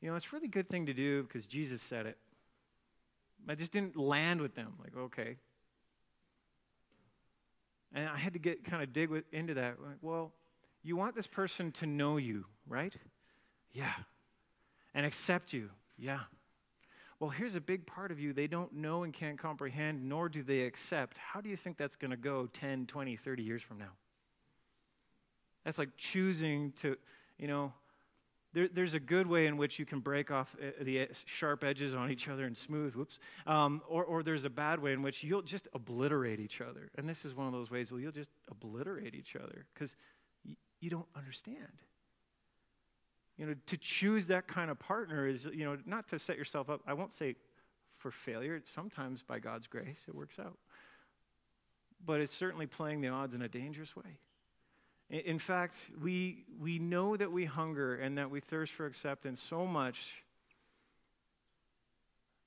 you 0.00 0.08
know, 0.08 0.16
it's 0.16 0.26
a 0.26 0.28
really 0.32 0.48
good 0.48 0.68
thing 0.68 0.86
to 0.86 0.94
do 0.94 1.22
because 1.24 1.46
Jesus 1.46 1.82
said 1.82 2.06
it. 2.06 2.16
I 3.48 3.54
just 3.54 3.72
didn't 3.72 3.96
land 3.96 4.40
with 4.40 4.54
them. 4.54 4.74
Like, 4.82 4.96
okay. 4.96 5.36
And 7.92 8.08
I 8.08 8.16
had 8.16 8.32
to 8.32 8.38
get 8.38 8.64
kind 8.64 8.82
of 8.82 8.92
dig 8.92 9.10
with, 9.10 9.24
into 9.32 9.54
that. 9.54 9.76
Like, 9.82 9.98
well, 10.00 10.32
you 10.82 10.96
want 10.96 11.14
this 11.14 11.26
person 11.26 11.72
to 11.72 11.86
know 11.86 12.16
you, 12.16 12.46
right? 12.66 12.94
Yeah. 13.72 13.92
And 14.94 15.06
accept 15.06 15.52
you. 15.52 15.70
Yeah. 15.98 16.20
Well, 17.18 17.30
here's 17.30 17.54
a 17.54 17.60
big 17.60 17.86
part 17.86 18.10
of 18.10 18.18
you 18.18 18.32
they 18.32 18.46
don't 18.46 18.72
know 18.72 19.02
and 19.02 19.12
can't 19.12 19.38
comprehend, 19.38 20.08
nor 20.08 20.28
do 20.28 20.42
they 20.42 20.62
accept. 20.62 21.18
How 21.18 21.40
do 21.40 21.50
you 21.50 21.56
think 21.56 21.76
that's 21.76 21.96
going 21.96 22.10
to 22.10 22.16
go 22.16 22.46
10, 22.46 22.86
20, 22.86 23.16
30 23.16 23.42
years 23.42 23.62
from 23.62 23.78
now? 23.78 23.92
That's 25.64 25.78
like 25.78 25.90
choosing 25.98 26.72
to, 26.78 26.96
you 27.38 27.46
know, 27.46 27.74
there, 28.52 28.68
there's 28.68 28.94
a 28.94 29.00
good 29.00 29.26
way 29.26 29.46
in 29.46 29.58
which 29.58 29.78
you 29.78 29.84
can 29.84 30.00
break 30.00 30.30
off 30.30 30.56
uh, 30.60 30.70
the 30.82 31.08
sharp 31.26 31.62
edges 31.62 31.94
on 31.94 32.10
each 32.10 32.26
other 32.26 32.46
and 32.46 32.56
smooth, 32.56 32.94
whoops. 32.94 33.20
Um, 33.46 33.82
or, 33.86 34.02
or 34.02 34.22
there's 34.22 34.44
a 34.44 34.50
bad 34.50 34.80
way 34.80 34.92
in 34.92 35.02
which 35.02 35.22
you'll 35.22 35.42
just 35.42 35.68
obliterate 35.72 36.40
each 36.40 36.60
other. 36.60 36.90
And 36.96 37.08
this 37.08 37.24
is 37.24 37.34
one 37.34 37.46
of 37.46 37.52
those 37.52 37.70
ways 37.70 37.92
where 37.92 38.00
you'll 38.00 38.12
just 38.12 38.30
obliterate 38.50 39.14
each 39.14 39.36
other 39.36 39.66
because 39.74 39.94
you 40.80 40.90
don't 40.90 41.06
understand. 41.14 41.82
You 43.40 43.46
know, 43.46 43.54
to 43.68 43.78
choose 43.78 44.26
that 44.26 44.46
kind 44.46 44.70
of 44.70 44.78
partner 44.78 45.26
is, 45.26 45.48
you 45.50 45.64
know, 45.64 45.78
not 45.86 46.06
to 46.08 46.18
set 46.18 46.36
yourself 46.36 46.68
up, 46.68 46.82
I 46.86 46.92
won't 46.92 47.10
say 47.10 47.36
for 47.96 48.10
failure. 48.10 48.60
Sometimes 48.66 49.22
by 49.22 49.38
God's 49.38 49.66
grace, 49.66 50.00
it 50.06 50.14
works 50.14 50.38
out. 50.38 50.58
But 52.04 52.20
it's 52.20 52.34
certainly 52.34 52.66
playing 52.66 53.00
the 53.00 53.08
odds 53.08 53.32
in 53.32 53.40
a 53.40 53.48
dangerous 53.48 53.96
way. 53.96 54.18
In 55.08 55.38
fact, 55.38 55.90
we, 56.02 56.44
we 56.60 56.78
know 56.78 57.16
that 57.16 57.32
we 57.32 57.46
hunger 57.46 57.94
and 57.94 58.18
that 58.18 58.30
we 58.30 58.40
thirst 58.40 58.74
for 58.74 58.84
acceptance 58.84 59.40
so 59.40 59.66
much 59.66 60.22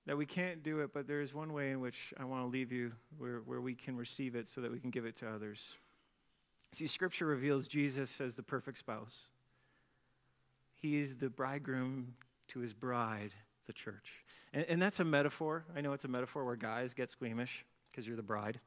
that 0.06 0.16
we 0.16 0.28
can't 0.28 0.62
do 0.62 0.82
it, 0.82 0.94
but 0.94 1.08
there 1.08 1.22
is 1.22 1.34
one 1.34 1.54
way 1.54 1.72
in 1.72 1.80
which 1.80 2.14
I 2.20 2.26
want 2.26 2.44
to 2.44 2.48
leave 2.48 2.72
you 2.72 2.92
where, 3.18 3.40
where 3.48 3.62
we 3.62 3.74
can 3.74 3.98
receive 3.98 4.36
it 4.36 4.46
so 4.46 4.62
that 4.62 4.72
we 4.72 4.80
can 4.80 4.92
give 4.92 5.06
it 5.06 5.16
to 5.18 5.28
others. 5.28 5.74
See, 6.72 6.86
Scripture 6.86 7.26
reveals 7.26 7.68
Jesus 7.68 8.22
as 8.22 8.36
the 8.36 8.44
perfect 8.44 8.78
spouse. 8.78 9.30
He 10.84 11.00
is 11.00 11.16
the 11.16 11.30
bridegroom 11.32 12.14
to 12.50 12.60
his 12.60 12.74
bride, 12.74 13.34
the 13.66 13.74
church. 13.74 14.12
And, 14.54 14.66
and 14.70 14.82
that's 14.82 15.00
a 15.00 15.04
metaphor. 15.04 15.66
I 15.76 15.82
know 15.82 15.94
it's 15.94 16.06
a 16.06 16.10
metaphor 16.10 16.46
where 16.46 16.56
guys 16.56 16.94
get 16.94 17.10
squeamish 17.10 17.66
because 17.90 18.06
you're 18.06 18.16
the 18.16 18.22
bride 18.22 18.60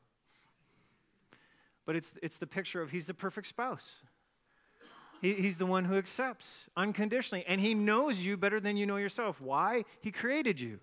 but 1.87 1.95
it's, 1.95 2.15
it's 2.21 2.37
the 2.37 2.47
picture 2.47 2.83
of 2.83 2.91
he's 2.91 3.07
the 3.07 3.15
perfect 3.15 3.47
spouse. 3.47 3.97
He, 5.23 5.35
he's 5.35 5.57
the 5.57 5.67
one 5.67 5.87
who 5.87 5.97
accepts 5.97 6.69
unconditionally, 6.77 7.45
and 7.49 7.61
he 7.61 7.73
knows 7.73 8.19
you 8.19 8.37
better 8.37 8.61
than 8.61 8.77
you 8.77 8.85
know 8.85 8.97
yourself. 8.97 9.41
Why? 9.41 9.85
He 10.03 10.11
created 10.11 10.61
you. 10.61 10.81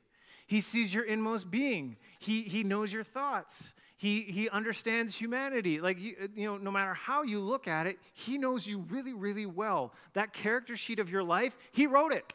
He 0.48 0.62
sees 0.62 0.94
your 0.94 1.04
inmost 1.04 1.52
being. 1.52 1.98
He, 2.20 2.42
he 2.42 2.64
knows 2.64 2.92
your 2.92 3.04
thoughts. 3.04 3.76
He, 3.96 4.22
he 4.22 4.50
understands 4.50 5.16
humanity. 5.16 5.80
Like, 5.80 6.00
you, 6.00 6.30
you 6.36 6.48
know, 6.48 6.58
no 6.58 6.72
matter 6.72 6.94
how 6.94 7.24
you 7.24 7.40
look 7.40 7.68
at 7.68 7.88
it, 7.88 8.00
he 8.14 8.38
knows 8.38 8.68
you 8.68 8.80
really, 8.90 9.14
really 9.14 9.46
well. 9.46 9.94
That 10.14 10.34
character 10.34 10.76
sheet 10.76 11.00
of 11.00 11.10
your 11.10 11.24
life, 11.24 11.56
he 11.72 11.88
wrote 11.88 12.12
it. 12.12 12.34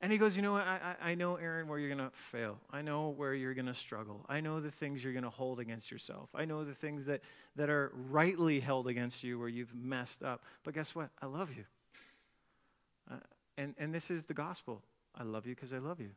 And 0.00 0.10
he 0.10 0.16
goes, 0.16 0.34
You 0.34 0.42
know 0.42 0.52
what? 0.52 0.66
I, 0.66 0.96
I, 1.02 1.14
know, 1.14 1.36
Aaron, 1.36 1.68
where 1.68 1.78
you're 1.78 1.94
going 1.94 2.10
to 2.10 2.16
fail. 2.16 2.58
I 2.70 2.80
know 2.80 3.10
where 3.10 3.34
you're 3.34 3.52
going 3.52 3.66
to 3.66 3.74
struggle. 3.74 4.24
I 4.28 4.40
know 4.40 4.60
the 4.60 4.70
things 4.70 5.04
you're 5.04 5.12
going 5.12 5.24
to 5.24 5.30
hold 5.30 5.60
against 5.60 5.90
yourself. 5.90 6.30
I 6.34 6.46
know 6.46 6.64
the 6.64 6.74
things 6.74 7.04
that, 7.06 7.20
that 7.56 7.68
are 7.68 7.92
rightly 8.08 8.60
held 8.60 8.88
against 8.88 9.22
you 9.22 9.38
where 9.38 9.48
you've 9.48 9.74
messed 9.74 10.22
up. 10.22 10.42
But 10.64 10.74
guess 10.74 10.94
what? 10.94 11.10
I 11.20 11.26
love 11.26 11.50
you. 11.54 11.64
Uh, 13.10 13.16
and, 13.58 13.74
and 13.78 13.94
this 13.94 14.10
is 14.10 14.24
the 14.24 14.34
gospel. 14.34 14.82
I 15.14 15.24
love 15.24 15.46
you 15.46 15.54
because 15.54 15.74
I 15.74 15.78
love 15.78 16.00
you. 16.00 16.10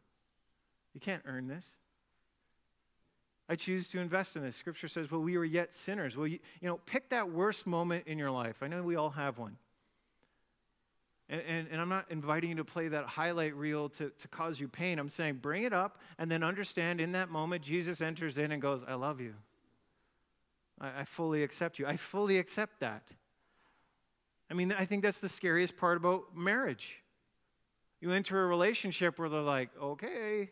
You 0.93 1.01
can't 1.01 1.23
earn 1.25 1.47
this. 1.47 1.65
I 3.49 3.55
choose 3.55 3.89
to 3.89 3.99
invest 3.99 4.35
in 4.35 4.43
this. 4.43 4.55
Scripture 4.55 4.87
says, 4.87 5.11
well, 5.11 5.21
we 5.21 5.37
were 5.37 5.45
yet 5.45 5.73
sinners. 5.73 6.15
Well, 6.15 6.27
you, 6.27 6.39
you 6.61 6.67
know, 6.67 6.79
pick 6.85 7.09
that 7.09 7.29
worst 7.29 7.67
moment 7.67 8.07
in 8.07 8.17
your 8.17 8.31
life. 8.31 8.57
I 8.61 8.67
know 8.67 8.81
we 8.83 8.95
all 8.95 9.09
have 9.11 9.37
one. 9.37 9.57
And, 11.29 11.41
and, 11.47 11.67
and, 11.71 11.81
I'm 11.81 11.89
not 11.89 12.05
inviting 12.09 12.51
you 12.51 12.55
to 12.57 12.65
play 12.65 12.89
that 12.89 13.05
highlight 13.05 13.55
reel 13.55 13.89
to, 13.89 14.09
to 14.09 14.27
cause 14.27 14.59
you 14.59 14.67
pain. 14.67 14.99
I'm 14.99 15.09
saying 15.09 15.35
bring 15.35 15.63
it 15.63 15.73
up 15.73 15.97
and 16.19 16.29
then 16.29 16.43
understand 16.43 16.99
in 16.99 17.13
that 17.13 17.29
moment, 17.29 17.63
Jesus 17.63 18.01
enters 18.01 18.37
in 18.37 18.51
and 18.51 18.61
goes, 18.61 18.83
I 18.85 18.95
love 18.95 19.21
you. 19.21 19.33
I, 20.79 21.01
I 21.01 21.03
fully 21.05 21.43
accept 21.43 21.79
you. 21.79 21.87
I 21.87 21.97
fully 21.97 22.37
accept 22.39 22.81
that. 22.81 23.03
I 24.51 24.53
mean, 24.53 24.73
I 24.73 24.85
think 24.85 25.03
that's 25.03 25.19
the 25.19 25.29
scariest 25.29 25.77
part 25.77 25.97
about 25.97 26.35
marriage. 26.35 27.01
You 28.01 28.11
enter 28.11 28.43
a 28.43 28.47
relationship 28.47 29.17
where 29.17 29.29
they're 29.29 29.41
like, 29.41 29.69
okay, 29.81 30.51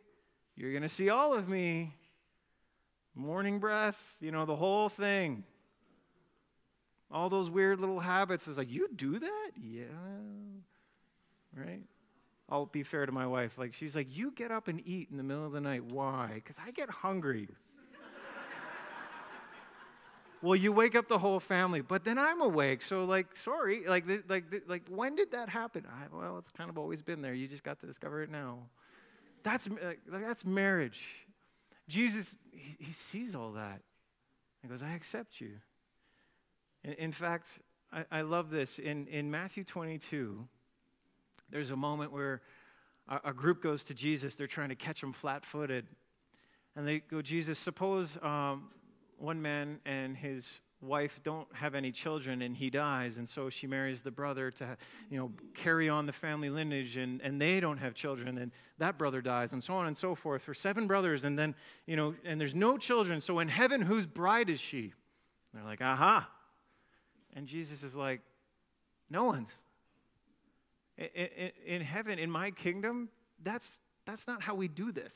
you're 0.55 0.71
going 0.71 0.83
to 0.83 0.89
see 0.89 1.09
all 1.09 1.33
of 1.33 1.49
me. 1.49 1.93
Morning 3.13 3.59
breath, 3.59 4.15
you 4.19 4.31
know, 4.31 4.45
the 4.45 4.55
whole 4.55 4.89
thing. 4.89 5.43
All 7.11 7.29
those 7.29 7.49
weird 7.49 7.79
little 7.79 7.99
habits 7.99 8.47
is 8.47 8.57
like, 8.57 8.71
you 8.71 8.87
do 8.95 9.19
that? 9.19 9.51
Yeah 9.59 9.83
right? 11.55 11.81
I'll 12.49 12.65
be 12.65 12.83
fair 12.83 13.05
to 13.05 13.11
my 13.11 13.27
wife. 13.27 13.57
Like, 13.57 13.73
she's 13.73 13.95
like, 13.95 14.15
You 14.15 14.31
get 14.31 14.51
up 14.51 14.67
and 14.67 14.81
eat 14.85 15.09
in 15.11 15.17
the 15.17 15.23
middle 15.23 15.45
of 15.45 15.51
the 15.51 15.61
night. 15.61 15.85
Why? 15.85 16.31
Because 16.35 16.57
I 16.65 16.71
get 16.71 16.89
hungry. 16.89 17.47
well, 20.41 20.55
you 20.55 20.71
wake 20.71 20.95
up 20.95 21.07
the 21.07 21.19
whole 21.19 21.39
family, 21.39 21.81
but 21.81 22.03
then 22.03 22.17
I'm 22.17 22.41
awake. 22.41 22.81
So, 22.81 23.05
like, 23.05 23.35
sorry. 23.35 23.85
Like, 23.87 24.05
like, 24.27 24.63
like 24.67 24.83
when 24.89 25.15
did 25.15 25.31
that 25.31 25.49
happen? 25.49 25.85
I, 25.87 26.15
well, 26.15 26.37
it's 26.37 26.49
kind 26.49 26.69
of 26.69 26.77
always 26.77 27.01
been 27.01 27.21
there. 27.21 27.33
You 27.33 27.47
just 27.47 27.63
got 27.63 27.79
to 27.81 27.87
discover 27.87 28.21
it 28.21 28.29
now. 28.29 28.59
That's, 29.43 29.67
like, 29.69 29.99
that's 30.07 30.45
marriage. 30.45 31.03
Jesus, 31.91 32.37
he, 32.53 32.85
he 32.85 32.91
sees 32.93 33.35
all 33.35 33.51
that. 33.51 33.81
He 34.61 34.69
goes, 34.69 34.81
I 34.81 34.93
accept 34.93 35.41
you. 35.41 35.57
In, 36.85 36.93
in 36.93 37.11
fact, 37.11 37.59
I, 37.91 38.05
I 38.09 38.21
love 38.21 38.49
this. 38.49 38.79
In, 38.79 39.07
in 39.07 39.29
Matthew 39.29 39.65
22, 39.65 40.47
there's 41.49 41.69
a 41.69 41.75
moment 41.75 42.13
where 42.13 42.41
a, 43.09 43.19
a 43.25 43.33
group 43.33 43.61
goes 43.61 43.83
to 43.85 43.93
Jesus. 43.93 44.35
They're 44.35 44.47
trying 44.47 44.69
to 44.69 44.75
catch 44.75 45.03
him 45.03 45.11
flat 45.11 45.45
footed. 45.45 45.85
And 46.77 46.87
they 46.87 46.99
go, 46.99 47.21
Jesus, 47.21 47.59
suppose 47.59 48.17
um, 48.21 48.69
one 49.17 49.41
man 49.41 49.79
and 49.85 50.15
his 50.15 50.61
wife 50.81 51.19
don't 51.23 51.47
have 51.53 51.75
any 51.75 51.91
children 51.91 52.41
and 52.41 52.55
he 52.55 52.69
dies 52.69 53.17
and 53.17 53.29
so 53.29 53.49
she 53.49 53.67
marries 53.67 54.01
the 54.01 54.09
brother 54.09 54.49
to 54.49 54.77
you 55.09 55.17
know 55.17 55.31
carry 55.53 55.87
on 55.87 56.05
the 56.05 56.11
family 56.11 56.49
lineage 56.49 56.97
and, 56.97 57.21
and 57.21 57.39
they 57.39 57.59
don't 57.59 57.77
have 57.77 57.93
children 57.93 58.37
and 58.37 58.51
that 58.79 58.97
brother 58.97 59.21
dies 59.21 59.53
and 59.53 59.63
so 59.63 59.75
on 59.75 59.87
and 59.87 59.95
so 59.95 60.15
forth 60.15 60.41
for 60.41 60.53
seven 60.53 60.87
brothers 60.87 61.23
and 61.23 61.37
then 61.37 61.53
you 61.85 61.95
know 61.95 62.15
and 62.25 62.41
there's 62.41 62.55
no 62.55 62.77
children. 62.77 63.21
So 63.21 63.39
in 63.39 63.47
heaven 63.47 63.81
whose 63.81 64.05
bride 64.05 64.49
is 64.49 64.59
she? 64.59 64.93
And 65.51 65.61
they're 65.61 65.63
like 65.63 65.81
aha. 65.81 66.27
And 67.35 67.47
jesus 67.47 67.83
is 67.83 67.95
like 67.95 68.21
no 69.11 69.25
one's. 69.25 69.49
In, 70.97 71.51
in 71.65 71.81
heaven, 71.81 72.17
in 72.17 72.31
my 72.31 72.51
kingdom, 72.51 73.09
that's, 73.43 73.81
that's 74.05 74.27
not 74.27 74.41
how 74.41 74.55
we 74.55 74.67
do 74.67 74.91
this. 74.91 75.13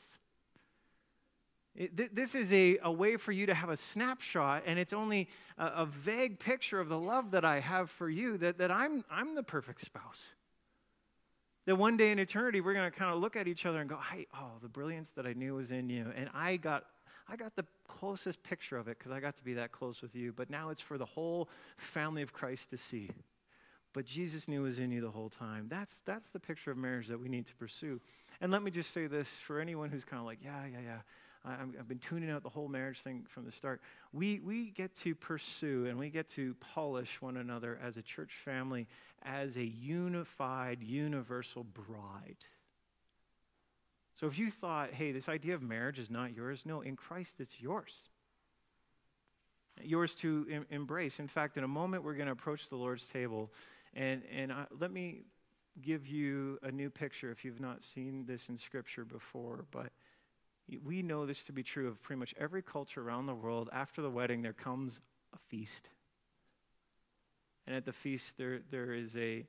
This 1.92 2.34
is 2.34 2.52
a, 2.52 2.78
a 2.82 2.90
way 2.90 3.16
for 3.16 3.32
you 3.32 3.46
to 3.46 3.54
have 3.54 3.68
a 3.68 3.76
snapshot, 3.76 4.62
and 4.64 4.78
it's 4.78 4.92
only 4.92 5.28
a, 5.58 5.66
a, 5.66 5.86
vague 5.86 6.38
picture 6.38 6.80
of 6.80 6.88
the 6.88 6.98
love 6.98 7.32
that 7.32 7.44
I 7.44 7.60
have 7.60 7.90
for 7.90 8.08
you, 8.08 8.38
that, 8.38 8.58
that 8.58 8.70
I'm, 8.70 9.04
I'm 9.10 9.34
the 9.34 9.42
perfect 9.42 9.82
spouse. 9.82 10.30
That 11.66 11.76
one 11.76 11.98
day 11.98 12.12
in 12.12 12.18
eternity, 12.18 12.62
we're 12.62 12.72
going 12.72 12.90
to 12.90 12.96
kind 12.96 13.12
of 13.12 13.20
look 13.20 13.36
at 13.36 13.46
each 13.46 13.66
other 13.66 13.80
and 13.80 13.90
go, 13.90 13.98
hey, 14.10 14.26
oh, 14.34 14.52
the 14.62 14.68
brilliance 14.68 15.10
that 15.10 15.26
I 15.26 15.34
knew 15.34 15.56
was 15.56 15.70
in 15.70 15.90
you. 15.90 16.06
And 16.16 16.30
I 16.32 16.56
got, 16.56 16.84
I 17.28 17.36
got 17.36 17.56
the 17.56 17.66
closest 17.88 18.42
picture 18.42 18.78
of 18.78 18.88
it 18.88 18.98
because 18.98 19.12
I 19.12 19.20
got 19.20 19.36
to 19.36 19.44
be 19.44 19.54
that 19.54 19.72
close 19.72 20.00
with 20.00 20.14
you. 20.14 20.32
But 20.32 20.48
now 20.48 20.70
it's 20.70 20.80
for 20.80 20.96
the 20.96 21.04
whole 21.04 21.50
family 21.76 22.22
of 22.22 22.32
Christ 22.32 22.70
to 22.70 22.78
see 22.78 23.10
but 23.96 24.04
Jesus 24.04 24.46
knew 24.46 24.60
was 24.60 24.78
in 24.78 24.90
you 24.90 25.00
the 25.00 25.10
whole 25.10 25.30
time. 25.30 25.68
That's, 25.68 26.02
that's 26.04 26.28
the 26.28 26.38
picture 26.38 26.70
of 26.70 26.76
marriage 26.76 27.06
that 27.06 27.18
we 27.18 27.30
need 27.30 27.46
to 27.46 27.54
pursue. 27.54 27.98
And 28.42 28.52
let 28.52 28.62
me 28.62 28.70
just 28.70 28.90
say 28.90 29.06
this 29.06 29.40
for 29.40 29.58
anyone 29.58 29.88
who's 29.88 30.04
kind 30.04 30.20
of 30.20 30.26
like, 30.26 30.40
yeah, 30.44 30.66
yeah, 30.70 30.80
yeah, 30.84 30.98
I, 31.46 31.56
have 31.76 31.88
been 31.88 31.98
tuning 31.98 32.30
out 32.30 32.42
the 32.42 32.48
whole 32.48 32.68
marriage 32.68 33.00
thing 33.00 33.24
from 33.28 33.44
the 33.44 33.52
start. 33.52 33.80
We, 34.12 34.40
we 34.40 34.70
get 34.70 34.94
to 34.96 35.14
pursue 35.14 35.86
and 35.86 35.98
we 35.98 36.10
get 36.10 36.28
to 36.30 36.54
polish 36.74 37.22
one 37.22 37.36
another 37.36 37.78
as 37.82 37.96
a 37.96 38.02
church 38.02 38.32
family, 38.44 38.88
as 39.22 39.56
a 39.56 39.64
unified, 39.64 40.82
universal 40.82 41.64
bride. 41.64 42.36
So 44.18 44.26
if 44.26 44.38
you 44.38 44.50
thought, 44.50 44.92
hey, 44.92 45.12
this 45.12 45.28
idea 45.28 45.54
of 45.54 45.62
marriage 45.62 45.98
is 45.98 46.10
not 46.10 46.34
yours, 46.34 46.64
no, 46.66 46.80
in 46.80 46.96
Christ 46.96 47.36
it's 47.38 47.60
yours. 47.60 48.08
Yours 49.82 50.14
to 50.16 50.46
em- 50.50 50.66
embrace. 50.70 51.20
In 51.20 51.28
fact, 51.28 51.58
in 51.58 51.64
a 51.64 51.68
moment, 51.68 52.02
we're 52.02 52.14
going 52.14 52.26
to 52.26 52.32
approach 52.32 52.70
the 52.70 52.76
Lord's 52.76 53.06
table. 53.06 53.52
And, 53.94 54.22
and 54.34 54.50
I, 54.50 54.64
let 54.80 54.90
me 54.90 55.20
give 55.82 56.06
you 56.06 56.58
a 56.62 56.72
new 56.72 56.88
picture 56.88 57.30
if 57.30 57.44
you've 57.44 57.60
not 57.60 57.82
seen 57.82 58.24
this 58.26 58.48
in 58.48 58.56
Scripture 58.56 59.04
before. 59.04 59.66
But 59.70 59.92
we 60.84 61.02
know 61.02 61.26
this 61.26 61.44
to 61.44 61.52
be 61.52 61.62
true 61.62 61.88
of 61.88 62.02
pretty 62.02 62.18
much 62.18 62.34
every 62.38 62.62
culture 62.62 63.00
around 63.00 63.26
the 63.26 63.34
world. 63.34 63.68
After 63.72 64.02
the 64.02 64.10
wedding, 64.10 64.42
there 64.42 64.52
comes 64.52 65.00
a 65.32 65.38
feast. 65.48 65.88
And 67.66 67.74
at 67.74 67.84
the 67.84 67.92
feast, 67.92 68.38
there, 68.38 68.60
there 68.70 68.92
is 68.92 69.16
a, 69.16 69.44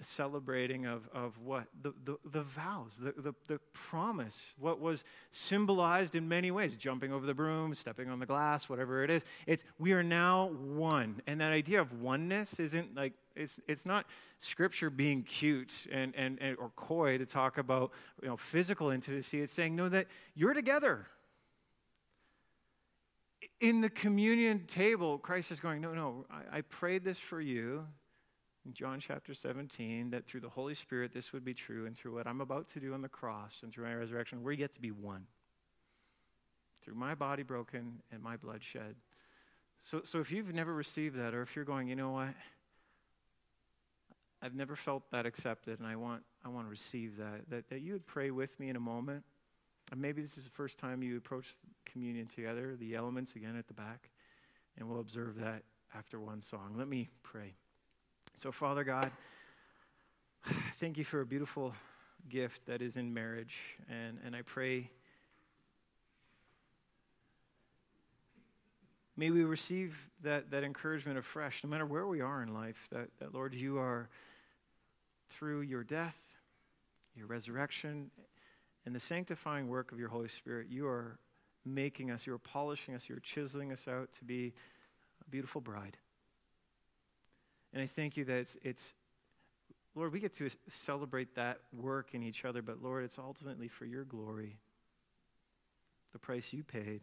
celebrating 0.00 0.86
of, 0.86 1.08
of 1.12 1.38
what? 1.38 1.64
The, 1.82 1.92
the, 2.04 2.16
the 2.30 2.42
vows, 2.42 2.98
the, 3.00 3.12
the, 3.16 3.34
the 3.46 3.58
promise, 3.72 4.54
what 4.58 4.80
was 4.80 5.04
symbolized 5.30 6.14
in 6.14 6.28
many 6.28 6.50
ways 6.50 6.74
jumping 6.74 7.12
over 7.12 7.26
the 7.26 7.34
broom, 7.34 7.74
stepping 7.74 8.08
on 8.08 8.18
the 8.18 8.26
glass, 8.26 8.68
whatever 8.68 9.04
it 9.04 9.10
is. 9.10 9.24
It's 9.46 9.64
we 9.78 9.92
are 9.92 10.02
now 10.02 10.48
one. 10.48 11.20
And 11.26 11.40
that 11.40 11.52
idea 11.52 11.80
of 11.80 12.00
oneness 12.00 12.60
isn't 12.60 12.94
like, 12.94 13.12
it's, 13.36 13.60
it's 13.68 13.86
not 13.86 14.06
scripture 14.38 14.90
being 14.90 15.22
cute 15.22 15.86
and, 15.92 16.14
and, 16.16 16.38
and 16.40 16.56
or 16.58 16.70
coy 16.76 17.18
to 17.18 17.26
talk 17.26 17.58
about 17.58 17.92
you 18.22 18.28
know, 18.28 18.36
physical 18.36 18.90
intimacy. 18.90 19.40
It's 19.40 19.52
saying, 19.52 19.76
no, 19.76 19.88
that 19.88 20.06
you're 20.34 20.54
together. 20.54 21.06
In 23.60 23.82
the 23.82 23.90
communion 23.90 24.66
table, 24.66 25.18
Christ 25.18 25.50
is 25.50 25.60
going, 25.60 25.82
no, 25.82 25.92
no, 25.92 26.24
I, 26.30 26.58
I 26.58 26.60
prayed 26.62 27.04
this 27.04 27.18
for 27.18 27.40
you 27.40 27.86
in 28.66 28.72
John 28.72 29.00
chapter 29.00 29.32
17 29.32 30.10
that 30.10 30.26
through 30.26 30.40
the 30.40 30.48
Holy 30.48 30.74
Spirit 30.74 31.12
this 31.12 31.32
would 31.32 31.44
be 31.44 31.54
true, 31.54 31.86
and 31.86 31.96
through 31.96 32.14
what 32.14 32.26
I'm 32.26 32.40
about 32.40 32.68
to 32.70 32.80
do 32.80 32.94
on 32.94 33.02
the 33.02 33.08
cross 33.08 33.60
and 33.62 33.72
through 33.72 33.84
my 33.84 33.94
resurrection, 33.94 34.42
we 34.42 34.56
get 34.56 34.74
to 34.74 34.80
be 34.80 34.90
one. 34.90 35.26
Through 36.82 36.94
my 36.94 37.14
body 37.14 37.42
broken 37.42 38.02
and 38.12 38.22
my 38.22 38.36
blood 38.36 38.62
shed. 38.62 38.96
So, 39.82 40.02
so 40.04 40.20
if 40.20 40.30
you've 40.30 40.52
never 40.54 40.74
received 40.74 41.16
that, 41.16 41.34
or 41.34 41.42
if 41.42 41.56
you're 41.56 41.64
going, 41.64 41.88
you 41.88 41.96
know 41.96 42.10
what? 42.10 42.34
I've 44.42 44.54
never 44.54 44.76
felt 44.76 45.10
that 45.10 45.26
accepted, 45.26 45.78
and 45.78 45.88
I 45.88 45.96
want, 45.96 46.22
I 46.44 46.48
want 46.48 46.66
to 46.66 46.70
receive 46.70 47.16
that, 47.18 47.48
that, 47.50 47.68
that 47.68 47.80
you 47.80 47.92
would 47.92 48.06
pray 48.06 48.30
with 48.30 48.58
me 48.58 48.70
in 48.70 48.76
a 48.76 48.80
moment. 48.80 49.24
And 49.92 50.00
maybe 50.00 50.22
this 50.22 50.38
is 50.38 50.44
the 50.44 50.50
first 50.50 50.78
time 50.78 51.02
you 51.02 51.16
approach 51.16 51.46
communion 51.84 52.26
together, 52.26 52.76
the 52.78 52.94
elements 52.94 53.36
again 53.36 53.56
at 53.56 53.66
the 53.66 53.74
back, 53.74 54.10
and 54.78 54.88
we'll 54.88 55.00
observe 55.00 55.36
that 55.40 55.62
after 55.94 56.20
one 56.20 56.40
song. 56.40 56.74
Let 56.76 56.88
me 56.88 57.10
pray. 57.22 57.54
So, 58.34 58.52
Father 58.52 58.84
God, 58.84 59.10
thank 60.78 60.96
you 60.96 61.04
for 61.04 61.20
a 61.20 61.26
beautiful 61.26 61.74
gift 62.28 62.64
that 62.66 62.80
is 62.80 62.96
in 62.96 63.12
marriage. 63.12 63.58
And, 63.88 64.18
and 64.24 64.34
I 64.34 64.42
pray, 64.42 64.90
may 69.16 69.30
we 69.30 69.44
receive 69.44 70.08
that, 70.22 70.50
that 70.50 70.64
encouragement 70.64 71.18
afresh, 71.18 71.62
no 71.62 71.70
matter 71.70 71.84
where 71.84 72.06
we 72.06 72.20
are 72.20 72.42
in 72.42 72.54
life, 72.54 72.88
that, 72.90 73.08
that, 73.18 73.34
Lord, 73.34 73.54
you 73.54 73.78
are, 73.78 74.08
through 75.30 75.60
your 75.60 75.84
death, 75.84 76.16
your 77.14 77.26
resurrection, 77.26 78.10
and 78.86 78.94
the 78.94 79.00
sanctifying 79.00 79.68
work 79.68 79.92
of 79.92 79.98
your 79.98 80.08
Holy 80.08 80.28
Spirit, 80.28 80.68
you 80.70 80.86
are 80.86 81.18
making 81.66 82.10
us, 82.10 82.26
you 82.26 82.32
are 82.32 82.38
polishing 82.38 82.94
us, 82.94 83.08
you 83.08 83.16
are 83.16 83.20
chiseling 83.20 83.70
us 83.70 83.86
out 83.86 84.12
to 84.14 84.24
be 84.24 84.54
a 85.26 85.30
beautiful 85.30 85.60
bride. 85.60 85.98
And 87.72 87.82
I 87.82 87.86
thank 87.86 88.16
you 88.16 88.24
that 88.24 88.36
it's, 88.36 88.56
it's, 88.62 88.94
Lord, 89.94 90.12
we 90.12 90.20
get 90.20 90.34
to 90.36 90.50
celebrate 90.68 91.34
that 91.36 91.58
work 91.72 92.14
in 92.14 92.22
each 92.22 92.44
other, 92.44 92.62
but 92.62 92.82
Lord, 92.82 93.04
it's 93.04 93.18
ultimately 93.18 93.68
for 93.68 93.84
your 93.84 94.04
glory, 94.04 94.58
the 96.12 96.18
price 96.18 96.52
you 96.52 96.64
paid. 96.64 97.02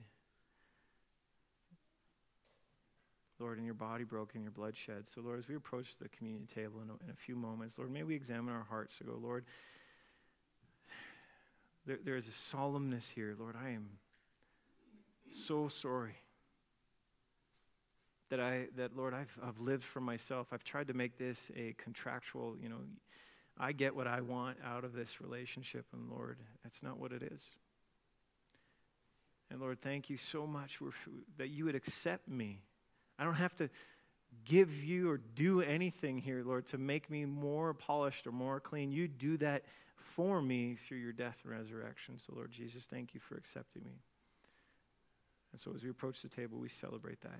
Lord, 3.40 3.58
and 3.58 3.66
your 3.66 3.76
body 3.76 4.04
broken, 4.04 4.42
your 4.42 4.52
blood 4.52 4.76
shed. 4.76 5.08
So, 5.08 5.22
Lord, 5.22 5.38
as 5.38 5.48
we 5.48 5.56
approach 5.56 5.98
the 6.02 6.10
communion 6.10 6.48
table 6.48 6.82
in 6.82 6.90
a, 6.90 6.94
in 7.04 7.12
a 7.12 7.16
few 7.16 7.36
moments, 7.36 7.78
Lord, 7.78 7.92
may 7.92 8.02
we 8.02 8.16
examine 8.16 8.54
our 8.54 8.66
hearts 8.68 8.98
to 8.98 9.04
go, 9.04 9.20
Lord, 9.22 9.46
there, 11.86 12.00
there 12.04 12.16
is 12.16 12.28
a 12.28 12.32
solemnness 12.32 13.12
here. 13.12 13.36
Lord, 13.38 13.56
I 13.56 13.70
am 13.70 13.90
so 15.30 15.68
sorry 15.68 16.16
that 18.30 18.40
I 18.40 18.68
that 18.76 18.96
Lord 18.96 19.14
I've 19.14 19.38
I've 19.44 19.60
lived 19.60 19.84
for 19.84 20.02
myself. 20.02 20.48
I've 20.52 20.64
tried 20.64 20.88
to 20.88 20.94
make 20.94 21.18
this 21.18 21.52
a 21.56 21.74
contractual, 21.78 22.56
you 22.62 22.70
know, 22.70 22.80
I 23.58 23.72
get 23.72 23.96
what 23.96 24.08
I 24.08 24.22
want 24.22 24.58
out 24.66 24.84
of 24.84 24.94
this 24.94 25.22
relationship 25.22 25.86
and 25.94 26.10
Lord, 26.10 26.38
that's 26.64 26.84
not 26.84 27.00
what 27.00 27.12
it 27.12 27.24
is. 27.24 27.44
And 29.50 29.62
Lord, 29.62 29.82
thank 29.82 30.10
you 30.10 30.18
so 30.18 30.46
much 30.46 30.80
that 31.38 31.50
you 31.50 31.66
would 31.66 31.76
accept 31.76 32.28
me. 32.28 32.60
I 33.18 33.24
don't 33.24 33.36
have 33.36 33.56
to 33.56 33.70
give 34.46 34.84
you 34.84 35.10
or 35.10 35.18
do 35.36 35.62
anything 35.62 36.18
here, 36.18 36.44
Lord, 36.44 36.66
to 36.68 36.78
make 36.78 37.10
me 37.10 37.26
more 37.26 37.74
polished 37.74 38.28
or 38.28 38.32
more 38.32 38.60
clean. 38.60 38.92
You 38.92 39.08
do 39.08 39.38
that 39.38 39.64
for 40.16 40.42
me 40.42 40.76
through 40.76 40.98
your 40.98 41.14
death 41.14 41.38
and 41.44 41.52
resurrection. 41.52 42.18
So, 42.18 42.34
Lord 42.36 42.52
Jesus, 42.52 42.86
thank 42.86 43.14
you 43.14 43.20
for 43.20 43.36
accepting 43.36 43.84
me. 43.84 44.02
And 45.52 45.60
so, 45.60 45.72
as 45.74 45.84
we 45.84 45.90
approach 45.90 46.22
the 46.22 46.30
table, 46.30 46.60
we 46.60 46.70
celebrate 46.70 47.22
that. 47.22 47.40